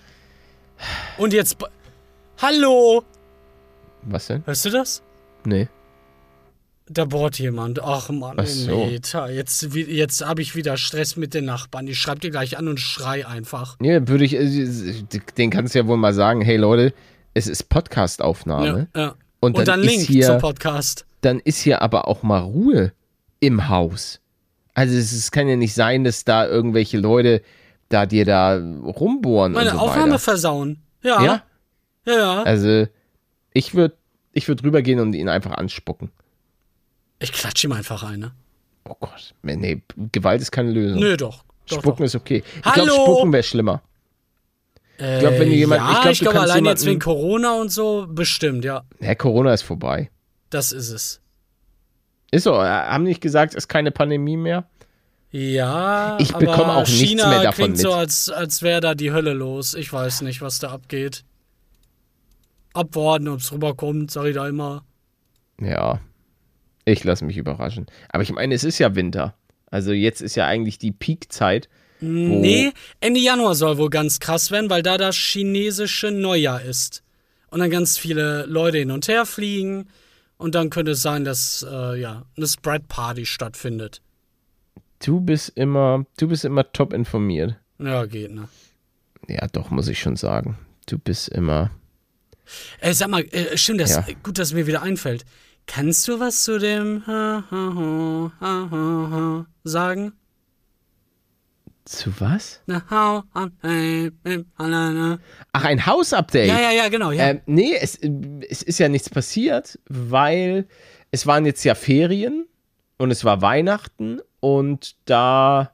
Und 1.16 1.32
jetzt. 1.32 1.56
Hallo! 2.40 3.02
Was 4.02 4.28
denn? 4.28 4.42
Hörst 4.46 4.64
du 4.64 4.70
das? 4.70 5.02
Nee. 5.44 5.68
Da 6.90 7.04
bohrt 7.04 7.38
jemand. 7.38 7.82
Ach 7.82 8.08
Mann, 8.10 8.36
Ach 8.38 8.46
so. 8.46 8.88
ta, 9.02 9.28
jetzt, 9.28 9.62
jetzt 9.74 10.24
habe 10.24 10.40
ich 10.40 10.54
wieder 10.56 10.76
Stress 10.78 11.16
mit 11.16 11.34
den 11.34 11.44
Nachbarn. 11.44 11.86
Ich 11.86 11.98
schreib 11.98 12.20
dir 12.20 12.30
gleich 12.30 12.56
an 12.56 12.66
und 12.68 12.80
schrei 12.80 13.26
einfach. 13.26 13.76
Nee, 13.80 14.00
würde 14.06 14.24
ich, 14.24 14.34
äh, 14.34 15.02
den 15.36 15.50
kannst 15.50 15.74
du 15.74 15.80
ja 15.80 15.86
wohl 15.86 15.98
mal 15.98 16.14
sagen, 16.14 16.40
hey 16.40 16.56
Leute, 16.56 16.94
es 17.34 17.46
ist 17.46 17.68
Podcast-Aufnahme. 17.68 18.88
Ja, 18.94 19.00
ja. 19.00 19.14
Und 19.40 19.56
Und, 19.56 19.68
dann 19.68 19.80
dann 19.80 19.80
ist 19.82 19.96
Link 19.96 20.06
hier- 20.08 20.26
zum 20.26 20.38
Podcast. 20.38 21.04
Dann 21.20 21.40
ist 21.40 21.60
hier 21.60 21.82
aber 21.82 22.08
auch 22.08 22.22
mal 22.22 22.38
Ruhe 22.40 22.92
im 23.40 23.68
Haus. 23.68 24.20
Also 24.74 24.96
es, 24.96 25.12
es 25.12 25.30
kann 25.30 25.48
ja 25.48 25.56
nicht 25.56 25.74
sein, 25.74 26.04
dass 26.04 26.24
da 26.24 26.46
irgendwelche 26.46 26.96
Leute 26.98 27.42
da 27.88 28.06
dir 28.06 28.24
da 28.24 28.56
rumbohren 28.56 29.52
Meine 29.52 29.70
und 29.70 29.76
so 29.76 29.82
Aufnahme 29.82 30.10
weiter. 30.12 30.18
versauen. 30.18 30.82
Ja. 31.02 31.22
Ja? 31.22 31.42
Ja, 32.06 32.12
ja. 32.14 32.42
Also 32.42 32.86
ich 33.52 33.74
würde 33.74 33.96
ich 34.32 34.46
würd 34.48 34.62
rübergehen 34.62 35.00
und 35.00 35.14
ihn 35.14 35.28
einfach 35.28 35.52
anspucken. 35.52 36.10
Ich 37.18 37.32
klatsche 37.32 37.66
ihm 37.66 37.72
einfach 37.72 38.02
eine. 38.02 38.32
Oh 38.88 38.94
Gott. 39.00 39.34
Nee, 39.42 39.82
Gewalt 40.12 40.40
ist 40.40 40.50
keine 40.52 40.70
Lösung. 40.70 41.00
Nö, 41.00 41.16
doch. 41.16 41.44
doch, 41.68 41.78
Spucken 41.78 41.98
doch. 41.98 42.04
ist 42.06 42.14
okay. 42.14 42.42
Ich 42.64 42.72
glaube, 42.72 42.90
Spucken 42.90 43.32
wäre 43.32 43.42
schlimmer. 43.42 43.82
Ich 45.00 45.20
glaub, 45.20 45.32
wenn 45.38 45.48
du 45.48 45.54
jemand- 45.54 45.80
ja, 45.80 46.10
ich 46.10 46.18
glaub, 46.18 46.32
glaube, 46.32 46.38
kannst 46.38 46.52
allein 46.52 46.64
jetzt 46.64 46.84
wegen 46.86 46.98
Corona 46.98 47.54
und 47.60 47.70
so, 47.70 48.06
bestimmt, 48.08 48.64
ja. 48.64 48.82
Herr 49.00 49.14
Corona 49.14 49.52
ist 49.54 49.62
vorbei. 49.62 50.10
Das 50.50 50.72
ist 50.72 50.90
es. 50.90 51.20
Ist 52.32 52.44
so, 52.44 52.54
äh, 52.54 52.66
haben 52.66 53.04
nicht 53.04 53.20
gesagt, 53.20 53.52
es 53.54 53.58
ist 53.64 53.68
keine 53.68 53.90
Pandemie 53.92 54.36
mehr? 54.36 54.68
Ja, 55.30 56.16
Ich 56.20 56.34
aber 56.34 56.46
bekomme 56.46 56.72
auch 56.76 56.86
nichts 56.86 57.00
China 57.00 57.28
mehr 57.28 57.42
davon 57.42 57.54
klingt 57.64 57.76
mit. 57.76 57.80
so, 57.80 57.92
als, 57.92 58.30
als 58.30 58.62
wäre 58.62 58.80
da 58.80 58.94
die 58.94 59.12
Hölle 59.12 59.34
los. 59.34 59.74
Ich 59.74 59.92
weiß 59.92 60.22
nicht, 60.22 60.40
was 60.40 60.58
da 60.58 60.70
abgeht. 60.70 61.24
Abwarten, 62.72 63.28
ob 63.28 63.40
es 63.40 63.52
rüberkommt, 63.52 64.10
sag 64.10 64.26
ich 64.26 64.34
da 64.34 64.48
immer. 64.48 64.84
Ja, 65.60 66.00
ich 66.84 67.04
lasse 67.04 67.24
mich 67.24 67.36
überraschen. 67.36 67.86
Aber 68.08 68.22
ich 68.22 68.32
meine, 68.32 68.54
es 68.54 68.64
ist 68.64 68.78
ja 68.78 68.94
Winter. 68.94 69.34
Also 69.70 69.92
jetzt 69.92 70.22
ist 70.22 70.34
ja 70.36 70.46
eigentlich 70.46 70.78
die 70.78 70.92
Peakzeit. 70.92 71.68
Nee, 72.00 72.72
Ende 73.00 73.20
Januar 73.20 73.54
soll 73.54 73.76
wohl 73.76 73.90
ganz 73.90 74.20
krass 74.20 74.50
werden, 74.50 74.70
weil 74.70 74.82
da 74.82 74.96
das 74.98 75.16
chinesische 75.16 76.10
Neujahr 76.10 76.62
ist. 76.62 77.02
Und 77.50 77.60
dann 77.60 77.70
ganz 77.70 77.98
viele 77.98 78.44
Leute 78.46 78.78
hin 78.78 78.90
und 78.92 79.08
her 79.08 79.26
fliegen. 79.26 79.88
Und 80.36 80.54
dann 80.54 80.70
könnte 80.70 80.92
es 80.92 81.02
sein, 81.02 81.24
dass 81.24 81.66
äh, 81.68 82.00
ja, 82.00 82.24
eine 82.36 82.46
Spread-Party 82.46 83.26
stattfindet. 83.26 84.00
Du 85.04 85.20
bist 85.20 85.50
immer, 85.50 86.04
du 86.18 86.28
bist 86.28 86.44
immer 86.44 86.70
top 86.72 86.92
informiert. 86.92 87.56
Ja, 87.78 88.04
geht, 88.06 88.32
ne? 88.32 88.48
Ja, 89.28 89.46
doch, 89.48 89.70
muss 89.70 89.88
ich 89.88 90.00
schon 90.00 90.16
sagen. 90.16 90.58
Du 90.86 90.98
bist 90.98 91.28
immer. 91.28 91.70
Äh, 92.80 92.92
sag 92.94 93.08
mal, 93.08 93.22
äh, 93.30 93.56
stimmt, 93.56 93.80
das 93.80 93.94
Ja. 93.94 94.04
gut, 94.22 94.38
dass 94.38 94.52
mir 94.54 94.66
wieder 94.66 94.82
einfällt. 94.82 95.24
Kannst 95.66 96.08
du 96.08 96.18
was 96.18 96.44
zu 96.44 96.58
dem 96.58 97.06
ha, 97.06 97.44
ha, 97.50 97.74
ha, 97.74 98.32
ha, 98.40 98.68
ha, 98.70 99.08
ha 99.10 99.46
sagen? 99.64 100.12
Zu 101.84 102.12
was? 102.20 102.62
Ach, 105.52 105.64
ein 105.64 105.86
Hausupdate. 105.86 106.48
Ja, 106.48 106.60
ja, 106.60 106.70
ja, 106.72 106.88
genau, 106.88 107.12
ja. 107.12 107.28
Ähm, 107.28 107.40
nee, 107.46 107.74
es, 107.78 107.98
es 108.48 108.62
ist 108.62 108.78
ja 108.78 108.88
nichts 108.88 109.08
passiert, 109.10 109.78
weil 109.88 110.66
es 111.10 111.26
waren 111.26 111.46
jetzt 111.46 111.64
ja 111.64 111.74
Ferien 111.74 112.46
und 112.98 113.10
es 113.10 113.24
war 113.24 113.40
Weihnachten 113.42 114.20
und 114.40 114.96
da, 115.04 115.72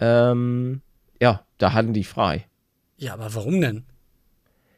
ähm, 0.00 0.80
ja, 1.20 1.42
da 1.58 1.72
hatten 1.72 1.92
die 1.92 2.04
frei. 2.04 2.46
Ja, 2.96 3.14
aber 3.14 3.34
warum 3.34 3.60
denn? 3.60 3.84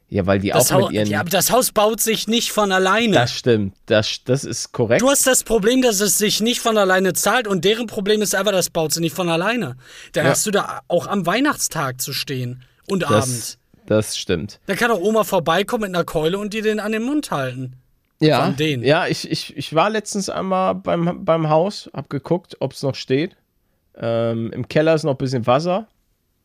Ja, 0.09 0.25
weil 0.25 0.39
die 0.39 0.51
Das, 0.51 0.71
auch 0.71 0.87
mit 0.89 0.93
ihren. 0.93 1.09
ja, 1.09 1.19
aber 1.21 1.31
das 1.31 1.51
Haus 1.51 1.73
baut 1.73 2.01
sich 2.01 2.29
nicht 2.29 2.53
von 2.53 2.71
alleine. 2.71 3.13
das 3.15 3.33
stimmt, 3.33 3.75
das, 3.87 4.23
das 4.25 4.45
ist 4.45 4.71
korrekt. 4.71 5.03
Du 5.03 5.11
hast 5.11 5.27
das 5.27 5.43
Problem, 5.43 5.83
dass 5.83 6.01
es 6.01 6.17
sich 6.17 6.41
nicht 6.41 6.61
von 6.61 6.79
alleine 6.79 7.13
zahlt 7.13 7.49
und 7.49 7.65
deren 7.65 7.89
Problem 7.89 8.23
ist 8.23 8.33
einfach, 8.35 8.53
das 8.53 8.71
baut 8.71 8.93
sie 8.93 9.01
nicht 9.01 9.17
von 9.17 9.29
alleine. 9.29 9.77
Dann 10.13 10.25
Ja. 10.27 10.31
hast 10.31 10.47
du 10.47 10.53
da 10.53 10.81
auch 10.87 11.09
am 11.09 11.27
Weihnachtstag 11.27 12.01
zu 12.01 12.13
stehen 12.13 12.63
und 12.89 13.03
das, 13.03 13.11
abends. 13.11 13.59
das 13.87 14.17
stimmt. 14.17 14.61
Da 14.67 14.77
kann 14.77 14.93
auch 14.93 15.01
Oma 15.01 15.25
vorbeikommen 15.25 15.83
mit 15.91 15.97
einer 15.97 16.05
Keule 16.05 16.39
und 16.39 16.55
dir 16.55 16.63
den 16.63 16.79
an 16.79 16.93
den 16.93 17.03
Mund 17.03 17.33
halten. 17.33 17.75
Ja, 18.21 18.47
Von 18.47 18.57
denen. 18.57 18.83
ja 18.83 19.07
ich, 19.07 19.31
ich, 19.31 19.57
ich 19.57 19.75
war 19.75 19.91
letztens 19.91 20.31
einmal 20.31 20.75
beim, 20.75 21.25
beim 21.25 21.49
Haus, 21.49 21.91
hab 21.93 22.09
geguckt, 22.09 22.57
ob 22.61 22.73
es 22.73 22.83
noch 22.83 22.95
steht. 22.95 23.37
Ähm, 23.97 24.51
Im 24.53 24.69
Keller 24.69 24.95
ist 24.95 25.05
noch 25.05 25.13
ein 25.13 25.19
bisschen 25.19 25.47
Wasser. 25.47 25.89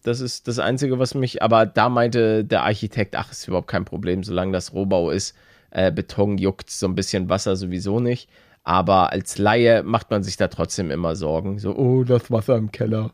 Das 0.03 0.19
ist 0.19 0.47
das 0.47 0.57
Einzige, 0.59 0.99
was 0.99 1.13
mich, 1.13 1.43
aber 1.43 1.65
da 1.65 1.87
meinte 1.87 2.43
der 2.43 2.63
Architekt, 2.63 3.15
ach, 3.15 3.31
ist 3.31 3.47
überhaupt 3.47 3.67
kein 3.67 3.85
Problem, 3.85 4.23
solange 4.23 4.51
das 4.51 4.73
Rohbau 4.73 5.11
ist. 5.11 5.35
Äh, 5.69 5.91
Beton 5.91 6.37
juckt 6.37 6.69
so 6.69 6.87
ein 6.87 6.95
bisschen 6.95 7.29
Wasser 7.29 7.55
sowieso 7.55 7.99
nicht. 7.99 8.29
Aber 8.63 9.11
als 9.11 9.37
Laie 9.37 9.83
macht 9.83 10.11
man 10.11 10.23
sich 10.23 10.37
da 10.37 10.47
trotzdem 10.47 10.91
immer 10.91 11.15
Sorgen. 11.15 11.57
So, 11.59 11.75
oh, 11.75 12.03
das 12.03 12.29
Wasser 12.29 12.57
im 12.57 12.71
Keller. 12.71 13.11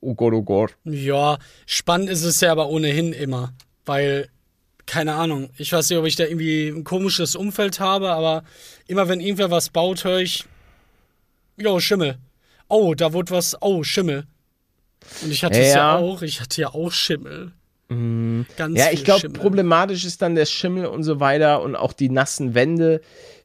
Oh 0.00 0.14
Gott, 0.14 0.32
oh 0.32 0.42
Gott. 0.42 0.76
Ja, 0.84 1.38
spannend 1.66 2.08
ist 2.10 2.22
es 2.24 2.40
ja 2.40 2.52
aber 2.52 2.68
ohnehin 2.68 3.12
immer. 3.12 3.52
Weil, 3.84 4.28
keine 4.86 5.14
Ahnung, 5.14 5.50
ich 5.58 5.72
weiß 5.72 5.90
nicht, 5.90 5.98
ob 5.98 6.06
ich 6.06 6.16
da 6.16 6.24
irgendwie 6.24 6.68
ein 6.68 6.84
komisches 6.84 7.34
Umfeld 7.36 7.80
habe, 7.80 8.10
aber 8.10 8.44
immer 8.86 9.08
wenn 9.08 9.20
irgendwer 9.20 9.50
was 9.50 9.68
baut, 9.70 10.04
höre 10.04 10.20
ich, 10.20 10.44
Jo, 11.58 11.80
Schimmel. 11.80 12.18
Oh, 12.68 12.94
da 12.94 13.12
wurde 13.14 13.30
was. 13.32 13.56
Oh, 13.62 13.82
Schimmel. 13.82 14.24
Und 15.22 15.30
ich 15.32 15.42
hatte 15.42 15.58
es 15.58 15.68
ja 15.74 15.94
Ja. 15.94 15.98
auch. 15.98 16.20
Ich 16.22 16.40
hatte 16.40 16.60
ja 16.60 16.68
auch 16.68 16.92
Schimmel. 16.92 17.52
Ganz 17.88 18.76
Ja, 18.78 18.90
ich 18.90 19.04
glaube, 19.04 19.30
problematisch 19.30 20.04
ist 20.04 20.20
dann 20.20 20.34
der 20.34 20.44
Schimmel 20.46 20.86
und 20.86 21.02
so 21.04 21.20
weiter 21.20 21.62
und 21.62 21.76
auch 21.76 21.92
die 21.92 22.10
nassen 22.10 22.54
Wände, 22.54 23.00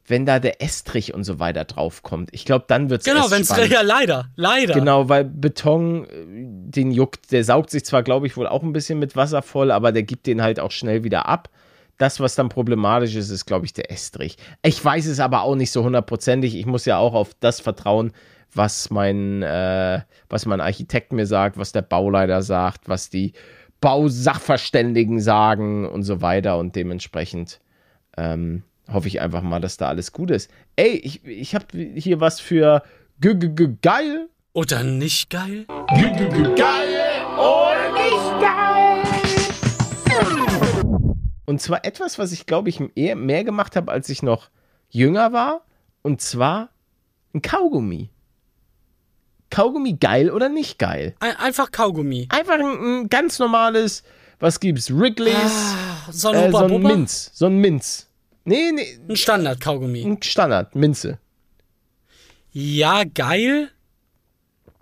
wenn 0.06 0.26
da 0.26 0.38
der 0.38 0.60
Estrich 0.60 1.14
und 1.14 1.24
so 1.24 1.38
weiter 1.38 1.64
draufkommt. 1.64 2.30
Ich 2.32 2.44
glaube, 2.44 2.64
dann 2.68 2.90
wird 2.90 3.02
es 3.02 3.06
Genau, 3.06 3.30
wenn 3.30 3.42
es. 3.42 3.52
Ja, 3.70 3.82
leider. 3.82 4.26
Leider. 4.36 4.74
Genau, 4.74 5.08
weil 5.08 5.24
Beton, 5.24 6.04
äh, 6.04 6.08
den 6.26 6.90
juckt, 6.90 7.30
der 7.32 7.44
saugt 7.44 7.70
sich 7.70 7.84
zwar, 7.84 8.02
glaube 8.02 8.26
ich, 8.26 8.36
wohl 8.36 8.46
auch 8.46 8.62
ein 8.62 8.72
bisschen 8.72 8.98
mit 8.98 9.16
Wasser 9.16 9.42
voll, 9.42 9.70
aber 9.70 9.92
der 9.92 10.02
gibt 10.02 10.26
den 10.26 10.42
halt 10.42 10.58
auch 10.60 10.70
schnell 10.70 11.04
wieder 11.04 11.26
ab. 11.26 11.48
Das, 11.98 12.18
was 12.18 12.34
dann 12.34 12.48
problematisch 12.48 13.14
ist, 13.14 13.30
ist, 13.30 13.46
glaube 13.46 13.66
ich, 13.66 13.74
der 13.74 13.90
Estrich. 13.90 14.36
Ich 14.62 14.84
weiß 14.84 15.06
es 15.06 15.20
aber 15.20 15.42
auch 15.42 15.54
nicht 15.54 15.70
so 15.70 15.84
hundertprozentig. 15.84 16.56
Ich 16.56 16.66
muss 16.66 16.84
ja 16.84 16.98
auch 16.98 17.14
auf 17.14 17.30
das 17.38 17.60
vertrauen, 17.60 18.12
was 18.52 18.90
mein, 18.90 19.42
äh, 19.42 20.00
was 20.28 20.46
mein 20.46 20.60
Architekt 20.60 21.12
mir 21.12 21.26
sagt, 21.26 21.58
was 21.58 21.72
der 21.72 21.82
Bauleiter 21.82 22.42
sagt, 22.42 22.88
was 22.88 23.08
die 23.08 23.34
Bausachverständigen 23.80 25.20
sagen 25.20 25.88
und 25.88 26.02
so 26.02 26.20
weiter. 26.22 26.58
Und 26.58 26.74
dementsprechend 26.74 27.60
ähm, 28.16 28.62
hoffe 28.90 29.08
ich 29.08 29.20
einfach 29.20 29.42
mal, 29.42 29.60
dass 29.60 29.76
da 29.76 29.88
alles 29.88 30.12
gut 30.12 30.30
ist. 30.30 30.50
Ey, 30.76 30.96
ich, 30.96 31.24
ich 31.24 31.54
habe 31.54 31.66
hier 31.76 32.20
was 32.20 32.40
für 32.40 32.82
g 33.20 33.30
-g 33.30 33.54
-g 33.54 33.76
geil. 33.82 34.28
Oder 34.52 34.82
nicht 34.82 35.30
geil? 35.30 35.66
Und 41.46 41.60
zwar 41.60 41.84
etwas, 41.84 42.18
was 42.18 42.32
ich 42.32 42.46
glaube 42.46 42.68
ich 42.68 42.80
eher 42.94 43.16
mehr 43.16 43.44
gemacht 43.44 43.76
habe, 43.76 43.92
als 43.92 44.08
ich 44.08 44.22
noch 44.22 44.48
jünger 44.88 45.32
war. 45.32 45.62
Und 46.02 46.20
zwar 46.20 46.70
ein 47.34 47.42
Kaugummi. 47.42 48.10
Kaugummi 49.50 49.94
geil 49.94 50.30
oder 50.30 50.48
nicht 50.48 50.78
geil? 50.78 51.14
Ein, 51.20 51.36
einfach 51.36 51.70
Kaugummi. 51.70 52.28
Einfach 52.30 52.54
ein, 52.54 53.02
ein 53.02 53.08
ganz 53.10 53.38
normales, 53.38 54.02
was 54.40 54.60
gibt's? 54.60 54.90
Wrigley's, 54.90 55.36
Ah, 55.36 56.10
so 56.10 56.30
ein 56.30 56.34
äh, 56.36 56.50
so? 56.50 56.78
Minz. 56.78 57.30
So 57.34 57.46
ein 57.46 57.58
Minz. 57.58 58.08
Nee, 58.44 58.72
nee, 58.72 58.98
Ein 59.08 59.16
Standard-Kaugummi. 59.16 60.02
ein 60.04 60.22
Standard, 60.22 60.74
Minze. 60.74 61.18
Ja, 62.52 63.04
geil. 63.04 63.70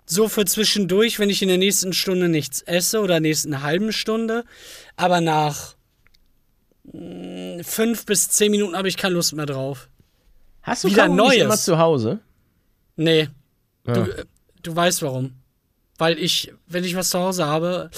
So 0.05 0.27
für 0.27 0.45
zwischendurch, 0.45 1.19
wenn 1.19 1.29
ich 1.29 1.41
in 1.41 1.47
der 1.47 1.57
nächsten 1.57 1.93
Stunde 1.93 2.27
nichts 2.27 2.61
esse 2.63 2.99
oder 3.01 3.19
nächsten 3.19 3.61
halben 3.61 3.93
Stunde. 3.93 4.43
Aber 4.97 5.21
nach 5.21 5.75
mh, 6.91 7.63
fünf 7.63 8.05
bis 8.05 8.27
zehn 8.29 8.51
Minuten 8.51 8.75
habe 8.75 8.87
ich 8.89 8.97
keine 8.97 9.13
Lust 9.13 9.33
mehr 9.33 9.45
drauf. 9.45 9.87
Hast 10.63 10.83
du 10.83 10.89
Wieder 10.89 11.03
Kaugummis 11.07 11.23
Neues. 11.27 11.41
immer 11.43 11.57
zu 11.57 11.77
Hause? 11.77 12.19
Nee. 12.97 13.29
Du, 13.85 14.01
äh, 14.01 14.25
du 14.63 14.75
weißt 14.75 15.01
warum. 15.01 15.33
Weil 15.97 16.17
ich, 16.19 16.51
wenn 16.67 16.83
ich 16.83 16.95
was 16.95 17.09
zu 17.11 17.19
Hause 17.19 17.45
habe, 17.45 17.89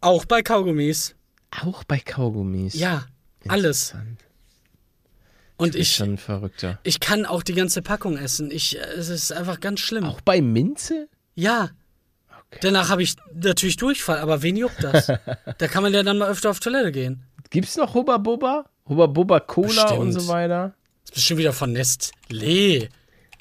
auch 0.00 0.24
bei 0.24 0.42
Kaugummis. 0.42 1.14
Auch 1.62 1.84
bei 1.84 1.98
Kaugummis. 2.00 2.74
Ja, 2.74 3.06
alles. 3.48 3.94
Und 5.56 5.74
Ich 5.76 5.94
schon 5.94 6.18
Verrückter. 6.18 6.78
ich 6.82 6.98
kann 7.00 7.26
auch 7.26 7.42
die 7.42 7.54
ganze 7.54 7.80
Packung 7.80 8.16
essen. 8.18 8.50
Ich, 8.50 8.76
äh, 8.76 8.80
es 8.82 9.08
ist 9.08 9.32
einfach 9.32 9.60
ganz 9.60 9.80
schlimm. 9.80 10.04
Auch 10.04 10.20
bei 10.20 10.40
Minze? 10.40 11.08
Ja. 11.34 11.70
Danach 12.60 12.88
habe 12.88 13.02
ich 13.02 13.14
natürlich 13.32 13.76
Durchfall, 13.76 14.18
aber 14.18 14.42
wen 14.42 14.56
juckt 14.56 14.82
das? 14.82 15.06
da 15.58 15.68
kann 15.68 15.82
man 15.82 15.92
ja 15.94 16.02
dann 16.02 16.18
mal 16.18 16.28
öfter 16.28 16.50
auf 16.50 16.60
Toilette 16.60 16.92
gehen. 16.92 17.22
Gibt's 17.50 17.76
noch 17.76 17.94
Hubba 17.94 18.18
Bubba? 18.18 18.64
Hubba 18.88 19.06
Bubba 19.06 19.40
Cola 19.40 19.68
Bestimmt. 19.68 20.00
und 20.00 20.12
so 20.12 20.28
weiter? 20.28 20.74
Das 21.02 21.10
ist 21.10 21.14
bestimmt 21.14 21.38
wieder 21.40 21.52
von 21.52 21.76
Nestlé. 21.76 22.88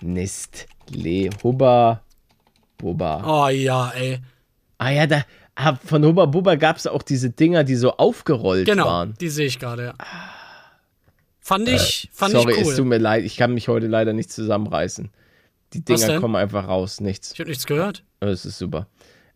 Nestlé, 0.01 1.29
Hubba 1.43 2.03
Bubba. 2.77 3.23
Oh 3.45 3.49
ja, 3.49 3.89
ey. 3.91 4.19
Ah 4.77 4.89
ja, 4.89 5.07
da 5.07 5.23
von 5.85 6.03
Hubba 6.05 6.25
Bubba 6.25 6.55
gab's 6.55 6.87
auch 6.87 7.03
diese 7.03 7.29
Dinger, 7.29 7.63
die 7.63 7.75
so 7.75 7.91
aufgerollt 7.97 8.65
Genau, 8.65 8.85
waren. 8.85 9.13
die 9.19 9.29
sehe 9.29 9.45
ich 9.47 9.59
gerade, 9.59 9.85
ja. 9.85 9.93
Fand 11.39 11.67
ich, 11.67 12.09
fand 12.13 12.33
Äh, 12.33 12.37
Sorry, 12.37 12.53
ich 12.53 12.59
es 12.61 12.67
cool. 12.69 12.75
tut 12.77 12.85
mir 12.85 12.97
leid, 12.97 13.23
ich 13.25 13.37
kann 13.37 13.53
mich 13.53 13.67
heute 13.67 13.87
leider 13.87 14.13
nicht 14.13 14.31
zusammenreißen. 14.31 15.09
Die 15.73 15.83
Dinger 15.83 16.19
kommen 16.19 16.35
einfach 16.35 16.67
raus, 16.67 17.01
nichts. 17.01 17.33
Ich 17.33 17.39
habe 17.39 17.49
nichts 17.49 17.65
gehört. 17.65 18.03
Das 18.19 18.45
ist 18.45 18.57
super. 18.57 18.87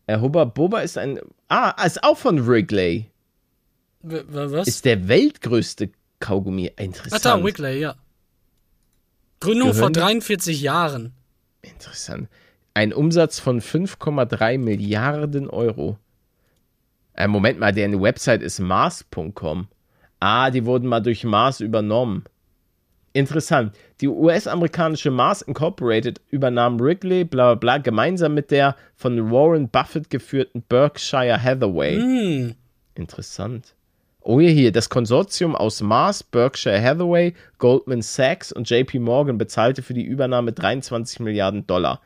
Äh, 0.06 0.20
Hubba 0.20 0.46
Bubba 0.46 0.80
ist 0.82 0.98
ein. 0.98 1.20
Ah, 1.50 1.72
ist 1.86 2.04
auch 2.04 2.18
von 2.18 2.48
Wrigley. 2.48 3.12
W 4.04 4.22
was? 4.28 4.68
Ist 4.68 4.86
der 4.86 5.08
weltgrößte 5.08 5.90
Kaugummi. 6.20 6.72
Ach 6.78 6.82
Interessant. 6.84 7.26
da, 7.26 7.44
Wickley, 7.44 7.80
ja. 7.80 7.96
Gründung 9.40 9.70
vor 9.74 9.92
Gehören 9.92 9.94
die- 9.94 10.00
43 10.00 10.62
Jahren. 10.62 11.14
Interessant. 11.62 12.30
Ein 12.74 12.94
Umsatz 12.94 13.40
von 13.40 13.60
5,3 13.62 14.58
Milliarden 14.58 15.50
Euro. 15.50 15.98
Äh, 17.18 17.28
Moment 17.28 17.60
mal, 17.60 17.74
deren 17.74 18.00
Website 18.02 18.42
ist 18.44 18.60
Mars.com. 18.60 19.68
Ah, 20.20 20.52
die 20.52 20.66
wurden 20.66 20.88
mal 20.88 21.02
durch 21.02 21.24
Mars 21.24 21.60
übernommen. 21.60 22.24
Interessant. 23.14 23.76
Die 24.00 24.08
US-amerikanische 24.08 25.10
Mars 25.10 25.42
Incorporated 25.42 26.22
übernahm 26.30 26.80
Wrigley, 26.80 27.24
bla 27.24 27.56
bla 27.56 27.56
bla, 27.56 27.78
gemeinsam 27.80 28.36
mit 28.36 28.52
der 28.52 28.76
von 28.96 29.32
Warren 29.32 29.70
Buffett 29.70 30.12
geführten 30.12 30.62
Berkshire 30.62 31.42
Hathaway. 31.42 31.96
Hm. 31.96 32.56
Interessant. 32.94 33.74
Oh 34.22 34.40
ja, 34.40 34.50
hier, 34.50 34.72
das 34.72 34.90
Konsortium 34.90 35.56
aus 35.56 35.82
Mars, 35.82 36.22
Berkshire 36.22 36.80
Hathaway, 36.80 37.34
Goldman 37.58 38.04
Sachs 38.04 38.52
und 38.52 38.70
JP 38.70 39.00
Morgan 39.00 39.40
bezahlte 39.40 39.82
für 39.82 39.96
die 39.96 40.04
Übernahme 40.04 40.52
23 40.52 41.22
Milliarden 41.22 41.66
Dollar. 41.66 42.02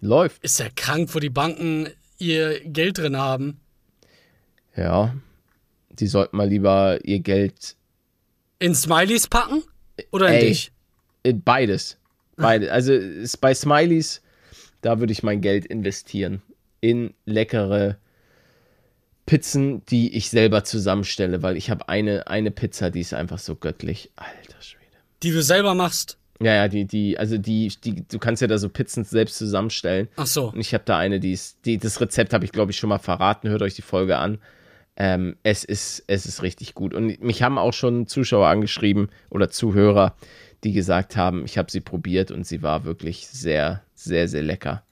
Läuft. 0.00 0.44
Ist 0.44 0.60
ja 0.60 0.66
krank, 0.76 1.08
wo 1.12 1.18
die 1.18 1.30
Banken 1.30 1.88
ihr 2.18 2.60
Geld 2.60 2.98
drin 2.98 3.16
haben. 3.16 3.60
Ja. 4.76 5.14
Die 5.90 6.06
sollten 6.06 6.36
mal 6.36 6.48
lieber 6.48 6.98
ihr 7.04 7.20
Geld. 7.20 7.76
In 8.58 8.74
Smileys 8.74 9.26
packen? 9.26 9.62
Oder 10.12 10.28
in 10.28 10.34
Ey. 10.34 10.48
dich? 10.48 10.72
äh, 11.24 11.32
Beides. 11.32 11.98
Beides. 12.36 12.68
Also 12.70 12.92
ist 12.92 13.38
bei 13.38 13.52
Smileys, 13.52 14.22
da 14.80 15.00
würde 15.00 15.12
ich 15.12 15.24
mein 15.24 15.40
Geld 15.40 15.66
investieren. 15.66 16.40
In 16.80 17.14
leckere 17.24 17.96
Pizzen, 19.26 19.84
die 19.86 20.16
ich 20.16 20.30
selber 20.30 20.62
zusammenstelle, 20.62 21.42
weil 21.42 21.56
ich 21.56 21.68
habe 21.70 21.88
eine, 21.88 22.28
eine 22.28 22.52
Pizza, 22.52 22.90
die 22.90 23.00
ist 23.00 23.12
einfach 23.12 23.38
so 23.40 23.56
göttlich. 23.56 24.10
Alter 24.14 24.62
Schwede. 24.62 24.84
Die 25.24 25.32
du 25.32 25.42
selber 25.42 25.74
machst. 25.74 26.16
Ja, 26.40 26.54
ja, 26.54 26.68
die, 26.68 26.84
die, 26.84 27.18
also 27.18 27.36
die, 27.36 27.72
die, 27.84 28.06
du 28.06 28.18
kannst 28.18 28.42
ja 28.42 28.48
da 28.48 28.58
so 28.58 28.68
Pizzen 28.68 29.04
selbst 29.04 29.38
zusammenstellen. 29.38 30.08
Ach 30.16 30.26
so. 30.26 30.52
Und 30.52 30.60
ich 30.60 30.72
habe 30.72 30.84
da 30.86 30.96
eine, 30.96 31.18
die 31.18 31.32
ist, 31.32 31.58
die, 31.64 31.78
das 31.78 32.00
Rezept 32.00 32.32
habe 32.32 32.44
ich, 32.44 32.52
glaube 32.52 32.70
ich, 32.70 32.78
schon 32.78 32.88
mal 32.88 32.98
verraten. 32.98 33.48
Hört 33.48 33.62
euch 33.62 33.74
die 33.74 33.82
Folge 33.82 34.18
an. 34.18 34.38
Ähm, 34.96 35.36
es 35.42 35.64
ist, 35.64 36.04
es 36.06 36.26
ist 36.26 36.42
richtig 36.42 36.74
gut. 36.74 36.94
Und 36.94 37.20
mich 37.22 37.42
haben 37.42 37.58
auch 37.58 37.72
schon 37.72 38.06
Zuschauer 38.06 38.48
angeschrieben 38.48 39.08
oder 39.30 39.50
Zuhörer, 39.50 40.14
die 40.64 40.72
gesagt 40.72 41.16
haben, 41.16 41.44
ich 41.44 41.58
habe 41.58 41.70
sie 41.70 41.80
probiert 41.80 42.30
und 42.30 42.46
sie 42.46 42.62
war 42.62 42.84
wirklich 42.84 43.28
sehr, 43.28 43.82
sehr, 43.94 44.28
sehr 44.28 44.42
lecker. 44.42 44.82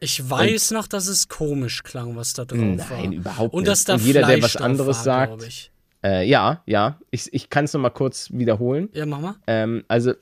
Ich 0.00 0.28
weiß 0.28 0.70
noch, 0.70 0.86
dass 0.86 1.08
es 1.08 1.28
komisch 1.28 1.82
klang, 1.82 2.16
was 2.16 2.32
da 2.32 2.46
drauf 2.46 2.58
war. 2.58 2.98
Nein, 2.98 3.12
überhaupt 3.12 3.52
Und 3.52 3.62
nicht. 3.62 3.70
dass 3.70 3.84
da 3.84 3.94
Und 3.94 4.04
jeder, 4.04 4.20
der 4.20 4.28
Fleisch 4.28 4.42
was 4.42 4.52
drauf 4.54 4.62
anderes 4.62 4.96
war, 5.06 5.28
sagt-. 5.38 5.70
Äh, 6.02 6.26
ja, 6.26 6.62
ja, 6.64 6.98
ich, 7.10 7.32
ich 7.32 7.50
kann 7.50 7.66
es 7.66 7.74
nochmal 7.74 7.90
kurz 7.90 8.30
wiederholen. 8.32 8.88
Ja, 8.94 9.04
mach 9.04 9.20
mal. 9.20 9.34
Ähm, 9.46 9.84
also, 9.88 10.14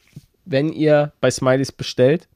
wenn 0.49 0.72
ihr 0.72 1.12
bei 1.20 1.30
Smileys 1.30 1.72
bestellt 1.72 2.28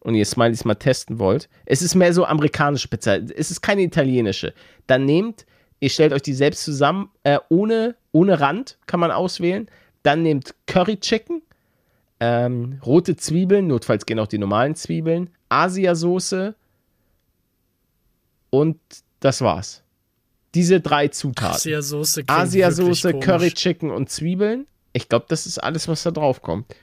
und 0.00 0.14
ihr 0.14 0.24
Smileys 0.24 0.64
mal 0.64 0.74
testen 0.74 1.18
wollt, 1.18 1.48
es 1.64 1.82
ist 1.82 1.94
mehr 1.94 2.12
so 2.12 2.24
amerikanische 2.24 2.88
Pizza, 2.88 3.16
es 3.16 3.50
ist 3.50 3.62
keine 3.62 3.82
italienische. 3.82 4.52
Dann 4.86 5.04
nehmt, 5.04 5.46
ihr 5.80 5.90
stellt 5.90 6.12
euch 6.12 6.22
die 6.22 6.34
selbst 6.34 6.64
zusammen, 6.64 7.10
äh, 7.24 7.38
ohne, 7.48 7.96
ohne 8.12 8.40
Rand 8.40 8.78
kann 8.86 9.00
man 9.00 9.10
auswählen. 9.10 9.68
Dann 10.02 10.22
nehmt 10.22 10.54
Curry 10.66 10.98
Chicken, 10.98 11.42
ähm, 12.20 12.78
rote 12.84 13.16
Zwiebeln, 13.16 13.66
notfalls 13.66 14.06
gehen 14.06 14.18
auch 14.18 14.28
die 14.28 14.38
normalen 14.38 14.74
Zwiebeln, 14.74 15.30
Asiasoße 15.48 16.54
und 18.50 18.78
das 19.20 19.40
war's. 19.40 19.82
Diese 20.54 20.80
drei 20.80 21.08
Zutaten. 21.08 21.56
Asiasoße 21.56 22.22
Asiasoße, 22.26 23.14
Curry. 23.14 23.50
Chicken 23.50 23.90
und 23.90 24.08
Zwiebeln. 24.08 24.66
Ich 24.92 25.08
glaube, 25.08 25.26
das 25.28 25.46
ist 25.46 25.58
alles, 25.58 25.88
was 25.88 26.04
da 26.04 26.10
drauf 26.10 26.40
kommt. 26.40 26.74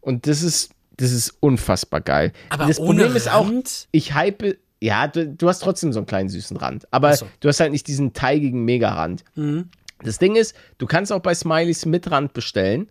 Und 0.00 0.26
das 0.26 0.42
ist, 0.42 0.70
das 0.96 1.12
ist 1.12 1.34
unfassbar 1.40 2.00
geil. 2.00 2.32
Aber 2.48 2.66
das 2.66 2.78
ohne 2.78 3.02
Problem 3.02 3.16
ist 3.16 3.30
auch, 3.30 3.46
Rand? 3.46 3.88
ich 3.92 4.14
hype, 4.14 4.56
ja, 4.80 5.06
du, 5.06 5.28
du 5.28 5.48
hast 5.48 5.60
trotzdem 5.60 5.92
so 5.92 6.00
einen 6.00 6.06
kleinen 6.06 6.28
süßen 6.28 6.56
Rand. 6.56 6.86
Aber 6.90 7.14
so. 7.14 7.26
du 7.40 7.48
hast 7.48 7.60
halt 7.60 7.72
nicht 7.72 7.86
diesen 7.86 8.12
teigigen 8.12 8.64
Mega-Rand. 8.64 9.24
Mhm. 9.34 9.68
Das 10.02 10.18
Ding 10.18 10.36
ist, 10.36 10.54
du 10.78 10.86
kannst 10.86 11.12
auch 11.12 11.20
bei 11.20 11.34
Smileys 11.34 11.84
mit 11.86 12.10
Rand 12.10 12.32
bestellen. 12.32 12.88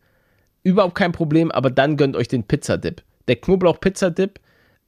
Überhaupt 0.63 0.95
kein 0.95 1.11
Problem, 1.11 1.51
aber 1.51 1.71
dann 1.71 1.97
gönnt 1.97 2.15
euch 2.15 2.27
den 2.27 2.43
Pizzadip. 2.43 3.01
Der 3.27 3.37
Knoblauch-Pizzadip, 3.37 4.39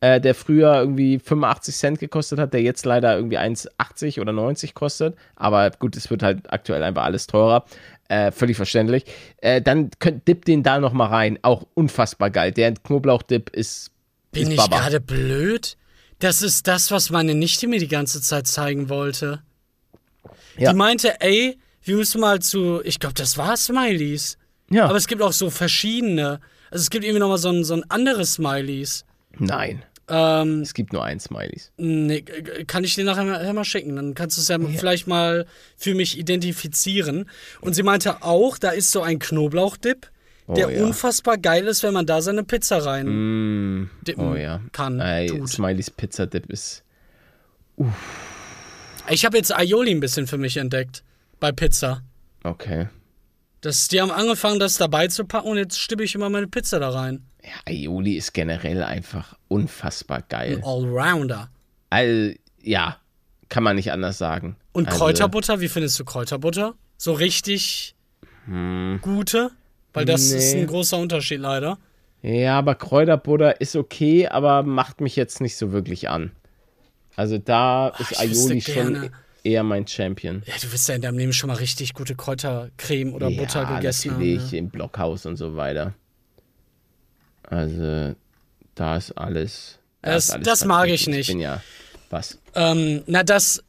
äh, 0.01 0.19
der 0.19 0.35
früher 0.35 0.75
irgendwie 0.75 1.19
85 1.19 1.75
Cent 1.75 1.99
gekostet 1.99 2.39
hat, 2.39 2.53
der 2.53 2.61
jetzt 2.61 2.85
leider 2.85 3.15
irgendwie 3.15 3.37
1,80 3.37 4.19
oder 4.19 4.33
90 4.33 4.73
kostet. 4.73 5.15
Aber 5.35 5.69
gut, 5.71 5.95
es 5.95 6.09
wird 6.09 6.23
halt 6.23 6.51
aktuell 6.51 6.83
einfach 6.83 7.03
alles 7.03 7.27
teurer. 7.27 7.65
Äh, 8.11 8.33
völlig 8.33 8.57
verständlich. 8.57 9.05
Äh, 9.37 9.61
dann 9.61 9.89
könnt, 9.99 10.27
dip 10.27 10.43
den 10.43 10.63
da 10.63 10.79
noch 10.79 10.91
mal 10.91 11.05
rein. 11.05 11.39
Auch 11.43 11.65
unfassbar 11.75 12.29
geil. 12.29 12.51
Der 12.51 12.73
Knoblauchdip 12.73 13.49
ist. 13.51 13.91
Bin 14.33 14.51
ist 14.51 14.59
ich 14.59 14.69
gerade 14.69 14.99
blöd? 14.99 15.77
Das 16.19 16.41
ist 16.41 16.67
das, 16.67 16.91
was 16.91 17.09
meine 17.09 17.35
Nichte 17.35 17.69
mir 17.69 17.79
die 17.79 17.87
ganze 17.87 18.21
Zeit 18.21 18.47
zeigen 18.47 18.89
wollte. 18.89 19.41
Ja. 20.57 20.71
Die 20.71 20.77
meinte, 20.77 21.21
ey, 21.21 21.57
wir 21.83 21.95
müssen 21.95 22.19
mal 22.19 22.41
zu, 22.41 22.81
ich 22.83 22.99
glaube, 22.99 23.15
das 23.15 23.37
war 23.37 23.55
Smileys. 23.55 24.37
Ja. 24.69 24.87
Aber 24.87 24.97
es 24.97 25.07
gibt 25.07 25.21
auch 25.21 25.31
so 25.31 25.49
verschiedene. 25.49 26.41
Also 26.69 26.83
es 26.83 26.89
gibt 26.89 27.05
irgendwie 27.05 27.21
nochmal 27.21 27.37
so 27.37 27.47
ein, 27.47 27.63
so 27.63 27.75
ein 27.75 27.89
anderes 27.89 28.33
Smileys. 28.33 29.05
Nein. 29.39 29.83
Ähm, 30.13 30.61
Es 30.61 30.73
gibt 30.73 30.91
nur 30.93 31.03
ein 31.05 31.19
Smileys. 31.19 31.71
nee, 31.77 32.21
kann 32.67 32.83
ich 32.83 32.95
dir 32.95 33.05
nachher 33.05 33.23
mal, 33.23 33.53
mal 33.53 33.63
schicken. 33.63 33.95
Dann 33.95 34.13
kannst 34.13 34.35
du 34.37 34.41
es 34.41 34.47
ja, 34.49 34.59
vielleicht 34.59 35.07
mal 35.07 35.45
für 35.77 35.95
mich 35.95 36.19
identifizieren. 36.19 37.29
Und 37.61 37.73
sie 37.75 37.83
meinte 37.83 38.21
auch, 38.23 38.57
da 38.57 38.71
ist 38.71 38.91
so 38.91 39.01
ein 39.01 39.19
Knoblauchdip, 39.19 40.09
der 40.47 40.67
Oh 40.67 40.69
ja. 40.71 40.83
unfassbar 40.83 41.37
geil 41.37 41.65
ist, 41.65 41.81
wenn 41.83 41.93
man 41.93 42.05
da 42.05 42.21
seine 42.21 42.43
Pizza 42.43 42.83
rein 42.83 43.07
Mm, 43.07 43.89
dippen 44.05 44.27
oh 44.31 44.35
ja. 44.35 44.59
kann. 44.73 44.99
Ey, 44.99 45.27
tut. 45.27 45.47
Smileys 45.47 45.89
Pizza 45.89 46.27
Dip 46.27 46.47
ist. 46.51 46.83
Ich 49.09 49.25
habe 49.25 49.37
jetzt 49.37 49.55
Aioli 49.55 49.91
ein 49.91 49.99
bisschen 49.99 50.27
für 50.27 50.37
mich 50.37 50.57
entdeckt 50.57 51.03
bei 51.39 51.51
Pizza. 51.51 52.01
Okay. 52.43 52.87
Das, 53.61 53.87
die 53.87 54.01
haben 54.01 54.11
angefangen, 54.11 54.59
das 54.59 54.77
dabei 54.77 55.07
zu 55.07 55.25
packen 55.25 55.47
und 55.49 55.57
jetzt 55.57 55.79
stippe 55.79 56.03
ich 56.03 56.15
immer 56.15 56.29
meine 56.29 56.47
Pizza 56.47 56.79
da 56.79 56.89
rein. 56.89 57.25
Ja, 57.43 57.51
Aioli 57.65 58.15
ist 58.17 58.33
generell 58.33 58.83
einfach 58.83 59.35
unfassbar 59.47 60.23
geil. 60.27 60.61
Allrounder. 60.63 61.49
Also, 61.89 62.33
ja, 62.61 62.97
kann 63.49 63.63
man 63.63 63.75
nicht 63.75 63.91
anders 63.91 64.17
sagen. 64.17 64.55
Und 64.71 64.87
also, 64.87 64.99
Kräuterbutter, 64.99 65.59
wie 65.59 65.67
findest 65.67 65.99
du 65.99 66.05
Kräuterbutter? 66.05 66.73
So 66.97 67.13
richtig 67.13 67.95
gute? 69.01 69.51
Weil 69.93 70.05
das 70.05 70.21
ist 70.31 70.51
Hm. 70.51 70.57
Nee. 70.57 70.61
ein 70.63 70.67
großer 70.67 70.97
Unterschied 70.97 71.39
leider. 71.39 71.77
Ja, 72.21 72.57
aber 72.59 72.75
Kräuterbutter 72.75 73.59
ist 73.61 73.75
okay, 73.75 74.27
aber 74.27 74.63
macht 74.63 75.01
mich 75.01 75.15
jetzt 75.15 75.41
nicht 75.41 75.57
so 75.57 75.71
wirklich 75.71 76.09
an. 76.09 76.31
Also 77.15 77.37
da 77.37 77.89
ist 77.99 78.11
ich 78.11 78.19
Aioli 78.19 78.61
schon 78.61 78.73
gerne. 78.73 79.11
Eher 79.43 79.63
mein 79.63 79.87
Champion. 79.87 80.43
Ja, 80.45 80.53
du 80.61 80.71
wirst 80.71 80.87
ja 80.87 80.95
in 80.95 81.01
deinem 81.01 81.17
Leben 81.17 81.33
schon 81.33 81.47
mal 81.47 81.57
richtig 81.57 81.93
gute 81.93 82.15
Kräutercreme 82.15 83.13
oder 83.13 83.29
Butter 83.31 83.63
ja, 83.63 83.75
gegessen 83.77 84.11
haben. 84.11 84.19
natürlich 84.19 84.51
ne? 84.51 84.57
im 84.59 84.69
Blockhaus 84.69 85.25
und 85.25 85.37
so 85.37 85.55
weiter. 85.55 85.93
Also 87.43 88.15
da 88.75 88.97
ist 88.97 89.11
alles. 89.17 89.79
da 90.01 90.11
Das- 90.13 90.25
ist 90.25 90.31
alles 90.31 90.45
das 90.47 90.65
mag 90.65 90.89
ich 90.89 91.07
nicht. 91.07 91.19
Ich 91.21 91.27
bin 91.27 91.39
ja 91.39 91.61
was. 92.09 92.37
Ähm, 92.55 93.03
na, 93.07 93.23
das 93.23 93.63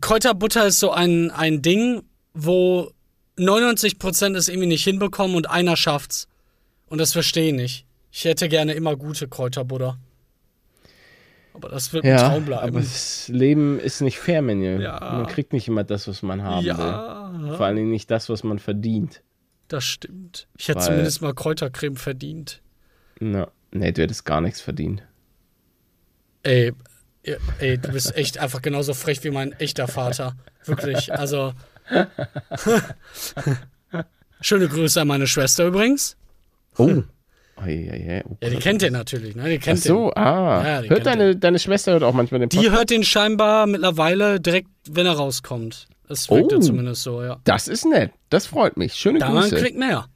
Kräuterbutter 0.00 0.66
ist 0.66 0.80
so 0.80 0.90
ein, 0.90 1.30
ein 1.30 1.62
Ding, 1.62 2.02
wo 2.34 2.90
99% 3.38 4.36
es 4.36 4.48
irgendwie 4.48 4.66
nicht 4.68 4.84
hinbekommen 4.84 5.36
und 5.36 5.48
einer 5.48 5.76
schafft's. 5.76 6.28
Und 6.88 6.98
das 6.98 7.12
verstehe 7.12 7.48
ich 7.48 7.54
nicht. 7.54 7.86
Ich 8.12 8.24
hätte 8.24 8.48
gerne 8.48 8.72
immer 8.74 8.96
gute 8.96 9.28
Kräuterbutter. 9.28 9.98
Aber 11.56 11.68
das 11.70 11.92
wird 11.92 12.04
ein 12.04 12.10
Ja, 12.10 12.18
Traum 12.18 12.30
aber 12.42 12.46
bleiben. 12.46 12.74
das 12.76 13.28
Leben 13.28 13.80
ist 13.80 14.00
nicht 14.02 14.18
fair, 14.18 14.42
Menü. 14.42 14.82
Ja. 14.82 15.00
Man 15.00 15.26
kriegt 15.26 15.52
nicht 15.52 15.68
immer 15.68 15.84
das, 15.84 16.06
was 16.06 16.22
man 16.22 16.42
haben 16.42 16.60
will. 16.64 16.66
Ja, 16.68 17.32
Vor 17.56 17.64
allen 17.66 17.76
Dingen 17.76 17.90
nicht 17.90 18.10
das, 18.10 18.28
was 18.28 18.44
man 18.44 18.58
verdient. 18.58 19.22
das 19.68 19.84
stimmt. 19.84 20.46
Ich 20.56 20.68
hätte 20.68 20.78
Weil- 20.80 20.86
zumindest 20.86 21.22
mal 21.22 21.34
Kräutercreme 21.34 21.96
verdient. 21.96 22.60
Na, 23.20 23.48
nee, 23.72 23.90
du 23.92 24.02
hättest 24.02 24.24
gar 24.24 24.40
nichts 24.40 24.60
verdient. 24.60 25.02
Ey, 26.42 26.72
ey, 27.58 27.78
du 27.78 27.90
bist 27.90 28.14
echt 28.16 28.38
einfach 28.38 28.62
genauso 28.62 28.94
frech 28.94 29.24
wie 29.24 29.30
mein 29.30 29.52
echter 29.52 29.88
Vater. 29.88 30.36
Wirklich. 30.64 31.12
Also. 31.12 31.52
Schöne 34.40 34.68
Grüße 34.68 35.00
an 35.00 35.08
meine 35.08 35.26
Schwester 35.26 35.66
übrigens. 35.66 36.16
Oh. 36.76 37.02
Ei, 37.56 37.88
ei, 37.90 38.16
ei. 38.18 38.22
Oh 38.28 38.36
Ja, 38.42 38.50
die 38.50 38.56
kennt 38.56 38.82
ihr 38.82 38.90
natürlich, 38.90 39.34
ne? 39.34 39.48
Die 39.48 39.58
Ach 39.58 39.62
kennt 39.64 39.78
so, 39.80 40.12
ah. 40.14 40.62
Ja, 40.82 40.88
hört 40.88 41.06
deine, 41.06 41.36
deine 41.36 41.58
Schwester 41.58 41.92
hört 41.92 42.02
auch 42.02 42.12
manchmal 42.12 42.40
den 42.40 42.50
den. 42.50 42.60
Die 42.60 42.70
hört 42.70 42.90
den 42.90 43.02
scheinbar 43.02 43.66
mittlerweile 43.66 44.40
direkt, 44.40 44.68
wenn 44.90 45.06
er 45.06 45.14
rauskommt. 45.14 45.88
Das 46.08 46.30
wirkt 46.30 46.52
ja 46.52 46.58
Oh. 46.58 46.60
zumindest 46.60 47.02
so, 47.02 47.22
ja. 47.22 47.38
Das 47.44 47.66
ist 47.66 47.84
nett. 47.86 48.12
Das 48.28 48.46
freut 48.46 48.76
mich. 48.76 48.94
Schöne 48.94 49.18
Da 49.20 49.30
man 49.30 49.42
Grüße. 49.48 49.56
kriegt 49.56 49.78
mehr. 49.78 50.06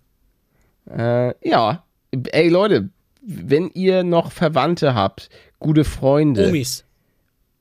Äh, 0.89 1.35
ja. 1.49 1.85
Ey, 2.33 2.49
Leute, 2.49 2.91
wenn 3.23 3.71
ihr 3.75 4.03
noch 4.05 4.33
Verwandte 4.33 4.95
habt, 4.95 5.31
gute 5.59 5.85
Freunde, 5.85 6.49
Omis. 6.49 6.85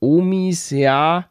Omis, 0.00 0.70
ja, 0.70 1.28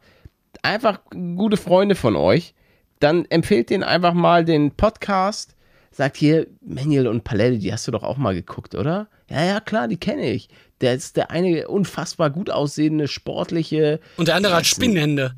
einfach 0.62 1.00
gute 1.36 1.56
Freunde 1.56 1.94
von 1.94 2.16
euch, 2.16 2.54
dann 3.00 3.24
empfehlt 3.26 3.70
denen 3.70 3.82
einfach 3.82 4.12
mal 4.14 4.44
den 4.44 4.72
Podcast. 4.72 5.56
Sagt 5.92 6.16
hier, 6.16 6.46
Manuel 6.60 7.08
und 7.08 7.24
Palette, 7.24 7.58
die 7.58 7.72
hast 7.72 7.88
du 7.88 7.90
doch 7.92 8.04
auch 8.04 8.16
mal 8.16 8.34
geguckt, 8.34 8.74
oder? 8.74 9.08
Ja, 9.28 9.44
ja, 9.44 9.60
klar, 9.60 9.88
die 9.88 9.96
kenne 9.96 10.30
ich. 10.30 10.48
Der 10.80 10.94
ist 10.94 11.16
der 11.16 11.30
eine 11.30 11.68
unfassbar 11.68 12.30
gut 12.30 12.48
aussehende, 12.48 13.08
sportliche. 13.08 14.00
Und 14.16 14.28
der 14.28 14.36
andere 14.36 14.54
hat 14.54 14.66
Spinnenhände. 14.66 15.34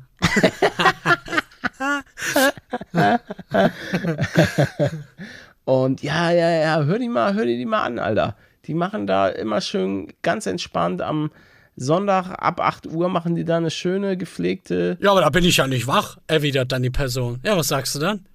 Und 5.65 6.03
ja, 6.03 6.31
ja, 6.31 6.49
ja, 6.49 6.83
hör 6.83 6.99
die 6.99 7.09
mal, 7.09 7.33
hör 7.33 7.45
dir 7.45 7.57
die 7.57 7.65
mal 7.65 7.83
an, 7.83 7.97
Alter. 7.99 8.35
Die 8.65 8.73
machen 8.73 9.07
da 9.07 9.27
immer 9.27 9.59
schön 9.59 10.13
ganz 10.21 10.45
entspannt 10.45 11.01
am 11.01 11.31
Sonntag 11.75 12.29
ab 12.37 12.59
8 12.59 12.87
Uhr 12.87 13.09
machen 13.09 13.35
die 13.35 13.45
da 13.45 13.57
eine 13.57 13.71
schöne 13.71 14.15
gepflegte. 14.15 14.97
Ja, 15.01 15.11
aber 15.11 15.21
da 15.21 15.29
bin 15.29 15.43
ich 15.43 15.57
ja 15.57 15.67
nicht 15.67 15.87
wach, 15.87 16.17
erwidert 16.27 16.71
dann 16.71 16.83
die 16.83 16.91
Person. 16.91 17.39
Ja, 17.43 17.57
was 17.57 17.67
sagst 17.69 17.95
du 17.95 17.99
dann? 17.99 18.25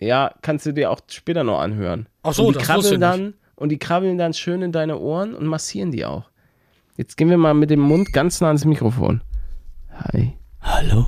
Ja, 0.00 0.32
kannst 0.42 0.66
du 0.66 0.72
dir 0.72 0.90
auch 0.90 1.00
später 1.08 1.44
noch 1.44 1.60
anhören. 1.60 2.08
Ach 2.22 2.32
so, 2.32 2.46
und 2.46 2.54
die 2.54 2.54
das 2.54 2.62
ich 2.62 2.68
krabbeln 2.68 3.00
dann 3.00 3.34
und 3.56 3.70
die 3.70 3.78
krabbeln 3.78 4.18
dann 4.18 4.32
schön 4.32 4.62
in 4.62 4.72
deine 4.72 4.98
Ohren 4.98 5.34
und 5.34 5.46
massieren 5.46 5.90
die 5.90 6.04
auch. 6.04 6.24
Jetzt 6.96 7.16
gehen 7.16 7.30
wir 7.30 7.38
mal 7.38 7.54
mit 7.54 7.70
dem 7.70 7.80
Mund 7.80 8.12
ganz 8.12 8.40
nah 8.40 8.48
ans 8.48 8.64
Mikrofon. 8.64 9.22
Hi, 9.92 10.36
Hallo? 10.60 11.06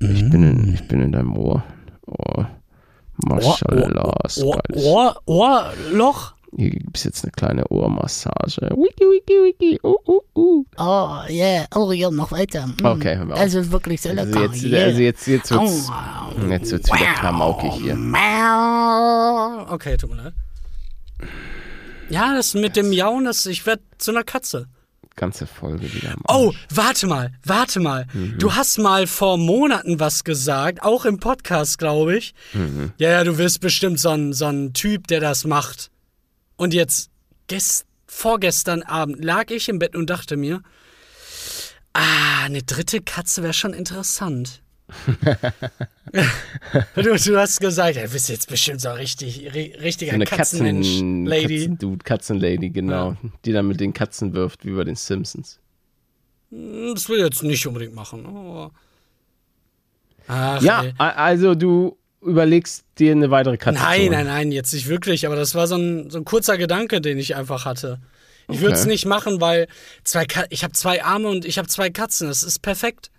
ich 0.00 0.28
bin 0.30 0.42
in, 0.42 0.74
ich 0.74 0.86
bin 0.88 1.00
in 1.00 1.12
deinem 1.12 1.36
Ohr. 1.36 1.62
Oh, 2.06 2.44
Maschallah, 3.24 4.14
Ohr, 4.42 4.60
geiles. 4.68 4.84
Ohr, 4.84 5.20
Ohrloch? 5.26 6.34
Hier 6.56 6.70
gibt 6.70 6.96
es 6.98 7.04
jetzt 7.04 7.24
eine 7.24 7.32
kleine 7.32 7.66
Ohrmassage. 7.68 8.68
Wiki, 8.76 9.04
wiki, 9.04 9.32
wiki. 9.32 9.80
Uh, 9.82 9.96
uh, 10.06 10.20
uh. 10.36 10.64
Oh, 10.76 11.20
yeah. 11.30 11.64
Oh, 11.74 11.92
ja, 11.92 12.10
noch 12.10 12.30
weiter. 12.30 12.66
Mm. 12.66 12.84
Okay, 12.84 13.18
wir 13.26 13.34
auf. 13.34 13.40
Also 13.40 13.70
wirklich 13.72 14.00
sehr 14.02 14.16
Also 14.18 14.38
lecker. 14.38 14.52
jetzt, 14.52 14.62
yeah. 14.64 14.84
also 14.84 15.00
jetzt, 15.00 15.26
jetzt 15.26 15.50
wird's, 15.50 15.88
Oh. 15.90 16.46
jetzt 16.50 16.70
wird's 16.72 16.92
wieder 16.92 17.14
klamaukig 17.14 17.72
hier. 17.72 17.94
Okay, 19.70 19.96
tut 19.96 20.10
mir 20.10 20.16
leid. 20.24 20.34
Ja, 22.10 22.34
das 22.34 22.52
mit 22.54 22.76
dem 22.76 22.92
Jauen, 22.92 23.24
das, 23.24 23.46
ich 23.46 23.64
werde 23.64 23.82
zu 23.96 24.10
einer 24.10 24.24
Katze. 24.24 24.66
Ganze 25.16 25.46
Folge 25.46 25.92
wieder. 25.94 26.12
am 26.12 26.22
Oh, 26.28 26.52
warte 26.70 27.06
mal, 27.06 27.32
warte 27.44 27.80
mal. 27.80 28.06
Mhm. 28.12 28.36
Du 28.38 28.54
hast 28.54 28.78
mal 28.78 29.06
vor 29.06 29.38
Monaten 29.38 30.00
was 30.00 30.24
gesagt, 30.24 30.82
auch 30.82 31.04
im 31.04 31.18
Podcast, 31.20 31.78
glaube 31.78 32.16
ich. 32.16 32.34
Mhm. 32.54 32.92
Ja, 32.98 33.10
ja, 33.10 33.24
du 33.24 33.36
wirst 33.38 33.60
bestimmt 33.60 34.00
so 34.00 34.10
ein, 34.10 34.32
so 34.32 34.46
ein 34.46 34.72
Typ, 34.72 35.06
der 35.06 35.20
das 35.20 35.44
macht. 35.44 35.90
Und 36.56 36.74
jetzt, 36.74 37.10
gest, 37.46 37.86
vorgestern 38.06 38.82
Abend, 38.82 39.24
lag 39.24 39.50
ich 39.50 39.68
im 39.68 39.78
Bett 39.78 39.96
und 39.96 40.08
dachte 40.10 40.36
mir, 40.36 40.62
ah, 41.92 42.44
eine 42.44 42.62
dritte 42.62 43.00
Katze 43.00 43.42
wäre 43.42 43.52
schon 43.54 43.72
interessant. 43.74 44.62
du, 46.94 47.16
du 47.16 47.36
hast 47.38 47.60
gesagt, 47.60 47.96
ja, 47.96 48.02
du 48.04 48.10
bist 48.12 48.28
jetzt 48.28 48.48
bestimmt 48.48 48.80
so 48.80 48.90
richtig, 48.90 49.38
ri- 49.52 49.80
richtiger 49.80 50.10
So 50.10 50.14
eine 50.16 50.24
Katzenmensch, 50.26 50.86
Katzen, 50.88 51.26
Lady. 51.26 51.58
Katzendude, 51.60 52.04
Katzenlady, 52.04 52.70
genau. 52.70 53.16
Die 53.44 53.52
dann 53.52 53.66
mit 53.68 53.80
den 53.80 53.92
Katzen 53.92 54.34
wirft, 54.34 54.64
wie 54.66 54.72
bei 54.72 54.84
den 54.84 54.96
Simpsons. 54.96 55.58
Das 56.50 57.08
will 57.08 57.18
ich 57.18 57.24
jetzt 57.24 57.42
nicht 57.42 57.66
unbedingt 57.66 57.94
machen. 57.94 58.70
Ach, 60.28 60.62
Ja, 60.62 60.82
ey. 60.84 60.92
also 60.98 61.54
du 61.54 61.96
überlegst 62.22 62.84
dir 62.98 63.12
eine 63.12 63.30
weitere 63.30 63.56
Katze 63.58 63.78
zu 63.78 63.84
Nein, 63.84 64.00
holen. 64.02 64.10
nein, 64.12 64.26
nein, 64.26 64.52
jetzt 64.52 64.72
nicht 64.72 64.88
wirklich, 64.88 65.26
aber 65.26 65.36
das 65.36 65.54
war 65.54 65.66
so 65.66 65.76
ein, 65.76 66.10
so 66.10 66.18
ein 66.18 66.24
kurzer 66.24 66.56
Gedanke, 66.58 67.00
den 67.00 67.18
ich 67.18 67.34
einfach 67.36 67.64
hatte. 67.64 67.98
Ich 68.48 68.60
würde 68.60 68.74
es 68.74 68.80
Okay. 68.82 68.90
nicht 68.90 69.06
machen, 69.06 69.40
weil 69.40 69.66
zwei 70.04 70.24
Ka 70.26 70.44
ich 70.50 70.64
habe 70.64 70.72
zwei 70.74 71.02
Arme 71.04 71.28
und 71.28 71.44
ich 71.44 71.58
habe 71.58 71.68
zwei 71.68 71.90
Katzen. 71.90 72.28
Das 72.28 72.42
ist 72.42 72.60
perfekt. 72.60 73.10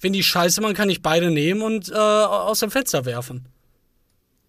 Wenn 0.00 0.12
die 0.12 0.22
scheiße 0.22 0.60
machen, 0.60 0.74
kann 0.74 0.90
ich 0.90 1.00
beide 1.00 1.30
nehmen 1.30 1.62
und 1.62 1.90
äh, 1.90 1.94
aus 1.94 2.60
dem 2.60 2.70
Fenster 2.70 3.04
werfen. 3.04 3.46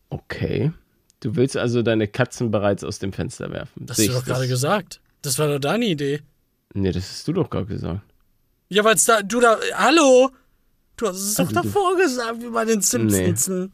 Okay. 0.09 0.71
Du 1.21 1.35
willst 1.35 1.57
also 1.57 1.81
deine 1.81 2.07
Katzen 2.07 2.51
bereits 2.51 2.83
aus 2.83 2.99
dem 2.99 3.13
Fenster 3.13 3.51
werfen. 3.51 3.85
Das 3.85 3.97
Sehe 3.97 4.07
hast 4.09 4.15
du 4.15 4.19
ich 4.19 4.25
doch 4.25 4.33
gerade 4.33 4.47
gesagt. 4.47 4.99
Das 5.21 5.39
war 5.39 5.47
doch 5.47 5.59
deine 5.59 5.85
Idee. 5.85 6.21
Nee, 6.73 6.91
das 6.91 7.03
hast 7.09 7.27
du 7.27 7.33
doch 7.33 7.49
gerade 7.49 7.67
gesagt. 7.67 8.01
Ja, 8.69 8.83
weil 8.83 8.95
da, 9.05 9.21
du 9.21 9.39
da, 9.39 9.57
hallo? 9.75 10.29
Du 10.97 11.07
hast 11.07 11.17
es 11.17 11.35
doch 11.35 11.45
Also 11.47 11.55
du- 11.55 11.61
davor 11.67 11.95
gesagt, 11.97 12.41
wie 12.41 12.49
bei 12.49 12.65
den 12.65 12.81
Simpsons. 12.81 13.69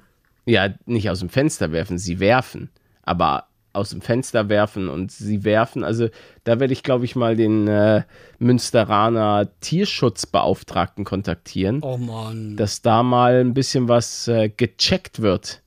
Ja, 0.46 0.70
nicht 0.86 1.10
aus 1.10 1.20
dem 1.20 1.30
Fenster 1.30 1.72
werfen, 1.72 1.98
sie 1.98 2.20
werfen. 2.20 2.70
Aber 3.04 3.48
aus 3.74 3.92
dem 3.92 4.02
Fenster 4.02 4.50
werfen 4.50 4.90
und 4.90 5.12
sie 5.12 5.44
werfen. 5.46 5.84
Also 5.84 6.10
da 6.44 6.60
werde 6.60 6.74
ich, 6.74 6.84
glaube 6.84 7.06
ich, 7.06 7.16
mal 7.16 7.36
den 7.38 7.68
äh, 7.70 8.04
Münsteraner 8.38 9.48
Tierschutzbeauftragten 9.62 11.06
kontaktieren, 11.06 11.80
Oh 11.82 11.98
Mann. 11.98 12.58
dass 12.58 12.82
da 12.82 13.02
mal 13.04 13.40
ein 13.40 13.54
bisschen 13.54 13.88
was 13.88 14.28
äh, 14.28 14.50
gecheckt 14.50 15.22
wird. 15.22 15.62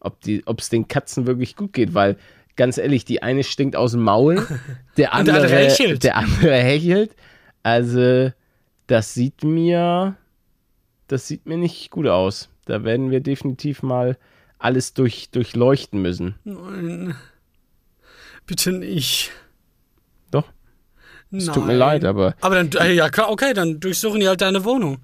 ob 0.00 0.18
es 0.58 0.68
den 0.68 0.88
Katzen 0.88 1.26
wirklich 1.28 1.54
gut 1.54 1.72
geht, 1.72 1.94
weil 1.94 2.16
ganz 2.56 2.76
ehrlich, 2.76 3.04
die 3.04 3.22
eine 3.22 3.44
stinkt 3.44 3.76
aus 3.76 3.92
dem 3.92 4.02
Maul, 4.02 4.34
der 4.36 4.44
Und 4.44 4.98
der 4.98 5.14
andere, 5.14 5.36
andere 5.42 5.56
hechelt. 5.56 6.02
der 6.04 6.16
andere 6.16 6.56
hechelt. 6.60 7.14
Also, 7.62 8.32
das 8.88 9.14
sieht 9.14 9.44
mir, 9.44 10.16
das 11.06 11.28
sieht 11.28 11.46
mir 11.46 11.56
nicht 11.56 11.90
gut 11.92 12.08
aus. 12.08 12.48
Da 12.64 12.84
werden 12.84 13.10
wir 13.10 13.20
definitiv 13.20 13.82
mal 13.82 14.16
alles 14.58 14.94
durch, 14.94 15.30
durchleuchten 15.30 16.00
müssen. 16.00 16.36
Nein. 16.44 17.14
Bitte 18.46 18.72
nicht. 18.72 19.30
Doch. 20.30 20.44
Es 21.30 21.46
tut 21.46 21.66
mir 21.66 21.76
leid, 21.76 22.04
aber 22.04 22.34
Aber 22.40 22.54
dann, 22.62 22.70
äh, 22.80 22.92
ja, 22.92 23.08
okay, 23.28 23.54
dann 23.54 23.80
durchsuchen 23.80 24.20
die 24.20 24.28
halt 24.28 24.40
deine 24.40 24.64
Wohnung. 24.64 24.98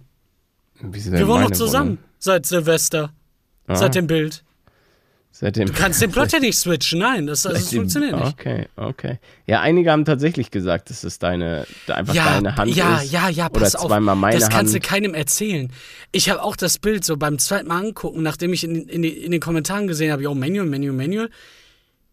Wir 0.80 1.26
wohnen 1.26 1.42
noch 1.44 1.50
zusammen 1.50 1.90
Wohnung? 1.98 2.04
seit 2.18 2.46
Silvester. 2.46 3.12
Ah, 3.66 3.74
Seit 3.76 3.94
dem 3.94 4.06
Bild. 4.06 4.44
Seitdem. 5.38 5.66
Du 5.66 5.72
kannst 5.72 6.02
den 6.02 6.10
Plot 6.12 6.32
ja 6.32 6.40
nicht 6.40 6.58
switchen, 6.58 6.98
nein, 6.98 7.26
das, 7.26 7.46
also, 7.46 7.58
das 7.58 7.72
funktioniert 7.72 8.16
nicht. 8.16 8.26
Okay, 8.26 8.66
okay. 8.76 9.18
Ja, 9.46 9.60
einige 9.60 9.90
haben 9.90 10.04
tatsächlich 10.04 10.50
gesagt, 10.50 10.90
dass 10.90 11.04
es 11.04 11.18
deine, 11.18 11.66
einfach 11.86 12.14
Ja, 12.14 12.34
deine 12.34 12.56
Hand 12.56 12.74
ja, 12.74 12.98
ist. 12.98 13.12
ja, 13.12 13.28
ja, 13.28 13.46
Oder 13.46 13.60
pass 13.60 13.76
auf. 13.76 13.86
zweimal 13.86 14.16
meine 14.16 14.38
das 14.38 14.48
kannst 14.50 14.74
Hand. 14.74 14.84
du 14.84 14.88
keinem 14.88 15.14
erzählen. 15.14 15.72
Ich 16.12 16.28
habe 16.28 16.42
auch 16.42 16.56
das 16.56 16.78
Bild 16.78 17.04
so 17.04 17.16
beim 17.16 17.38
zweiten 17.38 17.68
Mal 17.68 17.84
angucken, 17.86 18.22
nachdem 18.22 18.52
ich 18.52 18.64
in, 18.64 18.88
in, 18.88 19.04
in 19.04 19.30
den 19.30 19.40
Kommentaren 19.40 19.86
gesehen 19.86 20.12
habe, 20.12 20.26
oh, 20.28 20.34
Manual, 20.34 20.66
Manual, 20.66 20.94
Manual. 20.94 21.30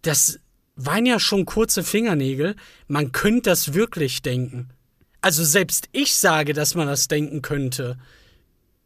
Das 0.02 0.40
waren 0.76 1.06
ja 1.06 1.20
schon 1.20 1.46
kurze 1.46 1.84
Fingernägel. 1.84 2.56
Man 2.88 3.12
könnte 3.12 3.50
das 3.50 3.74
wirklich 3.74 4.22
denken. 4.22 4.70
Also 5.22 5.44
selbst 5.44 5.90
ich 5.92 6.16
sage, 6.16 6.54
dass 6.54 6.76
man 6.76 6.88
das 6.88 7.08
denken 7.08 7.42
könnte. 7.42 7.98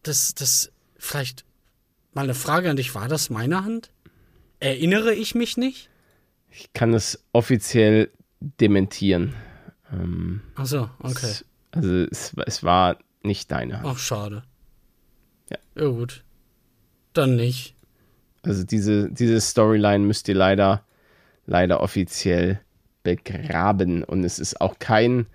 Das, 0.04 0.34
das, 0.36 0.72
vielleicht 0.98 1.44
mal 2.14 2.24
eine 2.24 2.36
Frage 2.36 2.70
an 2.70 2.78
dich, 2.78 2.96
war 2.96 3.10
das 3.10 3.30
meine 3.30 3.66
Hand? 3.66 3.90
Erinnere 4.60 5.14
ich 5.14 5.36
mich 5.36 5.58
nicht? 5.58 5.90
Ich 6.52 6.74
kann 6.74 6.94
es 6.94 7.24
offiziell 7.32 8.10
dementieren. 8.40 9.34
Ähm, 9.92 10.42
Ach 10.56 10.66
so, 10.66 10.90
okay. 11.00 11.14
es, 11.24 11.46
also 11.72 11.94
es, 12.06 12.34
es 12.46 12.64
war 12.64 12.98
nicht 13.24 13.52
deine 13.52 13.78
Hand. 13.78 13.88
Ach, 13.88 13.98
schade. 13.98 14.44
Ja. 15.50 15.58
Ja, 15.76 15.90
gut. 15.90 16.24
Dann 17.14 17.36
nicht. 17.36 17.76
Also 18.44 18.64
diese, 18.64 19.10
diese 19.10 19.40
Storyline 19.42 20.06
müsst 20.06 20.28
ihr 20.28 20.36
leider, 20.36 20.84
leider 21.46 21.82
offiziell 21.82 22.62
begraben. 23.04 24.04
Und 24.04 24.24
es 24.24 24.40
ist 24.40 24.62
auch 24.62 24.80
kein 24.80 25.26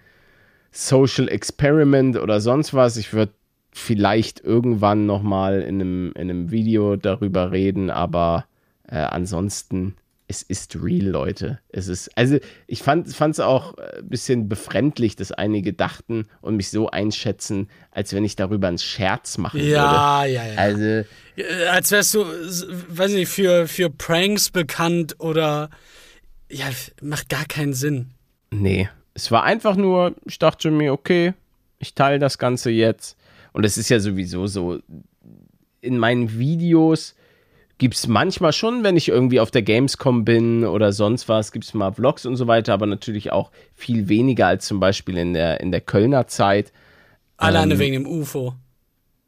Social 0.71 1.29
Experiment 1.29 2.17
oder 2.17 2.41
sonst 2.41 2.75
was. 2.75 2.97
Ich 2.97 3.13
würde 3.13 3.33
vielleicht 3.73 4.41
irgendwann 4.41 5.07
nochmal 5.07 5.63
in 5.63 5.81
einem, 5.81 6.13
in 6.15 6.31
einem 6.31 6.51
Video 6.51 6.97
darüber 6.97 7.53
reden, 7.53 7.91
aber 7.91 8.47
äh, 8.95 8.99
ansonsten, 8.99 9.97
es 10.29 10.43
ist 10.43 10.77
real, 10.83 11.07
Leute. 11.09 11.59
Es 11.69 11.89
ist, 11.89 12.17
also 12.17 12.39
ich 12.67 12.83
fand 12.83 13.09
es 13.09 13.41
auch 13.41 13.77
äh, 13.77 13.99
ein 13.99 14.09
bisschen 14.09 14.49
befremdlich, 14.49 15.17
dass 15.17 15.33
einige 15.33 15.73
dachten 15.73 16.27
und 16.41 16.57
mich 16.57 16.71
so 16.71 16.89
einschätzen, 16.91 17.69
als 17.91 18.15
wenn 18.15 18.25
ich 18.25 18.37
darüber 18.37 18.69
einen 18.69 18.79
Scherz 18.79 19.37
machen 19.37 19.61
würde. 19.61 19.73
Ja, 19.73 20.25
ja, 20.25 20.47
ja. 20.47 20.57
Also, 20.57 21.05
Äh, 21.37 21.67
Als 21.71 21.91
wärst 21.91 22.15
du, 22.15 22.25
weiß 22.25 23.13
nicht, 23.13 23.29
für, 23.29 23.67
für 23.67 23.91
Pranks 23.91 24.51
bekannt 24.51 25.17
oder. 25.19 25.71
Ja, 26.51 26.67
macht 27.03 27.29
gar 27.29 27.47
keinen 27.47 27.75
Sinn. 27.75 28.11
Nee, 28.51 28.89
es 29.15 29.31
war 29.33 29.43
einfach 29.43 29.75
nur, 29.77 30.15
ich 30.25 30.39
dachte 30.39 30.71
mir, 30.71 30.93
okay, 30.93 31.35
ich 31.81 31.95
teile 31.95 32.21
das 32.21 32.39
Ganze 32.39 32.71
jetzt. 32.71 33.17
Und 33.53 33.65
es 33.65 33.77
ist 33.77 33.89
ja 33.89 33.99
sowieso 33.99 34.47
so, 34.47 34.79
in 35.81 35.99
meinen 35.99 36.39
Videos 36.39 37.15
gibt 37.85 37.97
es 37.97 38.09
manchmal 38.09 38.55
schon, 38.55 38.83
wenn 38.83 38.97
ich 38.97 39.09
irgendwie 39.09 39.41
auf 39.41 39.51
der 39.51 39.61
Gamescom 39.61 40.25
bin 40.25 40.65
oder 40.65 40.91
sonst 40.91 41.29
was, 41.29 41.53
gibt 41.53 41.67
es 41.67 41.75
mal 41.75 41.93
Vlogs 41.93 42.25
und 42.25 42.37
so 42.37 42.47
weiter, 42.47 42.73
aber 42.73 42.87
natürlich 42.87 43.31
auch 43.31 43.51
viel 43.75 44.09
weniger 44.09 44.47
als 44.47 44.65
zum 44.65 44.81
Beispiel 44.81 45.19
in 45.19 45.35
der, 45.35 45.61
in 45.61 45.71
der 45.71 45.83
Kölner 45.83 46.27
Zeit. 46.27 46.73
Alleine 47.37 47.75
Ähm, 47.75 47.81
wegen 47.81 47.93
dem 47.93 48.07
UFO. 48.07 48.55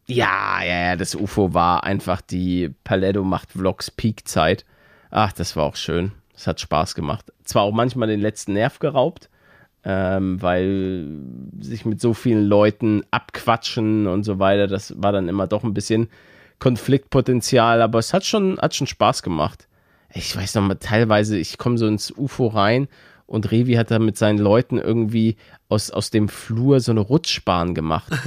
Ja, 0.06 0.62
ja, 0.62 0.86
ja, 0.86 0.96
das 0.96 1.14
UFO 1.14 1.52
war 1.52 1.84
einfach 1.84 2.22
die 2.22 2.70
Paletto 2.82 3.24
macht 3.24 3.52
Vlogs 3.52 3.90
Peak-Zeit. 3.90 4.64
Ach, 5.10 5.34
das 5.34 5.54
war 5.54 5.64
auch 5.64 5.76
schön. 5.76 6.12
Es 6.34 6.46
hat 6.46 6.58
Spaß 6.58 6.94
gemacht. 6.94 7.30
Zwar 7.44 7.64
auch 7.64 7.72
manchmal 7.72 8.08
den 8.08 8.22
letzten 8.22 8.54
Nerv 8.54 8.78
geraubt, 8.78 9.28
ähm, 9.84 10.40
weil 10.40 11.08
sich 11.60 11.84
mit 11.84 12.00
so 12.00 12.14
vielen 12.14 12.46
Leuten 12.46 13.02
abquatschen 13.10 14.06
und 14.06 14.24
so 14.24 14.38
weiter, 14.38 14.66
das 14.66 14.94
war 14.96 15.12
dann 15.12 15.28
immer 15.28 15.46
doch 15.46 15.62
ein 15.62 15.74
bisschen 15.74 16.08
Konfliktpotenzial, 16.58 17.82
aber 17.82 17.98
es 17.98 18.12
hat 18.12 18.24
schon, 18.24 18.58
hat 18.58 18.74
schon 18.74 18.86
Spaß 18.86 19.22
gemacht. 19.22 19.68
Ich 20.12 20.34
weiß 20.36 20.54
noch 20.54 20.62
mal, 20.62 20.76
teilweise, 20.76 21.36
ich 21.36 21.58
komme 21.58 21.76
so 21.78 21.86
ins 21.86 22.10
UFO 22.16 22.46
rein 22.46 22.88
und 23.26 23.50
Revi 23.50 23.74
hat 23.74 23.90
da 23.90 23.98
mit 23.98 24.16
seinen 24.16 24.38
Leuten 24.38 24.78
irgendwie 24.78 25.36
aus, 25.68 25.90
aus 25.90 26.10
dem 26.10 26.28
Flur 26.28 26.80
so 26.80 26.92
eine 26.92 27.00
Rutschbahn 27.00 27.74
gemacht. 27.74 28.12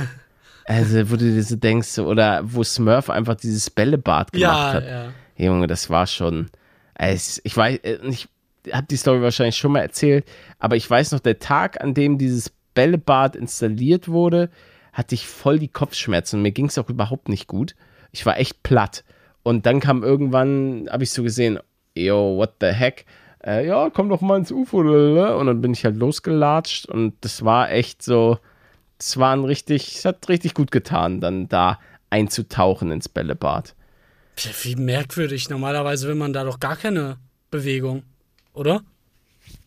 Also, 0.66 1.10
wo 1.10 1.16
du 1.16 1.26
dir 1.34 1.42
so 1.42 1.56
denkst, 1.56 1.98
oder 1.98 2.42
wo 2.44 2.64
Smurf 2.64 3.10
einfach 3.10 3.34
dieses 3.34 3.72
Bällebad 3.72 4.32
gemacht 4.32 4.68
Ja, 4.68 4.74
hat. 4.74 4.86
ja. 4.86 5.14
Junge, 5.36 5.66
das 5.66 5.90
war 5.90 6.06
schon. 6.06 6.52
Es, 6.94 7.42
ich 7.44 7.58
weiß, 7.58 7.80
äh, 7.80 7.98
ich 8.08 8.28
habe 8.72 8.86
die 8.86 8.98
Story 8.98 9.20
wahrscheinlich 9.24 9.56
schon 9.58 9.72
mal 9.72 9.80
erzählt, 9.80 10.26
aber 10.60 10.76
ich 10.76 10.88
weiß 10.88 11.12
noch, 11.12 11.22
der 11.22 11.40
Tag, 11.40 11.82
an 11.82 11.96
dem 11.96 12.20
dieses 12.20 12.52
Bällebad 12.76 13.36
installiert 13.36 14.10
wurde, 14.10 14.52
hatte 14.94 15.16
ich 15.16 15.26
voll 15.26 15.58
die 15.58 15.70
Kopfschmerzen 15.70 16.36
und 16.36 16.44
mir 16.44 16.52
ging 16.52 16.68
es 16.68 16.78
auch 16.78 16.90
überhaupt 16.90 17.30
nicht 17.30 17.48
gut. 17.48 17.74
Ich 18.12 18.26
war 18.26 18.38
echt 18.38 18.64
platt. 18.64 19.04
Und 19.44 19.66
dann 19.66 19.80
kam 19.80 20.04
irgendwann, 20.04 20.88
habe 20.92 21.04
ich 21.04 21.12
so 21.12 21.24
gesehen, 21.24 21.60
yo, 21.96 22.38
what 22.38 22.56
the 22.60 22.68
heck? 22.68 23.06
Äh, 23.46 23.66
ja, 23.68 23.90
komm 23.90 24.10
doch 24.10 24.22
mal 24.22 24.38
ins 24.38 24.52
UFO. 24.52 24.80
Und 24.80 25.48
dann 25.48 25.62
bin 25.62 25.74
ich 25.74 25.86
halt 25.86 25.96
losgelatscht 25.96 26.88
und 26.88 27.14
das 27.22 27.46
war 27.46 27.72
echt 27.72 28.04
so, 28.04 28.38
es 29.00 29.18
war 29.18 29.34
ein 29.36 29.46
richtig, 29.46 29.96
es 29.96 30.06
hat 30.06 30.28
richtig 30.30 30.54
gut 30.54 30.72
getan, 30.72 31.22
dann 31.22 31.48
da 31.48 31.80
einzutauchen 32.10 32.92
ins 32.92 33.08
Bällebad. 33.08 33.76
Wie 34.64 34.76
merkwürdig. 34.76 35.50
Normalerweise 35.50 36.08
will 36.08 36.16
man 36.16 36.34
da 36.34 36.44
doch 36.44 36.60
gar 36.60 36.76
keine 36.76 37.18
Bewegung, 37.52 38.04
oder? 38.54 38.84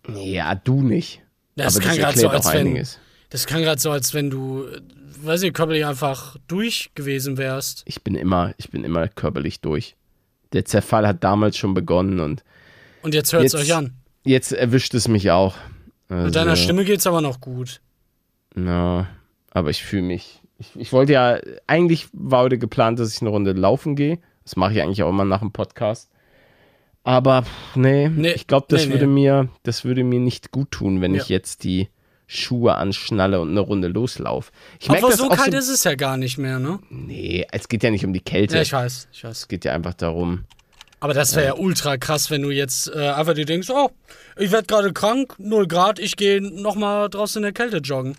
Ja, 0.09 0.55
du 0.55 0.83
nicht. 0.83 1.23
Das 1.57 1.77
Aber 1.77 1.87
kann 1.87 1.97
gerade 1.97 2.19
so, 2.19 2.29
als 2.29 2.53
wenn. 2.53 2.69
einiges. 2.69 2.99
Das 3.33 3.47
kann 3.47 3.63
gerade 3.63 3.81
so, 3.81 3.91
als 3.91 4.13
wenn 4.15 4.31
du, 4.31 4.65
äh, 4.67 4.81
weiß 5.25 5.41
nicht, 5.43 5.55
körperlich 5.55 5.85
einfach 5.87 6.37
durch 6.49 6.91
gewesen 6.95 7.39
wärst. 7.39 7.83
Ich 7.87 8.03
bin 8.03 8.15
immer, 8.15 8.53
ich 8.59 8.71
bin 8.71 8.85
immer 8.85 9.09
körperlich 9.09 9.61
durch. 9.61 9.97
Der 10.53 10.65
Zerfall 10.67 11.07
hat 11.07 11.25
damals 11.25 11.57
schon 11.57 11.73
begonnen 11.75 12.21
und 12.21 12.45
Und 13.03 13.15
jetzt 13.15 13.33
hört 13.33 13.45
es 13.45 13.55
euch 13.55 13.75
an. 13.75 13.95
jetzt 14.25 14.53
erwischt 14.53 14.93
es 14.95 15.09
mich 15.09 15.31
auch. 15.31 15.57
Also, 16.09 16.27
Mit 16.27 16.37
deiner 16.37 16.57
Stimme 16.57 16.85
geht's 16.85 17.07
aber 17.07 17.23
noch 17.23 17.41
gut. 17.41 17.81
Na, 18.55 19.09
aber 19.51 19.71
ich 19.71 19.83
fühle 19.83 20.03
mich. 20.03 20.41
Ich, 20.59 20.77
ich 20.77 20.93
wollte 20.93 21.15
ja, 21.15 21.39
eigentlich 21.67 22.09
war 22.13 22.43
heute 22.43 22.59
geplant, 22.59 22.99
dass 22.99 23.15
ich 23.15 23.23
eine 23.23 23.31
Runde 23.31 23.53
laufen 23.53 23.97
gehe. 23.97 24.19
Das 24.45 24.57
mache 24.57 24.75
ich 24.75 24.83
eigentlich 24.83 25.03
auch 25.03 25.09
immer 25.09 25.25
nach 25.25 25.41
dem 25.41 25.53
Podcast. 25.53 26.11
Aber 27.05 27.45
nee, 27.75 28.09
Nee, 28.09 28.33
ich 28.33 28.47
glaube, 28.47 28.67
das 28.69 28.87
nee, 28.87 28.93
würde 28.93 29.07
nee. 29.07 29.13
mir, 29.23 29.49
das 29.65 29.85
würde 29.85 30.05
mir 30.05 30.21
nicht 30.21 30.53
gut 30.53 30.71
tun, 30.71 31.01
wenn 31.01 31.15
Ja. 31.15 31.23
ich 31.23 31.29
jetzt 31.29 31.65
die 31.65 31.89
Schuhe 32.33 32.75
anschnalle 32.75 33.41
und 33.41 33.51
eine 33.51 33.61
Runde 33.61 33.89
loslaufe. 33.89 34.51
Ich 34.81 34.89
merke 34.89 35.05
Aber 35.05 35.11
das 35.13 35.21
so 35.21 35.29
kalt 35.29 35.53
so, 35.53 35.59
ist 35.59 35.69
es 35.69 35.85
ja 35.85 35.95
gar 35.95 36.17
nicht 36.17 36.39
mehr, 36.39 36.59
ne? 36.59 36.79
Nee, 36.91 37.47
es 37.53 37.69
geht 37.69 37.83
ja 37.83 37.91
nicht 37.91 38.05
um 38.05 38.13
die 38.13 38.21
Kälte. 38.21 38.57
Ja, 38.57 38.63
ich 38.63 38.73
weiß, 38.73 39.09
ich 39.13 39.25
weiß. 39.25 39.39
es 39.39 39.49
geht 39.49 39.65
ja 39.65 39.73
einfach 39.73 39.95
darum. 39.95 40.45
Aber 41.01 41.15
das 41.15 41.35
wäre 41.35 41.47
ja 41.47 41.55
ultra 41.55 41.97
krass, 41.97 42.31
wenn 42.31 42.43
du 42.43 42.51
jetzt 42.51 42.89
äh, 42.95 43.09
einfach 43.09 43.35
dir 43.35 43.45
denkst, 43.45 43.69
oh, 43.71 43.91
ich 44.37 44.53
werde 44.53 44.67
gerade 44.67 44.93
krank, 44.93 45.35
0 45.39 45.67
Grad, 45.67 45.99
ich 45.99 46.17
gehe 46.17 46.41
nochmal 46.41 47.11
draußen 47.11 47.41
in 47.41 47.43
der 47.43 47.53
Kälte 47.53 47.79
joggen. 47.79 48.17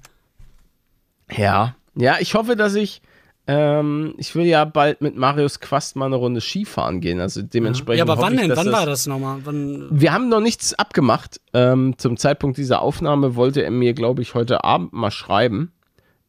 Ja. 1.31 1.75
Ja, 1.95 2.17
ich 2.19 2.35
hoffe, 2.35 2.55
dass 2.55 2.75
ich. 2.75 3.01
Ähm, 3.45 4.13
ich 4.17 4.35
will 4.35 4.45
ja 4.45 4.63
bald 4.63 5.01
mit 5.01 5.17
Marius 5.17 5.59
Quast 5.59 5.97
mal 5.97 6.05
eine 6.05 6.15
Runde 6.15 6.39
Skifahren 6.39 7.01
gehen. 7.01 7.19
Also 7.19 7.41
dementsprechend. 7.41 8.05
Ja, 8.07 8.11
aber 8.11 8.21
wann 8.21 8.35
ich, 8.35 8.41
denn? 8.41 8.55
Wann 8.55 8.71
war 8.71 8.85
das 8.85 9.05
nochmal? 9.05 9.39
Wann? 9.43 9.87
Wir 9.91 10.13
haben 10.13 10.29
noch 10.29 10.39
nichts 10.39 10.73
abgemacht. 10.73 11.41
Ähm, 11.53 11.97
zum 11.97 12.15
Zeitpunkt 12.15 12.57
dieser 12.57 12.81
Aufnahme 12.81 13.35
wollte 13.35 13.63
er 13.63 13.71
mir, 13.71 13.93
glaube 13.93 14.21
ich, 14.21 14.33
heute 14.33 14.63
Abend 14.63 14.93
mal 14.93 15.11
schreiben, 15.11 15.73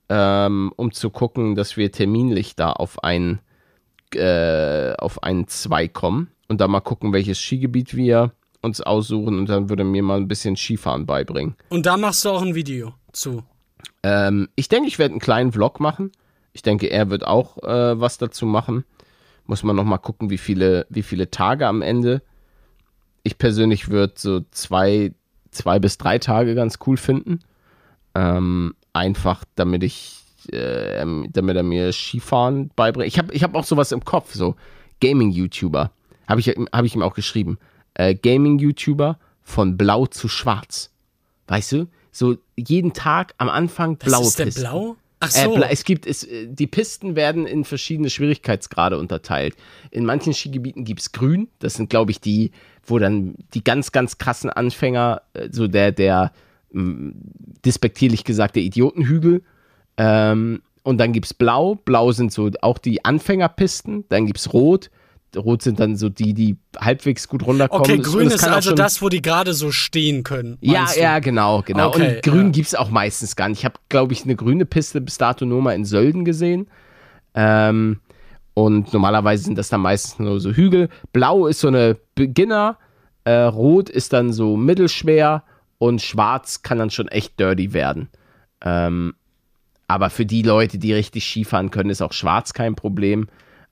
ähm, 0.09 0.73
um 0.75 0.91
zu 0.91 1.11
gucken, 1.11 1.55
dass 1.55 1.77
wir 1.77 1.93
terminlich 1.93 2.57
da 2.57 2.73
auf 2.73 3.05
ein 3.05 3.39
äh, 4.15 4.95
auf 4.95 5.23
einen 5.23 5.49
zwei 5.49 5.89
kommen 5.89 6.31
und 6.49 6.61
da 6.61 6.69
mal 6.69 6.81
gucken, 6.81 7.13
welches 7.13 7.39
Skigebiet 7.39 7.97
wir 7.97 8.33
uns 8.63 8.81
aussuchen 8.81 9.39
und 9.39 9.49
dann 9.49 9.69
würde 9.69 9.83
er 9.83 9.87
mir 9.87 10.03
mal 10.03 10.19
ein 10.19 10.29
bisschen 10.29 10.57
Skifahren 10.57 11.07
beibringen. 11.07 11.55
Und 11.69 11.87
da 11.87 11.97
machst 11.97 12.25
du 12.25 12.31
auch 12.31 12.43
ein 12.43 12.55
Video 12.55 12.95
zu. 13.13 13.43
Ähm, 14.03 14.49
ich 14.57 14.69
denke, 14.69 14.89
ich 14.89 14.99
werde 14.99 15.13
einen 15.13 15.21
kleinen 15.21 15.53
Vlog 15.53 15.81
machen. 15.81 16.13
Ich 16.55 16.63
denke, 16.63 16.87
er 16.87 17.11
wird 17.11 17.27
auch 17.27 17.59
äh, 17.63 18.01
was 18.01 18.17
dazu 18.17 18.47
machen. 18.47 18.85
Muss 19.47 19.63
man 19.63 19.77
noch 19.77 19.85
mal 19.85 19.99
gucken, 19.99 20.31
wie 20.31 20.39
viele, 20.39 20.87
wie 20.89 21.03
viele 21.03 21.31
Tage 21.31 21.67
am 21.67 21.83
Ende. 21.83 22.23
Ich 23.25 23.37
persönlich 23.37 23.91
würde 23.91 24.15
so 24.17 24.41
zwei, 24.53 25.13
zwei 25.51 25.79
bis 25.79 25.99
drei 25.99 26.19
Tage 26.19 26.55
ganz 26.55 26.79
cool 26.87 26.97
finden. 26.97 27.41
Ähm, 28.15 28.75
einfach, 28.93 29.45
damit 29.57 29.83
ich, 29.83 30.23
äh, 30.53 31.05
damit 31.29 31.57
er 31.57 31.63
mir 31.65 31.93
Skifahren 31.93 32.71
beibringt. 32.77 33.09
Ich 33.09 33.19
habe 33.19 33.35
ich 33.35 33.43
hab 33.43 33.55
auch 33.55 33.65
sowas 33.65 33.91
im 33.93 34.05
Kopf, 34.05 34.33
so 34.33 34.55
Gaming-YouTuber. 35.01 35.91
Habe 36.29 36.41
ich, 36.41 36.49
hab 36.49 36.85
ich 36.85 36.95
ihm 36.95 37.03
auch 37.03 37.15
geschrieben. 37.15 37.59
Äh, 37.95 38.15
Gaming-YouTuber 38.15 39.19
von 39.43 39.77
blau 39.77 40.07
zu 40.07 40.29
schwarz. 40.29 40.91
Weißt 41.49 41.73
du? 41.73 41.89
So 42.13 42.37
jeden 42.57 42.93
Tag 42.93 43.35
am 43.39 43.49
Anfang 43.49 43.97
blaue 43.97 44.21
Was 44.21 44.29
ist 44.29 44.39
denn 44.39 44.47
Pisten. 44.47 44.61
blau? 44.63 44.97
Ach 45.25 45.35
Äh, 45.37 45.45
so. 45.45 45.55
bla- 45.55 45.69
es 45.71 45.85
gibt, 45.85 46.07
es, 46.07 46.25
äh, 46.25 46.47
die 46.49 46.67
Pisten 46.67 47.17
werden 47.17 47.47
in 47.47 47.65
verschiedene 47.65 48.11
Schwierigkeitsgrade 48.11 48.99
unterteilt. 48.99 49.55
In 49.91 50.05
manchen 50.05 50.33
Skigebieten 50.35 50.85
gibt 50.85 51.01
es 51.01 51.13
grün. 51.13 51.49
Das 51.59 51.75
sind, 51.75 51.91
glaube 51.91 52.11
ich, 52.11 52.21
die, 52.21 52.51
wo 52.87 52.99
dann 52.99 53.35
die 53.55 53.65
ganz, 53.65 53.93
ganz 53.93 54.19
krassen 54.19 54.51
Anfänger, 54.51 55.23
äh, 55.35 55.49
so 55.51 55.67
der, 55.69 55.93
der, 55.93 56.33
mh, 56.73 57.13
despektierlich 57.65 58.25
gesagt, 58.25 58.57
der 58.57 58.63
Idiotenhügel. 58.63 59.43
Ähm, 59.97 60.63
und 60.83 60.99
dann 60.99 61.13
gibt 61.13 61.27
es 61.27 61.35
blau. 61.35 61.77
Blau 61.77 62.13
sind 62.13 62.33
so 62.33 62.51
auch 62.61 62.79
die 62.79 63.05
Anfängerpisten. 63.05 64.05
Dann 64.09 64.27
gibt 64.27 64.39
es 64.39 64.53
rot. 64.53 64.91
Rot 65.37 65.63
sind 65.63 65.81
dann 65.81 65.97
so 65.97 66.09
die, 66.09 66.35
die 66.35 66.57
halbwegs 66.79 67.29
gut 67.29 67.47
runterkommen. 67.47 67.85
okay, 67.85 67.99
grün 67.99 68.31
ist 68.31 68.45
also 68.45 68.75
das, 68.75 69.03
wo 69.03 69.09
die 69.09 69.23
gerade 69.23 69.55
so 69.55 69.71
stehen 69.71 70.23
können. 70.23 70.59
ja, 70.61 70.87
du? 70.93 71.01
ja, 71.01 71.19
genau, 71.19 71.63
genau. 71.63 71.89
Okay, 71.89 72.17
und 72.17 72.23
grün 72.23 72.47
ja. 72.47 72.53
gibt 72.53 72.67
es 72.67 72.75
auch 72.75 72.91
meistens 72.91 73.37
gar 73.37 73.49
nicht. 73.49 73.59
Ich 73.61 73.65
habe, 73.65 73.77
glaube 73.89 74.13
ich, 74.13 74.25
eine 74.25 74.37
grüne 74.37 74.67
Piste 74.67 75.01
bis 75.01 75.19
dato 75.19 75.45
nur 75.45 75.63
mal 75.63 75.73
in 75.73 75.85
Sölden 75.85 76.25
gesehen. 76.25 76.69
Ähm, 77.35 78.01
und 78.55 78.93
normalerweise 78.93 79.45
sind 79.45 79.59
das 79.59 79.69
dann 79.69 79.81
meistens 79.81 80.19
nur 80.19 80.41
so 80.41 80.53
Hügel. 80.53 80.89
Blau 81.13 81.47
ist 81.47 81.61
so 81.61 81.69
eine 81.69 81.97
Beginner, 82.15 82.79
äh, 83.25 83.33
Rot 83.33 83.91
ist 83.91 84.13
dann 84.13 84.33
so 84.33 84.57
mittelschwer 84.57 85.43
und 85.79 86.01
Schwarz 86.01 86.63
kann 86.63 86.79
dann 86.79 86.91
schon 86.91 87.09
echt 87.09 87.39
dirty 87.41 87.73
werden. 87.73 88.09
Ähm, 88.63 89.15
aber 89.89 90.11
für 90.11 90.25
die 90.25 90.43
Leute, 90.43 90.79
die 90.79 90.93
richtig 90.93 91.25
Skifahren 91.25 91.71
können, 91.71 91.91
ist 91.91 92.01
auch 92.01 92.13
Schwarz 92.13 92.53
kein 92.55 92.75
Problem. 92.75 93.29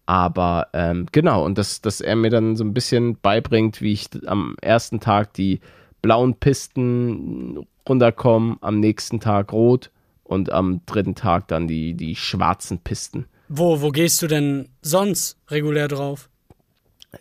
Aber 0.06 0.68
ähm, 0.72 1.06
genau, 1.12 1.44
und 1.44 1.58
dass, 1.58 1.80
dass 1.80 2.00
er 2.00 2.16
mir 2.16 2.30
dann 2.30 2.56
so 2.56 2.64
ein 2.64 2.74
bisschen 2.74 3.18
beibringt, 3.20 3.80
wie 3.80 3.92
ich 3.92 4.08
am 4.26 4.56
ersten 4.60 5.00
Tag 5.00 5.32
die 5.34 5.60
blauen 6.02 6.34
Pisten 6.34 7.66
runterkomme, 7.88 8.56
am 8.60 8.80
nächsten 8.80 9.20
Tag 9.20 9.52
rot 9.52 9.90
und 10.24 10.50
am 10.50 10.80
dritten 10.86 11.14
Tag 11.14 11.48
dann 11.48 11.68
die, 11.68 11.94
die 11.94 12.16
schwarzen 12.16 12.78
Pisten 12.78 13.26
Wo, 13.48 13.80
wo 13.80 13.90
gehst 13.90 14.20
du 14.22 14.26
denn 14.26 14.68
sonst 14.82 15.36
regulär 15.48 15.88
drauf? 15.88 16.28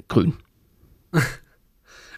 grün. 0.08 0.34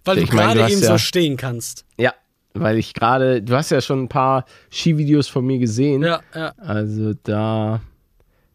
Weil 0.06 0.18
Ich 0.20 0.30
du 0.30 0.36
gerade 0.36 0.60
eben 0.70 0.82
ja- 0.82 0.88
so 0.90 0.98
stehen 0.98 1.38
kannst. 1.38 1.86
Ja, 1.98 2.14
weil 2.54 2.78
ich 2.78 2.94
gerade, 2.94 3.42
du 3.42 3.56
hast 3.56 3.72
ja 3.72 3.82
schon 3.82 4.04
ein 4.04 4.10
paar 4.10 4.46
Skivideos 4.72 5.28
von 5.28 5.44
mir 5.46 5.58
gesehen. 5.58 6.04
Ja, 6.04 6.22
ja. 6.36 6.54
Also 6.58 7.14
da, 7.24 7.82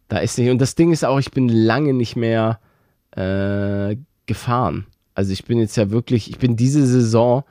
da 0.09 0.17
ist 0.19 0.37
nicht. 0.37 0.49
Und 0.49 0.59
das 0.59 0.75
Ding 0.75 0.91
ist 0.91 1.05
auch, 1.05 1.19
ich 1.19 1.31
bin 1.31 1.47
lange 1.47 1.93
nicht 1.93 2.15
mehr 2.17 2.59
äh, 3.11 3.95
gefahren. 4.25 4.85
Also 5.15 5.31
ich 5.31 5.45
bin 5.45 5.59
jetzt 5.59 5.77
ja 5.77 5.89
wirklich, 5.91 6.29
ich 6.29 6.37
bin 6.37 6.55
diese 6.55 6.85
Saison 6.85 7.43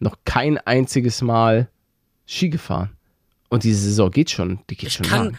noch 0.00 0.16
kein 0.24 0.58
einziges 0.58 1.22
Mal 1.22 1.68
Ski 2.26 2.48
gefahren. 2.50 2.90
Und 3.48 3.64
diese 3.64 3.80
Saison 3.80 4.10
geht 4.10 4.30
schon, 4.30 4.58
die 4.68 4.76
geht 4.76 4.88
Ich 4.88 4.94
schon 4.94 5.06
kann 5.06 5.24
lang. 5.26 5.38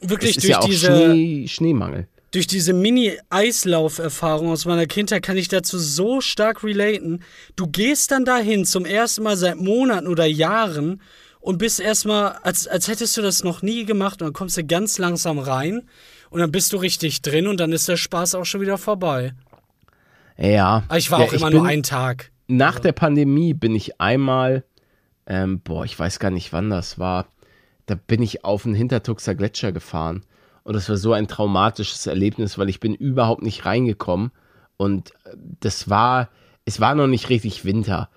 wirklich 0.00 0.34
durch 0.36 0.48
ja 0.48 0.60
diese, 0.66 0.86
Schnee, 1.12 1.46
Schneemangel. 1.48 2.08
durch 2.32 2.46
diese 2.48 2.72
Mini-Eislauf-Erfahrung 2.72 4.48
aus 4.50 4.64
meiner 4.64 4.86
Kindheit 4.86 5.22
kann 5.22 5.36
ich 5.36 5.48
dazu 5.48 5.78
so 5.78 6.20
stark 6.20 6.64
relaten. 6.64 7.20
Du 7.56 7.66
gehst 7.68 8.10
dann 8.10 8.24
dahin 8.24 8.64
zum 8.64 8.84
ersten 8.84 9.22
Mal 9.22 9.36
seit 9.36 9.56
Monaten 9.56 10.08
oder 10.08 10.26
Jahren 10.26 11.00
und 11.44 11.58
bist 11.58 11.78
erstmal, 11.78 12.38
als, 12.42 12.66
als 12.66 12.88
hättest 12.88 13.18
du 13.18 13.22
das 13.22 13.44
noch 13.44 13.60
nie 13.60 13.84
gemacht 13.84 14.22
und 14.22 14.28
dann 14.28 14.32
kommst 14.32 14.56
du 14.56 14.64
ganz 14.64 14.96
langsam 14.96 15.38
rein 15.38 15.82
und 16.30 16.40
dann 16.40 16.50
bist 16.50 16.72
du 16.72 16.78
richtig 16.78 17.20
drin 17.20 17.46
und 17.46 17.60
dann 17.60 17.70
ist 17.70 17.86
der 17.86 17.98
Spaß 17.98 18.34
auch 18.34 18.46
schon 18.46 18.62
wieder 18.62 18.78
vorbei. 18.78 19.34
Ja. 20.38 20.84
Aber 20.88 20.96
ich 20.96 21.10
war 21.10 21.20
ja, 21.20 21.26
auch 21.26 21.32
immer 21.34 21.50
nur 21.50 21.66
einen 21.66 21.82
Tag. 21.82 22.30
Nach 22.46 22.78
der 22.78 22.92
Pandemie 22.92 23.52
bin 23.52 23.74
ich 23.74 24.00
einmal, 24.00 24.64
ähm, 25.26 25.60
boah, 25.60 25.84
ich 25.84 25.98
weiß 25.98 26.18
gar 26.18 26.30
nicht, 26.30 26.54
wann 26.54 26.70
das 26.70 26.98
war. 26.98 27.26
Da 27.84 27.94
bin 27.94 28.22
ich 28.22 28.42
auf 28.46 28.62
den 28.62 28.74
Hintertuxer 28.74 29.34
Gletscher 29.34 29.72
gefahren. 29.72 30.24
Und 30.62 30.72
das 30.72 30.88
war 30.88 30.96
so 30.96 31.12
ein 31.12 31.28
traumatisches 31.28 32.06
Erlebnis, 32.06 32.56
weil 32.56 32.70
ich 32.70 32.80
bin 32.80 32.94
überhaupt 32.94 33.42
nicht 33.42 33.66
reingekommen. 33.66 34.30
Und 34.78 35.10
äh, 35.24 35.36
das 35.60 35.90
war, 35.90 36.30
es 36.64 36.80
war 36.80 36.94
noch 36.94 37.06
nicht 37.06 37.28
richtig 37.28 37.66
Winter. 37.66 38.08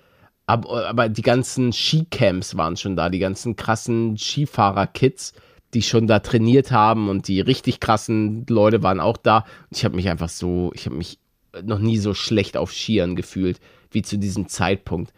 Aber, 0.48 1.10
die 1.10 1.22
ganzen 1.22 1.74
Skicamps 1.74 2.56
waren 2.56 2.78
schon 2.78 2.96
da, 2.96 3.10
die 3.10 3.18
ganzen 3.18 3.54
krassen 3.54 4.16
Skifahrer-Kids, 4.16 5.34
die 5.74 5.82
schon 5.82 6.06
da 6.06 6.20
trainiert 6.20 6.72
haben 6.72 7.10
und 7.10 7.28
die 7.28 7.42
richtig 7.42 7.80
krassen 7.80 8.46
Leute 8.48 8.82
waren 8.82 8.98
auch 8.98 9.18
da. 9.18 9.40
Und 9.70 9.76
ich 9.76 9.84
habe 9.84 9.96
mich 9.96 10.08
einfach 10.08 10.30
so, 10.30 10.72
ich 10.74 10.86
habe 10.86 10.96
mich 10.96 11.18
noch 11.62 11.78
nie 11.78 11.98
so 11.98 12.14
schlecht 12.14 12.56
auf 12.56 12.72
Skiern 12.72 13.14
gefühlt 13.14 13.60
wie 13.90 14.00
zu 14.00 14.16
diesem 14.16 14.48
Zeitpunkt. 14.48 15.12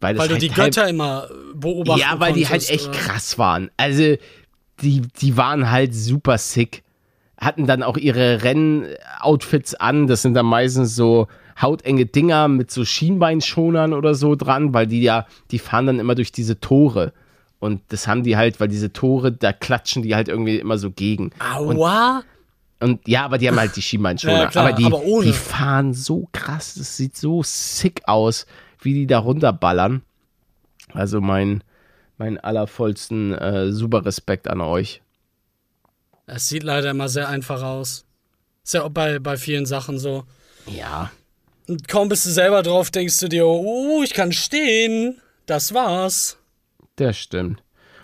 Weil, 0.00 0.18
Weil 0.18 0.26
du 0.26 0.32
halt 0.34 0.42
die 0.42 0.48
Götter 0.48 0.88
immer 0.88 1.28
beobachten 1.54 2.00
ja, 2.00 2.18
weil 2.18 2.32
die 2.32 2.48
halt 2.48 2.68
echt 2.68 2.88
oder? 2.88 2.98
krass 2.98 3.38
waren. 3.38 3.70
Also, 3.76 4.16
die, 4.80 5.02
die 5.20 5.36
waren 5.36 5.70
halt 5.70 5.94
super 5.94 6.38
sick. 6.38 6.82
Hatten 7.36 7.68
dann 7.68 7.84
auch 7.84 7.96
ihre 7.96 8.42
Rennoutfits 8.42 9.74
an. 9.76 10.08
Das 10.08 10.22
sind 10.22 10.34
dann 10.34 10.46
meistens 10.46 10.96
so 10.96 11.28
hautenge 11.60 12.06
Dinger 12.06 12.48
mit 12.48 12.70
so 12.70 12.84
Schienbeinschonern 12.84 13.92
oder 13.92 14.14
so 14.14 14.34
dran, 14.36 14.74
weil 14.74 14.86
die 14.86 15.02
ja, 15.02 15.26
die 15.50 15.58
fahren 15.58 15.86
dann 15.86 15.98
immer 15.98 16.14
durch 16.14 16.32
diese 16.32 16.60
Tore. 16.60 17.12
Und 17.58 17.80
das 17.88 18.08
haben 18.08 18.24
die 18.24 18.36
halt, 18.36 18.58
weil 18.60 18.68
diese 18.68 18.92
Tore, 18.92 19.30
da 19.30 19.52
klatschen 19.52 20.02
die 20.02 20.14
halt 20.14 20.28
irgendwie 20.28 20.58
immer 20.58 20.78
so 20.78 20.90
gegen. 20.90 21.30
Aua! 21.38 22.24
Und 22.80 23.06
ja, 23.06 23.24
aber 23.24 23.38
die 23.38 23.48
haben 23.48 23.60
halt 23.60 23.76
die 23.76 23.82
Schienbeinschoner. 23.82 24.50
Ja, 24.52 24.60
aber 24.60 24.72
die, 24.72 24.86
aber 24.86 25.00
die 25.22 25.32
fahren 25.32 25.94
so 25.94 26.28
krass. 26.32 26.74
Das 26.74 26.96
sieht 26.96 27.16
so 27.16 27.42
sick 27.44 28.02
aus, 28.08 28.46
wie 28.80 28.94
die 28.94 29.06
da 29.06 29.20
runterballern. 29.20 30.02
Also 30.92 31.20
mein, 31.20 31.62
mein 32.18 32.38
allervollsten 32.38 33.32
äh, 33.32 33.72
super 33.72 34.04
Respekt 34.04 34.48
an 34.48 34.60
euch. 34.60 35.00
Es 36.26 36.48
sieht 36.48 36.64
leider 36.64 36.90
immer 36.90 37.08
sehr 37.08 37.28
einfach 37.28 37.62
aus. 37.62 38.04
Ist 38.64 38.74
ja 38.74 38.82
auch 38.82 38.90
bei, 38.90 39.18
bei 39.18 39.36
vielen 39.36 39.66
Sachen 39.66 39.98
so. 39.98 40.24
Ja. 40.66 41.12
Und 41.68 41.86
kaum 41.88 42.08
bist 42.08 42.26
du 42.26 42.30
selber 42.30 42.62
drauf, 42.62 42.90
denkst 42.90 43.18
du 43.20 43.28
dir, 43.28 43.46
oh, 43.46 44.02
ich 44.02 44.14
kann 44.14 44.32
stehen. 44.32 45.20
Das 45.46 45.72
war's. 45.74 46.38
Das 46.96 47.16
stimmt. 47.16 47.62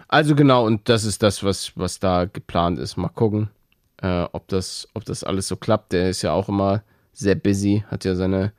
Also 0.08 0.34
genau, 0.34 0.64
und 0.64 0.88
das 0.88 1.04
ist 1.04 1.22
das, 1.22 1.42
was, 1.44 1.72
was 1.76 1.98
da 1.98 2.24
geplant 2.24 2.78
ist. 2.78 2.96
Mal 2.96 3.08
gucken, 3.08 3.50
äh, 4.00 4.22
ob, 4.32 4.48
das, 4.48 4.88
ob 4.94 5.04
das 5.04 5.22
alles 5.24 5.48
so 5.48 5.56
klappt. 5.56 5.92
Der 5.92 6.08
ist 6.08 6.22
ja 6.22 6.32
auch 6.32 6.48
immer 6.48 6.82
sehr 7.12 7.34
busy, 7.34 7.84
hat 7.88 8.04
ja 8.04 8.14
seine, 8.14 8.52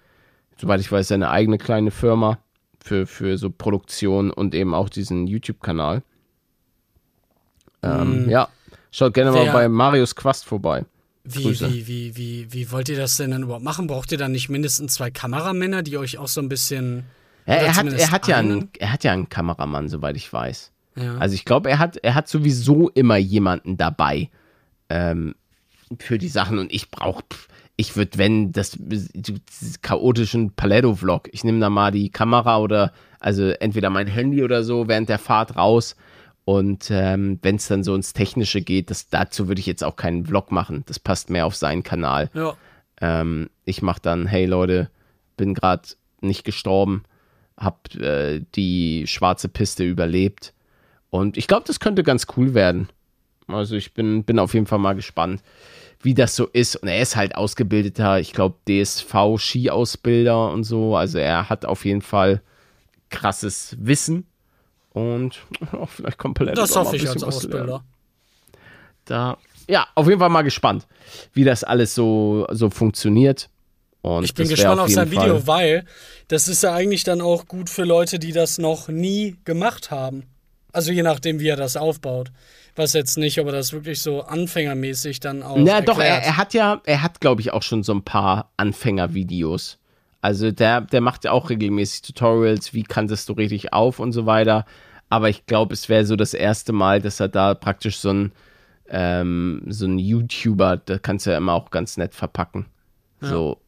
soweit 0.59 0.79
ich 0.81 0.91
weiß, 0.91 1.07
seine 1.07 1.29
eigene 1.29 1.57
kleine 1.57 1.91
Firma 1.91 2.39
für, 2.83 3.07
für 3.07 3.37
so 3.37 3.49
Produktion 3.49 4.31
und 4.31 4.53
eben 4.53 4.73
auch 4.73 4.89
diesen 4.89 5.27
YouTube-Kanal. 5.27 6.03
Ähm, 7.81 8.29
Ja, 8.29 8.49
schaut 8.91 9.13
gerne 9.13 9.31
mal 9.31 9.45
Wer- 9.45 9.53
bei 9.53 9.69
Marius 9.69 10.15
Quast 10.15 10.45
vorbei. 10.45 10.85
Wie, 11.23 11.59
wie, 11.59 11.87
wie, 11.87 12.15
wie, 12.15 12.53
wie 12.53 12.71
wollt 12.71 12.89
ihr 12.89 12.97
das 12.97 13.17
denn 13.17 13.31
dann 13.31 13.43
überhaupt 13.43 13.63
machen? 13.63 13.87
Braucht 13.87 14.11
ihr 14.11 14.17
dann 14.17 14.31
nicht 14.31 14.49
mindestens 14.49 14.93
zwei 14.93 15.11
Kameramänner, 15.11 15.83
die 15.83 15.97
euch 15.97 16.17
auch 16.17 16.27
so 16.27 16.41
ein 16.41 16.49
bisschen. 16.49 17.03
Ja, 17.45 17.55
er, 17.55 17.75
hat, 17.75 17.87
er, 17.87 18.11
hat 18.11 18.27
ja 18.27 18.37
einen? 18.37 18.51
einen, 18.51 18.69
er 18.79 18.93
hat 18.93 19.03
ja 19.03 19.11
einen 19.11 19.29
Kameramann, 19.29 19.89
soweit 19.89 20.15
ich 20.15 20.31
weiß. 20.31 20.71
Ja. 20.95 21.17
Also 21.17 21.35
ich 21.35 21.45
glaube, 21.45 21.69
er 21.69 21.79
hat, 21.79 21.97
er 21.97 22.15
hat 22.15 22.27
sowieso 22.27 22.89
immer 22.89 23.17
jemanden 23.17 23.77
dabei 23.77 24.29
ähm, 24.89 25.35
für 25.97 26.17
die 26.17 26.27
Sachen 26.27 26.59
und 26.59 26.71
ich 26.73 26.91
brauche, 26.91 27.23
ich 27.75 27.95
würde, 27.95 28.17
wenn 28.17 28.51
das, 28.51 28.77
das 28.79 29.81
chaotischen 29.81 30.51
Paletto-Vlog, 30.51 31.29
ich 31.31 31.43
nehme 31.43 31.59
da 31.59 31.69
mal 31.69 31.91
die 31.91 32.09
Kamera 32.09 32.59
oder 32.59 32.93
also 33.19 33.49
entweder 33.49 33.89
mein 33.89 34.07
Handy 34.07 34.43
oder 34.43 34.63
so 34.63 34.87
während 34.87 35.09
der 35.09 35.19
Fahrt 35.19 35.55
raus 35.55 35.95
und 36.49 36.89
ähm, 36.89 37.37
wenn 37.43 37.57
es 37.57 37.67
dann 37.67 37.83
so 37.83 37.93
ins 37.93 38.13
Technische 38.13 38.61
geht, 38.61 38.89
das, 38.89 39.07
dazu 39.07 39.47
würde 39.47 39.59
ich 39.59 39.67
jetzt 39.67 39.83
auch 39.83 39.95
keinen 39.95 40.25
Vlog 40.25 40.51
machen. 40.51 40.81
Das 40.87 40.97
passt 40.97 41.29
mehr 41.29 41.45
auf 41.45 41.55
seinen 41.55 41.83
Kanal. 41.83 42.31
ja. 42.33 42.57
Ähm, 42.99 43.51
ich 43.65 43.83
mache 43.83 44.01
dann, 44.01 44.25
hey 44.25 44.47
Leute, 44.47 44.89
bin 45.37 45.53
gerade 45.53 45.89
nicht 46.21 46.45
gestorben, 46.45 47.03
hab 47.55 47.93
äh, 47.97 48.41
die 48.55 49.05
schwarze 49.05 49.47
Piste 49.47 49.83
überlebt. 49.83 50.55
Und 51.11 51.37
ich 51.37 51.47
glaube, 51.47 51.67
das 51.67 51.79
könnte 51.79 52.01
ganz 52.01 52.25
cool 52.35 52.55
werden. 52.55 52.89
Also 53.45 53.75
ich 53.75 53.93
bin, 53.93 54.23
bin 54.23 54.39
auf 54.39 54.55
jeden 54.55 54.65
Fall 54.65 54.79
mal 54.79 54.95
gespannt, 54.95 55.43
wie 56.01 56.15
das 56.15 56.35
so 56.35 56.47
ist. 56.47 56.77
Und 56.77 56.87
er 56.87 56.99
ist 56.99 57.15
halt 57.15 57.35
ausgebildeter, 57.35 58.19
ich 58.19 58.33
glaube, 58.33 58.57
DSV-Skiausbilder 58.67 60.51
und 60.51 60.63
so. 60.63 60.95
Also 60.95 61.19
er 61.19 61.47
hat 61.47 61.63
auf 61.65 61.85
jeden 61.85 62.01
Fall 62.01 62.41
krasses 63.11 63.77
Wissen. 63.79 64.25
Und 64.91 65.39
oh, 65.73 65.85
vielleicht 65.85 66.17
kommt 66.17 66.37
Palette 66.37 66.55
Das 66.59 66.75
hoffe 66.75 66.95
ich 66.95 67.07
als 67.07 67.21
was 67.21 67.35
Ausbilder. 67.37 67.83
da, 69.05 69.37
ja, 69.67 69.87
auf 69.95 70.07
jeden 70.07 70.19
Fall 70.19 70.29
mal 70.29 70.41
gespannt, 70.43 70.87
wie 71.33 71.43
das 71.43 71.63
alles 71.63 71.93
so, 71.95 72.47
so 72.51 72.69
funktioniert. 72.69 73.49
Und 74.01 74.23
Ich 74.23 74.33
bin 74.33 74.47
gespannt 74.47 74.79
auf, 74.79 74.87
jeden 74.87 74.95
sein 74.95 75.11
Video, 75.11 75.39
Fall- 75.39 75.47
weil 75.47 75.85
das 76.27 76.47
ist 76.47 76.63
ja 76.63 76.73
eigentlich 76.73 77.03
dann 77.03 77.21
auch 77.21 77.45
gut 77.47 77.69
für 77.69 77.83
Leute, 77.83 78.17
die 78.17 78.31
das 78.31 78.57
noch 78.57 78.87
nie 78.87 79.35
gemacht 79.45 79.91
haben. 79.91 80.23
Also 80.71 80.91
je 80.91 81.03
nachdem, 81.03 81.39
wie 81.39 81.47
er 81.47 81.55
das 81.57 81.75
aufbaut. 81.77 82.31
Weiß 82.75 82.93
jetzt 82.93 83.17
nicht, 83.17 83.39
ob 83.39 83.47
er 83.47 83.51
das 83.53 83.73
wirklich 83.73 84.01
so 84.01 84.21
anfängermäßig 84.21 85.19
dann 85.19 85.43
auch. 85.43 85.57
Na 85.57 85.81
doch, 85.81 85.99
er, 85.99 86.05
erklärt. 86.05 86.25
er 86.25 86.37
hat 86.37 86.53
ja, 86.53 86.81
er 86.85 87.01
hat, 87.01 87.19
glaube 87.19 87.41
ich, 87.41 87.51
auch 87.51 87.63
schon 87.63 87.83
so 87.83 87.91
ein 87.93 88.03
paar 88.03 88.51
Anfängervideos. 88.57 89.79
Also 90.21 90.51
der, 90.51 90.81
der 90.81 91.01
macht 91.01 91.23
ja 91.23 91.31
auch 91.31 91.49
regelmäßig 91.49 92.01
Tutorials, 92.01 92.73
wie 92.73 92.83
kantest 92.83 93.29
du 93.29 93.33
richtig 93.33 93.73
auf 93.73 93.99
und 93.99 94.11
so 94.11 94.25
weiter. 94.25 94.65
Aber 95.09 95.29
ich 95.29 95.45
glaube, 95.45 95.73
es 95.73 95.89
wäre 95.89 96.05
so 96.05 96.15
das 96.15 96.33
erste 96.33 96.73
Mal, 96.73 97.01
dass 97.01 97.19
er 97.19 97.29
da 97.29 97.55
praktisch 97.55 97.97
so 97.97 98.09
ein, 98.09 98.31
ähm, 98.89 99.63
so 99.67 99.85
ein 99.85 99.97
YouTuber, 99.97 100.77
da 100.77 100.99
kannst 100.99 101.25
du 101.25 101.31
ja 101.31 101.37
immer 101.37 101.53
auch 101.53 101.71
ganz 101.71 101.97
nett 101.97 102.13
verpacken. 102.13 102.65
So, 103.21 103.59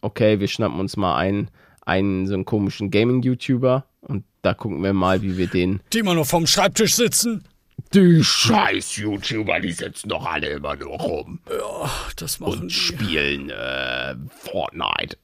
okay, 0.00 0.40
wir 0.40 0.48
schnappen 0.48 0.80
uns 0.80 0.96
mal 0.96 1.16
einen, 1.16 1.48
einen 1.82 2.26
so 2.26 2.34
einen 2.34 2.44
komischen 2.44 2.90
Gaming-YouTuber 2.90 3.84
und 4.00 4.24
da 4.42 4.54
gucken 4.54 4.82
wir 4.82 4.92
mal, 4.92 5.22
wie 5.22 5.36
wir 5.36 5.46
den. 5.46 5.80
Die 5.92 6.00
immer 6.00 6.14
noch 6.14 6.26
vorm 6.26 6.46
Schreibtisch 6.46 6.94
sitzen. 6.94 7.44
Die 7.92 8.22
scheiß 8.22 8.96
YouTuber, 8.96 9.60
die 9.60 9.72
sitzen 9.72 10.08
doch 10.08 10.26
alle 10.26 10.48
immer 10.48 10.76
nur 10.76 10.96
rum 10.96 11.40
Ach, 11.82 12.12
das 12.14 12.40
machen 12.40 12.62
und 12.62 12.68
die. 12.70 12.74
spielen 12.74 13.50
äh, 13.50 14.14
Fortnite. 14.28 15.16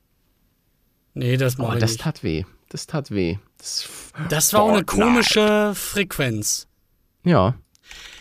Nee, 1.14 1.36
das 1.36 1.58
Oh, 1.58 1.62
mache 1.62 1.74
ich 1.76 1.80
das 1.80 1.92
nicht. 1.92 2.00
tat 2.02 2.22
weh. 2.22 2.44
Das 2.68 2.86
tat 2.86 3.10
weh. 3.10 3.36
Das, 3.58 3.88
Das 4.28 4.52
war 4.52 4.62
auch 4.62 4.72
eine 4.72 4.84
komische 4.84 5.72
Frequenz. 5.74 6.66
ja. 7.24 7.54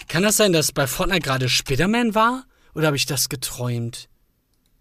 Kann 0.08 0.24
das 0.24 0.38
sein, 0.38 0.54
dass 0.54 0.72
bei 0.72 0.88
Fortnite 0.88 1.22
gerade 1.22 1.50
Spiderman 1.50 2.16
war? 2.16 2.46
Oder 2.74 2.88
habe 2.88 2.98
ich 2.98 3.06
das 3.06 3.30
geträumt? 3.30 4.10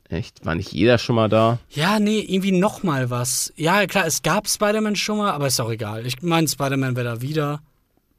Echt? 0.09 0.47
War 0.47 0.55
nicht 0.55 0.73
jeder 0.73 0.97
schon 0.97 1.17
mal 1.17 1.29
da? 1.29 1.59
Ja, 1.69 1.99
nee, 2.01 2.21
irgendwie 2.21 2.53
noch 2.53 2.83
mal 2.83 3.11
was. 3.11 3.53
Ja, 3.55 3.87
klar, 3.87 4.07
es 4.07 4.23
gab 4.23 4.49
Spider-Man 4.49 4.97
schon 4.97 5.19
mal, 5.19 5.33
aber 5.33 5.47
ist 5.49 5.61
auch 5.61 5.71
egal. 5.71 6.07
Ich 6.07 6.23
meine, 6.23 6.49
Spider-Man 6.49 6.97
wäre 6.97 7.05
da 7.17 7.21
wieder. 7.21 7.61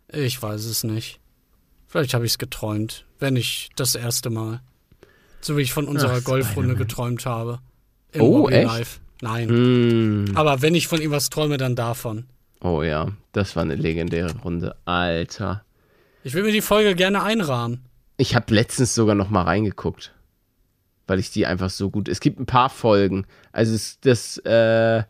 Ich 0.07 0.39
weiß 0.39 0.65
es 0.65 0.83
nicht. 0.83 1.19
Vielleicht 1.87 2.13
habe 2.13 2.25
ich 2.27 2.33
es 2.33 2.37
geträumt. 2.37 3.05
Wenn 3.17 3.33
nicht 3.33 3.71
das 3.75 3.95
erste 3.95 4.29
Mal. 4.29 4.61
So 5.41 5.57
wie 5.57 5.61
ich 5.63 5.73
von 5.73 5.87
unserer 5.87 6.17
Ach, 6.19 6.23
Golfrunde 6.23 6.75
geträumt 6.75 7.25
habe. 7.25 7.57
Im 8.11 8.21
Oh, 8.21 8.43
Hobby 8.43 8.53
echt? 8.53 8.67
Live. 8.67 8.99
Nein. 9.21 9.49
Hm. 9.49 10.25
Aber 10.35 10.61
wenn 10.61 10.75
ich 10.75 10.87
von 10.87 11.01
ihm 11.01 11.11
was 11.11 11.29
träume, 11.29 11.57
dann 11.57 11.75
davon. 11.75 12.25
Oh 12.61 12.83
ja, 12.83 13.09
das 13.31 13.55
war 13.55 13.63
eine 13.63 13.75
legendäre 13.75 14.33
Runde. 14.43 14.75
Alter. 14.85 15.63
Ich 16.23 16.33
will 16.33 16.43
mir 16.43 16.51
die 16.51 16.61
Folge 16.61 16.95
gerne 16.95 17.23
einrahmen. 17.23 17.85
Ich 18.17 18.35
habe 18.35 18.53
letztens 18.53 18.95
sogar 18.95 19.15
noch 19.15 19.29
mal 19.29 19.43
reingeguckt. 19.43 20.13
Weil 21.07 21.19
ich 21.19 21.31
die 21.31 21.45
einfach 21.45 21.69
so 21.69 21.89
gut. 21.89 22.07
Es 22.07 22.19
gibt 22.19 22.39
ein 22.39 22.45
paar 22.45 22.69
Folgen. 22.69 23.25
Also 23.51 23.77
das, 24.01 24.37
äh, 24.39 25.03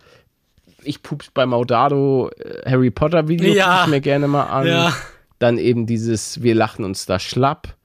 ich 0.84 1.02
pups 1.04 1.30
bei 1.32 1.46
Maudado 1.46 2.30
äh, 2.38 2.70
Harry 2.70 2.92
Potter 2.92 3.28
Video 3.28 3.54
Ja. 3.54 3.84
ich 3.84 3.90
mir 3.90 4.02
gerne 4.02 4.28
mal 4.28 4.46
an. 4.46 4.68
Ja. 4.68 4.94
Dann 5.40 5.58
eben 5.58 5.88
dieses 5.88 6.42
Wir 6.42 6.56
lachen 6.56 6.86
uns 6.86 7.06
da 7.06 7.20
schlapp. 7.20 7.76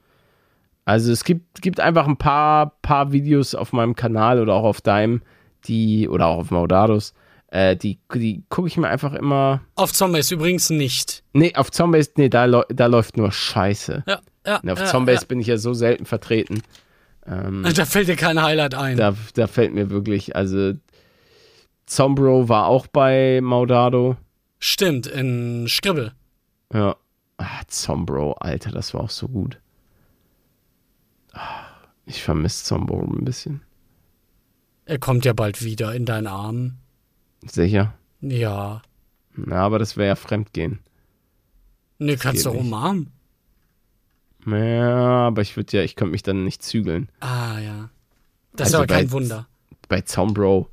Also 0.85 1.11
es 1.11 1.25
gibt, 1.25 1.63
gibt 1.63 1.81
einfach 1.81 2.07
ein 2.07 2.19
paar, 2.19 2.77
paar 2.83 3.11
Videos 3.13 3.55
auf 3.55 3.73
meinem 3.73 3.97
Kanal 3.97 4.39
oder 4.41 4.53
auch 4.55 4.65
auf 4.65 4.81
deinem, 4.83 5.23
die, 5.67 6.09
oder 6.09 6.27
auch 6.27 6.39
auf 6.39 6.51
Maudados, 6.51 7.15
äh, 7.49 7.77
die, 7.77 7.99
die 8.15 8.43
gucke 8.49 8.69
ich 8.69 8.77
mir 8.77 8.89
einfach 8.89 9.13
immer. 9.15 9.61
Auf 9.77 9.93
Zombies 9.93 10.31
übrigens 10.31 10.71
nicht. 10.71 11.23
Nee, 11.33 11.55
auf 11.55 11.71
Zombies, 11.71 12.13
nee, 12.17 12.29
da, 12.29 12.47
da 12.69 12.87
läuft 12.87 13.17
nur 13.17 13.31
Scheiße. 13.33 14.05
Ja, 14.07 14.21
ja. 14.47 14.59
Und 14.61 14.71
auf 14.71 14.79
ja, 14.81 14.87
Zombies 14.87 15.25
bin 15.25 15.41
ich 15.41 15.47
ja 15.47 15.57
so 15.57 15.73
selten 15.75 16.05
vertreten. 16.07 16.63
Ähm, 17.27 17.65
ja. 17.65 17.73
Da 17.75 17.85
fällt 17.85 18.09
dir 18.09 18.17
kein 18.17 18.43
Highlight 18.43 18.75
ein. 18.75 18.97
da, 18.97 19.15
da 19.35 19.47
fällt 19.47 19.73
mir 19.73 19.91
wirklich, 19.91 20.35
also 20.37 20.73
Zombro 21.87 22.49
war 22.49 22.67
auch 22.67 22.87
bei 22.87 23.41
Maudado. 23.43 24.17
Stimmt, 24.59 25.07
in 25.07 25.67
Skribbel. 25.69 26.13
Ja. 26.73 26.97
Ah, 27.37 27.63
Zombro, 27.67 28.33
Alter, 28.35 28.71
das 28.71 28.95
war 28.95 29.03
auch 29.03 29.11
so 29.11 29.27
gut. 29.29 29.59
Ah, 31.33 31.65
Ich 32.07 32.23
vermisse 32.23 32.65
Zombro 32.65 33.01
ein 33.03 33.25
bisschen. 33.25 33.63
Er 34.87 34.99
kommt 34.99 35.25
ja 35.25 35.33
bald 35.33 35.63
wieder 35.63 35.95
in 35.95 36.05
deinen 36.05 36.27
Armen. 36.27 36.79
Sicher. 37.47 37.95
Ja. 38.21 38.83
Na, 39.35 39.57
aber 39.57 39.79
das 39.79 39.97
wäre 39.97 40.09
ja 40.09 40.15
Fremdgehen. 40.17 40.79
Ne, 41.99 42.17
kannst 42.17 42.45
du 42.47 42.51
nicht. 42.51 42.61
umarmen. 42.61 43.11
Ja, 44.47 45.27
aber 45.29 45.43
ich 45.43 45.57
würde 45.57 45.77
ja, 45.79 45.83
ich 45.83 45.97
könnte 45.97 46.13
mich 46.13 46.23
dann 46.23 46.45
nicht 46.45 46.63
zügeln. 46.63 47.09
Ah, 47.21 47.59
ja. 47.61 47.91
Das 48.53 48.67
Also 48.67 48.69
ist 48.69 48.75
aber 48.75 48.87
kein 48.87 49.07
bei- 49.07 49.13
Wunder. 49.13 49.47
Bei 49.89 50.01
Zombro, 50.03 50.69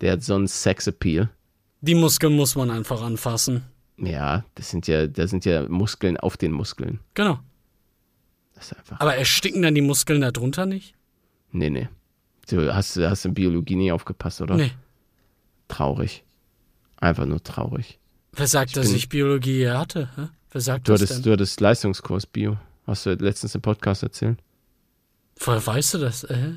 der 0.00 0.12
hat 0.12 0.22
so 0.22 0.34
einen 0.34 0.48
Sexappeal. 0.48 1.30
Die 1.80 1.94
Muskeln 1.94 2.34
muss 2.34 2.54
man 2.54 2.70
einfach 2.70 3.02
anfassen. 3.02 3.64
Ja, 3.96 4.44
das 4.54 4.70
sind 4.70 4.86
ja, 4.86 5.06
da 5.06 5.26
sind 5.26 5.44
ja 5.44 5.68
Muskeln 5.68 6.16
auf 6.16 6.36
den 6.36 6.52
Muskeln. 6.52 7.00
Genau. 7.14 7.38
Das 8.54 8.66
ist 8.66 8.76
einfach. 8.78 9.00
Aber 9.00 9.16
ersticken 9.16 9.62
dann 9.62 9.74
die 9.74 9.80
Muskeln 9.82 10.20
da 10.20 10.30
drunter 10.30 10.66
nicht? 10.66 10.94
Nee, 11.52 11.70
nee. 11.70 11.88
Du 12.48 12.74
hast, 12.74 12.96
hast 12.96 13.24
in 13.24 13.34
Biologie 13.34 13.76
nie 13.76 13.92
aufgepasst, 13.92 14.40
oder? 14.40 14.56
Nee. 14.56 14.72
Traurig. 15.68 16.24
Einfach 16.96 17.26
nur 17.26 17.42
traurig. 17.42 17.98
Wer 18.32 18.46
sagt, 18.46 18.76
dass 18.76 18.88
bin- 18.88 18.96
ich 18.96 19.08
Biologie 19.08 19.68
hatte? 19.68 20.08
Hä? 20.16 20.28
Wer 20.50 20.60
sagt 20.60 20.88
Du 20.88 20.92
das 20.92 21.02
hattest, 21.02 21.16
denn? 21.18 21.22
du 21.24 21.32
hattest 21.32 21.60
Leistungskurs 21.60 22.26
Bio. 22.26 22.58
Hast 22.86 23.06
du 23.06 23.12
letztens 23.14 23.54
im 23.54 23.62
Podcast 23.62 24.02
erzählt? 24.02 24.38
Woher 25.38 25.64
weißt 25.66 25.94
du 25.94 25.98
das? 25.98 26.24
Äh? 26.24 26.52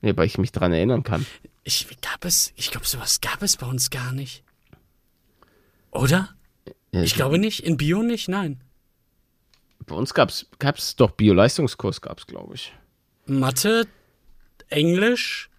Nee, 0.00 0.16
weil 0.16 0.26
ich 0.26 0.38
mich 0.38 0.52
dran 0.52 0.72
erinnern 0.72 1.02
kann. 1.02 1.26
Ich 1.64 1.86
gab 2.00 2.24
es, 2.24 2.52
ich 2.56 2.70
glaube, 2.70 2.86
sowas 2.86 3.20
gab 3.20 3.42
es 3.42 3.56
bei 3.56 3.66
uns 3.66 3.90
gar 3.90 4.12
nicht. 4.12 4.44
Oder? 5.90 6.30
Ja, 6.92 7.02
Ich 7.02 7.14
glaube 7.14 7.38
nicht. 7.38 7.60
In 7.60 7.76
Bio 7.76 8.02
nicht? 8.02 8.28
Nein. 8.28 8.60
Bei 9.86 9.94
uns 9.94 10.14
gab's, 10.14 10.46
gab's 10.58 10.96
doch 10.96 11.12
Bio-Leistungskurs, 11.12 12.00
gab's, 12.00 12.26
glaube 12.26 12.54
ich. 12.54 12.72
Mathe, 13.26 13.86
Englisch. 14.70 15.50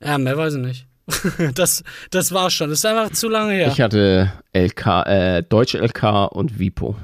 Ja, 0.00 0.18
mehr 0.18 0.36
weiß 0.36 0.54
ich 0.54 0.60
nicht. 0.60 0.86
das, 1.54 1.82
das 2.10 2.32
war 2.32 2.50
schon. 2.50 2.70
Das 2.70 2.78
ist 2.78 2.86
einfach 2.86 3.10
zu 3.10 3.28
lange 3.28 3.52
her. 3.52 3.68
Ich 3.68 3.80
hatte 3.80 4.32
LK, 4.52 4.86
äh, 5.06 5.42
Deutsch 5.42 5.74
LK 5.74 6.32
und 6.32 6.58
Vipo. 6.58 6.96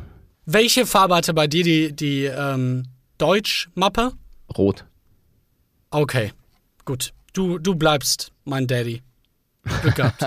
Welche 0.47 0.87
Farbe 0.87 1.17
hatte 1.17 1.35
bei 1.35 1.47
dir 1.47 1.63
die, 1.63 1.93
die 1.93 2.25
ähm, 2.25 2.85
Deutsch-Mappe? 3.19 4.13
Rot. 4.57 4.85
Okay, 5.91 6.33
gut. 6.85 7.13
Du, 7.33 7.59
du 7.59 7.75
bleibst 7.75 8.33
mein 8.45 8.67
Daddy. 8.67 9.03
Glück 9.83 9.95
gehabt. 9.95 10.25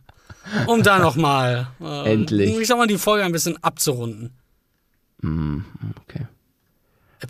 um 0.66 0.82
da 0.82 0.98
nochmal, 0.98 1.68
äh, 1.80 2.12
Endlich. 2.12 2.58
ich 2.58 2.66
sag 2.66 2.76
mal, 2.76 2.86
die 2.86 2.98
Folge 2.98 3.24
ein 3.24 3.32
bisschen 3.32 3.62
abzurunden. 3.62 4.32
Okay. 5.22 6.26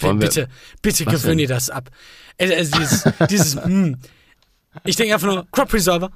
Wollen 0.02 0.20
wir- 0.20 0.28
bitte, 0.28 0.48
bitte 0.82 1.06
Was 1.06 1.14
gewöhn 1.14 1.30
denn? 1.30 1.38
dir 1.38 1.48
das 1.48 1.70
ab. 1.70 1.90
Äh, 2.38 2.48
dieses, 2.64 3.04
dieses, 3.30 3.62
hm. 3.64 3.96
Ich 4.84 4.96
denke 4.96 5.14
einfach 5.14 5.28
nur, 5.28 5.46
Crop 5.52 5.68
Preserver. 5.68 6.10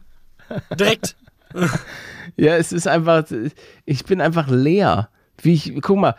Direkt. 0.78 1.16
Ja, 2.36 2.56
es 2.56 2.72
ist 2.72 2.86
einfach, 2.86 3.24
ich 3.84 4.04
bin 4.04 4.20
einfach 4.20 4.48
leer. 4.48 5.08
Wie 5.40 5.54
ich, 5.54 5.72
guck 5.80 5.96
mal, 5.98 6.14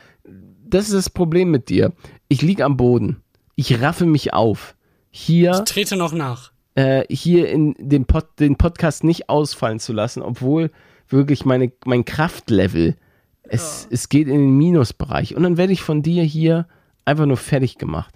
das 0.67 0.85
ist 0.85 0.93
das 0.95 1.09
Problem 1.09 1.51
mit 1.51 1.69
dir. 1.69 1.93
Ich 2.27 2.41
lieg 2.41 2.61
am 2.61 2.77
Boden. 2.77 3.21
Ich 3.55 3.79
raffe 3.81 4.05
mich 4.05 4.33
auf. 4.33 4.75
Hier, 5.11 5.63
Trete 5.65 5.95
noch 5.95 6.11
nach. 6.11 6.51
äh, 6.75 7.03
hier 7.09 7.49
in 7.49 7.75
den, 7.77 8.05
Pod, 8.05 8.25
den 8.39 8.55
Podcast 8.57 9.03
nicht 9.03 9.29
ausfallen 9.29 9.79
zu 9.79 9.93
lassen, 9.93 10.21
obwohl 10.21 10.71
wirklich 11.07 11.45
meine, 11.45 11.71
mein 11.85 12.05
Kraftlevel, 12.05 12.95
es, 13.43 13.87
es 13.89 14.09
geht 14.09 14.27
in 14.27 14.39
den 14.39 14.57
Minusbereich. 14.57 15.35
Und 15.35 15.43
dann 15.43 15.57
werde 15.57 15.73
ich 15.73 15.81
von 15.83 16.01
dir 16.01 16.23
hier 16.23 16.67
einfach 17.09 17.25
nur 17.25 17.37
fertig 17.37 17.77
gemacht. 17.77 18.15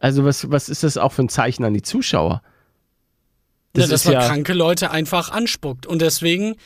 Also 0.00 0.24
was, 0.24 0.50
was 0.50 0.68
ist 0.68 0.82
das 0.82 0.96
auch 0.96 1.12
für 1.12 1.22
ein 1.22 1.28
Zeichen 1.28 1.64
an 1.64 1.74
die 1.74 1.82
Zuschauer? 1.82 2.42
ja, 3.76 3.86
dass 3.86 4.04
man 4.04 4.14
kranke 4.14 4.52
Leute 4.52 4.90
einfach 4.90 5.30
anspuckt. 5.30 5.86
Und 5.86 6.02
deswegen, 6.02 6.56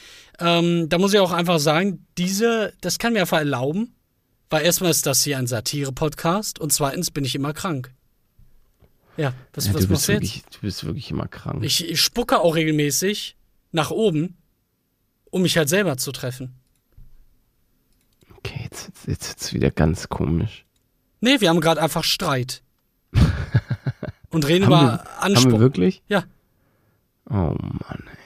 ähm, 0.40 0.88
da 0.88 0.98
muss 0.98 1.14
ich 1.14 1.20
auch 1.20 1.32
einfach 1.32 1.58
sagen, 1.58 2.06
diese, 2.18 2.72
das 2.80 2.98
kann 2.98 3.12
mir 3.12 3.20
einfach 3.20 3.38
erlauben, 3.38 3.94
weil 4.50 4.64
erstmal 4.64 4.90
ist 4.90 5.06
das 5.06 5.22
hier 5.22 5.38
ein 5.38 5.46
Satire-Podcast 5.46 6.58
und 6.58 6.72
zweitens 6.72 7.10
bin 7.10 7.24
ich 7.24 7.34
immer 7.34 7.52
krank. 7.52 7.92
Ja, 9.16 9.32
was, 9.54 9.66
ja, 9.66 9.74
was 9.74 9.86
du, 9.86 9.92
machst 9.92 10.08
du 10.08 10.12
jetzt? 10.12 10.22
wirklich, 10.22 10.42
du 10.50 10.60
bist 10.60 10.84
wirklich 10.84 11.10
immer 11.10 11.28
krank. 11.28 11.64
Ich, 11.64 11.88
ich 11.88 12.00
spucke 12.00 12.40
auch 12.40 12.54
regelmäßig 12.54 13.36
nach 13.72 13.90
oben, 13.90 14.36
um 15.30 15.42
mich 15.42 15.56
halt 15.56 15.68
selber 15.68 15.96
zu 15.96 16.12
treffen. 16.12 16.54
okay, 18.36 18.60
jetzt, 18.64 18.86
jetzt, 18.86 19.06
jetzt 19.06 19.28
wird's 19.28 19.52
wieder 19.54 19.70
ganz 19.70 20.08
komisch. 20.08 20.65
Nee, 21.20 21.40
wir 21.40 21.48
haben 21.48 21.60
gerade 21.60 21.80
einfach 21.82 22.04
Streit. 22.04 22.62
Und 24.30 24.46
reden 24.46 24.66
Haben 24.66 24.72
über 24.72 24.80
wir- 24.80 24.92
Haben 24.98 25.04
wir 25.04 25.22
Anspruch. 25.38 25.58
wirklich? 25.60 26.02
Ja. 26.08 26.24
Oh 27.28 27.32
Mann, 27.58 28.04
ey. 28.10 28.18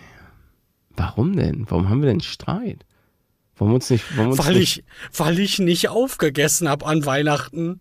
Warum 0.97 1.37
denn? 1.37 1.67
Warum 1.71 1.89
haben 1.89 2.03
wir 2.03 2.09
denn 2.11 2.21
Streit? 2.21 2.85
Wollen 3.57 3.71
wir 3.71 3.75
uns 3.77 3.91
nicht, 3.91 4.17
wir 4.17 4.25
uns 4.29 4.39
Weil 4.39 4.55
nicht, 4.55 4.79
ich, 4.79 5.19
weil 5.19 5.39
ich 5.39 5.59
nicht 5.59 5.89
aufgegessen 5.89 6.69
habe 6.69 6.87
an 6.87 7.05
Weihnachten. 7.07 7.81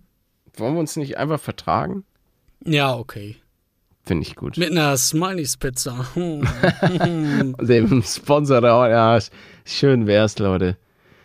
wollen 0.58 0.74
wir 0.74 0.80
uns 0.82 0.96
nicht 0.96 1.18
einfach 1.18 1.40
vertragen? 1.40 2.04
Ja, 2.66 2.96
okay. 2.96 3.38
Finde 4.04 4.24
ich 4.28 4.36
gut. 4.36 4.58
Mit 4.58 4.72
einer 4.72 4.98
Smileys-Pizza. 4.98 6.06
Hm. 6.16 7.56
Dem 7.62 8.02
Sponsor 8.04 8.62
da, 8.62 8.90
ja, 8.90 9.24
schön 9.66 10.08
wär's, 10.08 10.38
Leute. 10.40 10.78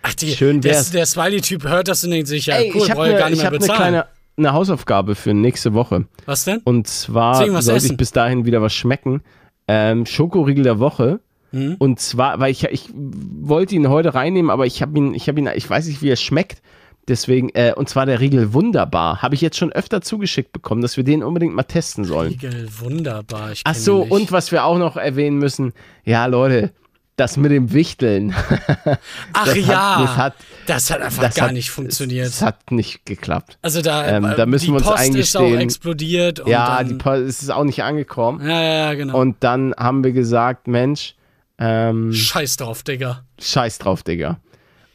Ach, 0.07 0.15
die, 0.15 0.33
Schön 0.33 0.61
der, 0.61 0.75
wär's. 0.75 0.91
der 0.91 1.07
Smiley-Typ 1.07 1.65
hört 1.65 1.89
das 1.89 2.05
und 2.05 2.11
denkt 2.11 2.29
sich, 2.29 2.47
ja, 2.47 2.57
Ey, 2.57 2.71
cool, 2.75 2.83
ich 2.83 2.91
habe 2.91 3.01
brauche 3.01 3.11
ich 3.11 3.17
gar 3.17 3.27
eine 3.27 3.31
nicht 3.35 3.43
mehr 3.43 3.51
ne 3.51 3.59
bezahlen. 3.59 3.79
kleine 3.79 4.07
eine 4.37 4.53
Hausaufgabe 4.53 5.15
für 5.15 5.33
nächste 5.33 5.75
Woche. 5.75 6.07
Was 6.27 6.45
denn? 6.45 6.59
Und 6.65 6.89
zwar 6.89 7.37
sollte 7.37 7.73
essen. 7.77 7.93
ich 7.93 7.97
bis 7.97 8.11
dahin 8.11 8.45
wieder 8.47 8.61
was 8.63 8.75
schmecken. 8.75 9.23
ähm, 9.69 10.07
Schokoriegel 10.07 10.65
der 10.65 10.79
Woche. 10.81 11.21
Hm? 11.53 11.77
Und 11.79 12.01
zwar, 12.01 12.41
weil 12.41 12.51
ich, 12.51 12.65
ich 12.65 12.89
wollte 12.93 13.77
ihn 13.77 13.89
heute 13.89 14.15
reinnehmen, 14.15 14.51
aber 14.51 14.67
ich 14.67 14.83
habe 14.83 14.99
ihn, 14.99 15.15
ich 15.15 15.29
habe 15.29 15.39
ihn, 15.39 15.49
ich 15.55 15.71
weiß 15.71 15.87
nicht, 15.87 16.03
wie 16.03 16.09
er 16.11 16.17
schmeckt. 16.17 16.63
Deswegen, 17.07 17.51
äh, 17.51 17.75
und 17.77 17.89
zwar 17.89 18.07
der 18.07 18.19
Riegel 18.21 18.55
Wunderbar. 18.55 19.23
Habe 19.23 19.35
ich 19.37 19.41
jetzt 19.41 19.57
schon 19.59 19.71
öfter 19.71 20.01
zugeschickt 20.01 20.53
bekommen, 20.53 20.81
dass 20.83 20.97
wir 20.97 21.05
den 21.05 21.23
unbedingt 21.23 21.55
mal 21.55 21.63
testen 21.63 22.05
sollen. 22.05 22.31
Riegel, 22.31 22.67
wunderbar. 22.81 23.53
Ich 23.53 23.61
Ach 23.65 23.75
so, 23.75 24.03
und 24.03 24.33
was 24.33 24.51
wir 24.53 24.65
auch 24.65 24.79
noch 24.79 24.97
erwähnen 24.97 25.39
müssen, 25.39 25.75
ja, 26.05 26.27
Leute, 26.27 26.73
das 27.17 27.37
mit 27.37 27.51
dem 27.53 27.73
Wichteln. 27.73 28.35
Ach 29.33 29.45
das 29.45 29.49
hat- 29.49 29.57
ja, 29.57 30.01
das 30.03 30.17
hat- 30.17 30.35
das 30.67 30.91
hat 30.91 31.01
einfach 31.03 31.23
das 31.23 31.35
gar 31.35 31.47
hat- 31.49 31.53
nicht 31.55 31.71
funktioniert. 31.71 32.27
Das 32.27 32.43
hat 32.43 32.71
nicht 32.73 33.07
geklappt. 33.07 33.59
also 33.63 33.83
da, 33.83 34.07
ähm, 34.07 34.25
äh, 34.25 34.35
da 34.35 34.47
müssen 34.47 34.67
die 34.67 34.71
wir 34.73 34.77
uns 34.79 34.85
Post 34.87 34.99
ist 35.15 35.37
auch 35.37 35.41
eingestehen. 35.43 35.61
explodiert. 35.61 36.41
Und 36.41 36.49
ja, 36.51 36.79
dann, 36.79 36.89
die 36.89 36.95
Po- 36.95 37.13
es 37.13 37.43
ist 37.43 37.51
auch 37.51 37.65
nicht 37.65 37.83
angekommen. 37.83 38.41
ja, 38.47 38.61
ja, 38.63 38.75
ja, 38.87 38.95
genau. 38.95 39.19
Und 39.19 39.37
dann 39.41 39.75
haben 39.79 40.03
wir 40.03 40.13
gesagt, 40.13 40.67
Mensch, 40.67 41.15
ähm, 41.59 42.13
Scheiß 42.13 42.57
drauf, 42.57 42.83
Digga. 42.83 43.25
scheiß 43.41 43.79
drauf, 43.79 44.03
Digga. 44.03 44.39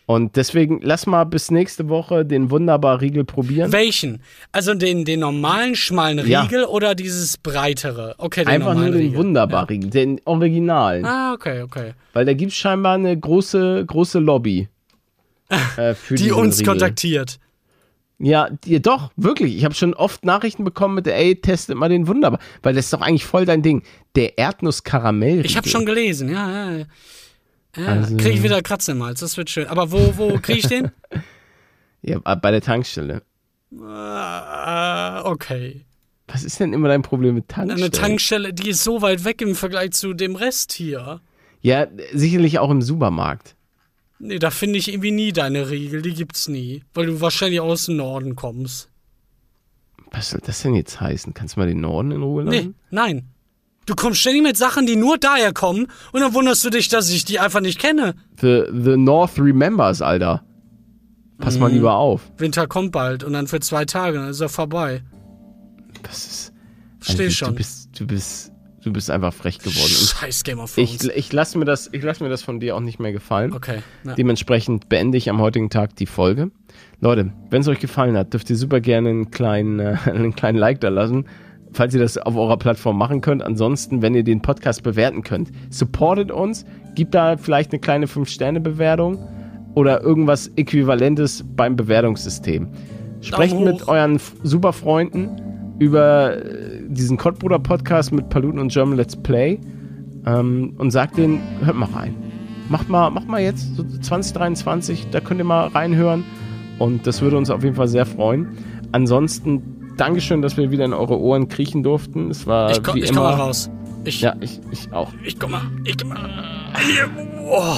Und 0.09 0.37
deswegen 0.37 0.79
lass 0.81 1.05
mal 1.05 1.23
bis 1.23 1.51
nächste 1.51 1.87
Woche 1.87 2.25
den 2.25 2.49
wunderbar 2.49 2.99
Riegel 2.99 3.25
probieren. 3.25 3.71
Welchen? 3.71 4.23
Also 4.51 4.73
den, 4.73 5.05
den 5.05 5.19
normalen 5.19 5.75
schmalen 5.75 6.27
Ja. 6.27 6.41
Riegel 6.41 6.63
oder 6.65 6.95
dieses 6.95 7.37
breitere? 7.37 8.15
Okay, 8.17 8.39
den 8.43 8.47
Einfach 8.47 8.73
nur 8.73 8.85
den 8.85 8.93
Riegel. 8.95 9.19
wunderbar 9.19 9.69
Riegel, 9.69 9.91
den 9.91 10.19
Originalen. 10.25 11.05
Ah, 11.05 11.33
okay, 11.33 11.61
okay. 11.61 11.93
Weil 12.13 12.25
da 12.25 12.33
gibt 12.33 12.51
es 12.53 12.57
scheinbar 12.57 12.95
eine 12.95 13.15
große, 13.19 13.83
große 13.85 14.17
Lobby. 14.17 14.67
äh, 15.77 15.93
für 15.93 16.15
Die 16.15 16.31
uns 16.31 16.59
Riegel. 16.59 16.71
kontaktiert. 16.73 17.37
Ja, 18.17 18.49
die, 18.49 18.81
doch, 18.81 19.11
wirklich. 19.15 19.55
Ich 19.57 19.63
habe 19.63 19.75
schon 19.75 19.93
oft 19.93 20.25
Nachrichten 20.25 20.63
bekommen 20.63 20.95
mit, 20.95 21.05
ey, 21.05 21.35
testet 21.35 21.77
mal 21.77 21.87
den 21.87 22.07
wunderbar. 22.07 22.39
Weil 22.63 22.73
das 22.73 22.85
ist 22.85 22.93
doch 22.93 23.01
eigentlich 23.01 23.25
voll 23.25 23.45
dein 23.45 23.61
Ding. 23.61 23.83
Der 24.15 24.39
Erdnuss-Karamell. 24.39 25.45
Ich 25.45 25.55
habe 25.55 25.69
schon 25.69 25.85
gelesen, 25.85 26.29
ja, 26.29 26.51
ja. 26.51 26.77
ja. 26.79 26.85
Ja 27.75 27.85
Also- 27.87 28.15
kriege 28.17 28.31
ich 28.31 28.43
wieder 28.43 28.61
Kratzen 28.61 28.97
im 28.97 29.03
Hals, 29.03 29.19
das 29.19 29.37
wird 29.37 29.49
schön. 29.49 29.67
Aber 29.67 29.91
wo, 29.91 30.17
wo 30.17 30.39
kriege 30.39 30.59
ich 30.59 30.67
den? 30.67 30.91
Ja, 32.01 32.17
bei 32.19 32.51
der 32.51 32.61
Tankstelle. 32.61 33.23
äh, 33.73 35.19
okay. 35.23 35.85
Was 36.27 36.43
ist 36.45 36.59
denn 36.59 36.71
immer 36.73 36.87
dein 36.87 37.01
Problem 37.01 37.35
mit 37.35 37.49
Tankstellen? 37.49 37.81
Eine 37.83 37.91
Tankstelle, 37.91 38.53
die 38.53 38.69
ist 38.69 38.83
so 38.85 39.01
weit 39.01 39.25
weg 39.25 39.41
im 39.41 39.53
Vergleich 39.55 39.91
zu 39.91 40.13
dem 40.13 40.35
Rest 40.35 40.71
hier. 40.71 41.19
Ja, 41.61 41.87
sicherlich 42.13 42.59
auch 42.59 42.69
im 42.69 42.81
Supermarkt. 42.81 43.55
Nee, 44.19 44.39
da 44.39 44.49
finde 44.51 44.77
ich 44.79 44.87
irgendwie 44.93 45.11
nie 45.11 45.33
deine 45.33 45.69
Riegel, 45.69 46.01
die 46.01 46.13
gibt's 46.13 46.47
nie. 46.47 46.83
Weil 46.93 47.07
du 47.07 47.19
wahrscheinlich 47.19 47.59
aus 47.59 47.87
dem 47.87 47.97
Norden 47.97 48.35
kommst. 48.35 48.89
Was 50.11 50.29
soll 50.29 50.41
das 50.45 50.61
denn 50.61 50.75
jetzt 50.75 51.01
heißen? 51.01 51.33
Kannst 51.33 51.55
du 51.55 51.59
mal 51.59 51.67
den 51.67 51.81
Norden 51.81 52.11
in 52.11 52.21
Ruhe 52.23 52.43
Nee, 52.45 52.55
lassen? 52.57 52.75
nein. 52.91 53.27
Du 53.89 53.95
kommst 53.95 54.19
ständig 54.19 54.43
mit 54.43 54.55
Sachen, 54.55 54.85
die 54.85 54.95
nur 54.95 55.17
daher 55.17 55.51
kommen 55.51 55.87
und 56.11 56.21
dann 56.21 56.35
wunderst 56.35 56.63
du 56.63 56.69
dich, 56.69 56.89
dass 56.89 57.09
ich 57.09 57.25
die 57.25 57.39
einfach 57.39 57.59
nicht 57.59 57.79
kenne. 57.79 58.13
The, 58.39 58.65
the 58.71 58.97
North 58.97 59.39
remembers, 59.39 60.03
Alter. 60.03 60.43
Pass 61.39 61.55
Mhm. 61.55 61.59
mal 61.61 61.71
lieber 61.71 61.95
auf. 61.95 62.21
Winter 62.37 62.67
kommt 62.67 62.91
bald 62.91 63.23
und 63.23 63.33
dann 63.33 63.47
für 63.47 63.59
zwei 63.61 63.85
Tage, 63.85 64.19
dann 64.19 64.29
ist 64.29 64.41
er 64.41 64.49
vorbei. 64.49 65.01
Das 66.03 66.25
ist. 66.27 66.53
Versteh 66.99 67.25
du, 67.25 67.31
schon. 67.31 67.49
Du 67.49 67.55
bist, 67.55 67.89
du 67.99 68.05
bist, 68.05 68.51
du 68.83 68.93
bist 68.93 69.09
einfach 69.09 69.33
frech 69.33 69.57
geworden. 69.57 69.89
Scheiß 69.91 70.43
Game 70.43 70.59
of 70.59 70.75
Thrones. 70.75 71.03
ich, 71.05 71.09
ich 71.09 71.33
lasse 71.33 71.57
mir 71.57 71.65
das, 71.65 71.89
ich 71.91 72.03
lass 72.03 72.19
mir 72.19 72.29
das 72.29 72.43
von 72.43 72.59
dir 72.59 72.75
auch 72.75 72.81
nicht 72.81 72.99
mehr 72.99 73.11
gefallen. 73.11 73.53
okay. 73.53 73.79
Ja. 74.03 74.13
Dementsprechend 74.13 74.87
beende 74.89 75.17
ich 75.17 75.31
am 75.31 75.39
heutigen 75.41 75.71
Tag 75.71 75.95
die 75.95 76.05
Folge. 76.05 76.51
Leute, 77.01 77.31
wenn 77.49 77.61
es 77.61 77.67
euch 77.67 77.79
gefallen 77.79 78.15
hat, 78.17 78.33
dürft 78.33 78.49
ihr 78.51 78.55
super 78.55 78.81
gerne 78.81 79.09
einen 79.09 79.31
kleinen, 79.31 79.79
äh, 79.79 79.97
einen 80.05 80.35
kleinen 80.35 80.59
Like 80.59 80.79
da 80.81 80.89
lassen, 80.89 81.25
falls 81.73 81.93
ihr 81.93 81.99
das 81.99 82.17
auf 82.17 82.35
eurer 82.35 82.57
Plattform 82.57 82.97
machen 82.97 83.21
könnt. 83.21 83.43
Ansonsten, 83.43 84.01
wenn 84.01 84.15
ihr 84.15 84.23
den 84.23 84.41
Podcast 84.41 84.83
bewerten 84.83 85.21
könnt, 85.23 85.51
supportet 85.69 86.31
uns, 86.31 86.65
gibt 86.95 87.13
da 87.13 87.37
vielleicht 87.37 87.71
eine 87.71 87.79
kleine 87.79 88.05
5-Sterne-Bewertung 88.07 89.17
oder 89.75 90.01
irgendwas 90.01 90.47
Äquivalentes 90.55 91.45
beim 91.55 91.75
Bewertungssystem. 91.75 92.67
Sprecht 93.21 93.59
mit 93.59 93.87
euren 93.87 94.15
F- 94.15 94.35
super 94.43 94.73
Freunden 94.73 95.29
über 95.79 96.37
äh, 96.37 96.81
diesen 96.87 97.17
Kottbruder 97.17 97.59
Podcast 97.59 98.11
mit 98.11 98.29
Paluten 98.29 98.59
und 98.59 98.71
German 98.71 98.97
Let's 98.97 99.15
Play 99.15 99.59
ähm, 100.25 100.73
und 100.77 100.91
sagt 100.91 101.17
denen, 101.17 101.39
hört 101.63 101.75
mal 101.75 101.89
rein. 101.93 102.15
Macht 102.69 102.89
mal, 102.89 103.09
macht 103.09 103.27
mal 103.27 103.41
jetzt, 103.41 103.75
so 103.75 103.83
2023, 103.83 105.07
da 105.11 105.19
könnt 105.19 105.39
ihr 105.39 105.43
mal 105.45 105.67
reinhören 105.67 106.23
und 106.77 107.07
das 107.07 107.21
würde 107.21 107.37
uns 107.37 107.49
auf 107.49 107.63
jeden 107.63 107.75
Fall 107.75 107.87
sehr 107.87 108.05
freuen. 108.05 108.49
Ansonsten, 108.91 109.78
Dankeschön, 109.99 110.41
dass 110.41 110.57
wir 110.57 110.71
wieder 110.71 110.85
in 110.85 110.93
eure 110.93 111.19
Ohren 111.19 111.47
kriechen 111.49 111.83
durften. 111.83 112.29
Es 112.31 112.47
war 112.47 112.71
ich 112.71 112.81
komm, 112.83 112.95
wie 112.95 112.99
ich 113.01 113.09
immer. 113.09 113.21
komm 113.21 113.37
mal 113.37 113.45
raus. 113.45 113.69
Ich, 114.05 114.21
Ja, 114.21 114.35
ich, 114.39 114.59
ich 114.71 114.91
auch. 114.93 115.11
ich 115.23 115.37
komm 115.39 115.51
mal. 115.51 115.61
Ich 115.83 115.97
komm 115.97 116.09
mal. 116.09 116.29
Hier. 116.85 117.09
Oh, 117.49 117.75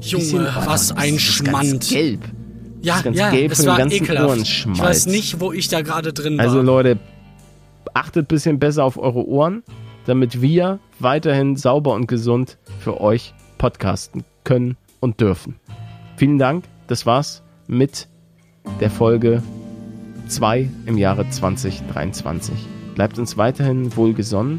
Junge, 0.00 0.48
was 0.64 0.92
ein 0.92 1.18
Schmand. 1.18 1.88
Gelb. 1.88 2.20
Ja, 2.80 3.00
ganz 3.00 3.16
ja, 3.16 3.30
gelb 3.30 3.52
es 3.52 3.66
war 3.66 3.78
ganzen 3.78 4.02
ekelhaft. 4.02 4.28
Ohrenschmalz. 4.28 4.78
Ich 4.78 4.84
weiß 4.84 5.06
nicht, 5.06 5.40
wo 5.40 5.52
ich 5.52 5.68
da 5.68 5.82
gerade 5.82 6.12
drin 6.12 6.38
war. 6.38 6.44
Also 6.44 6.62
Leute, 6.62 6.98
achtet 7.94 8.24
ein 8.24 8.28
bisschen 8.28 8.58
besser 8.58 8.84
auf 8.84 8.98
eure 8.98 9.26
Ohren, 9.26 9.62
damit 10.06 10.40
wir 10.40 10.80
weiterhin 10.98 11.56
sauber 11.56 11.94
und 11.94 12.06
gesund 12.08 12.58
für 12.80 13.00
euch 13.00 13.34
podcasten 13.58 14.24
können 14.44 14.76
und 15.00 15.20
dürfen. 15.20 15.56
Vielen 16.16 16.38
Dank, 16.38 16.64
das 16.88 17.06
war's 17.06 17.42
mit 17.68 18.08
der 18.80 18.90
Folge 18.90 19.42
2 20.32 20.68
im 20.86 20.98
Jahre 20.98 21.28
2023. 21.28 22.54
Bleibt 22.94 23.18
uns 23.18 23.36
weiterhin 23.36 23.94
wohlgesonnen 23.96 24.58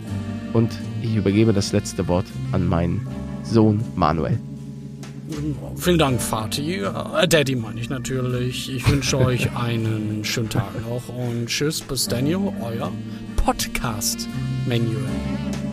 und 0.53 0.71
ich 1.01 1.15
übergebe 1.15 1.53
das 1.53 1.71
letzte 1.71 2.07
Wort 2.07 2.25
an 2.51 2.67
meinen 2.67 3.07
Sohn 3.43 3.83
Manuel. 3.95 4.39
Vielen 5.75 5.97
Dank, 5.97 6.21
Vati. 6.21 6.81
Äh, 6.81 7.27
Daddy 7.27 7.55
meine 7.55 7.79
ich 7.79 7.89
natürlich. 7.89 8.71
Ich 8.71 8.87
wünsche 8.89 9.17
euch 9.25 9.55
einen 9.55 10.23
schönen 10.23 10.49
Tag 10.49 10.69
noch 10.87 11.09
und 11.09 11.47
tschüss, 11.47 11.81
bis 11.81 12.07
dann, 12.07 12.27
euer 12.27 12.91
Podcast-Manual. 13.37 15.72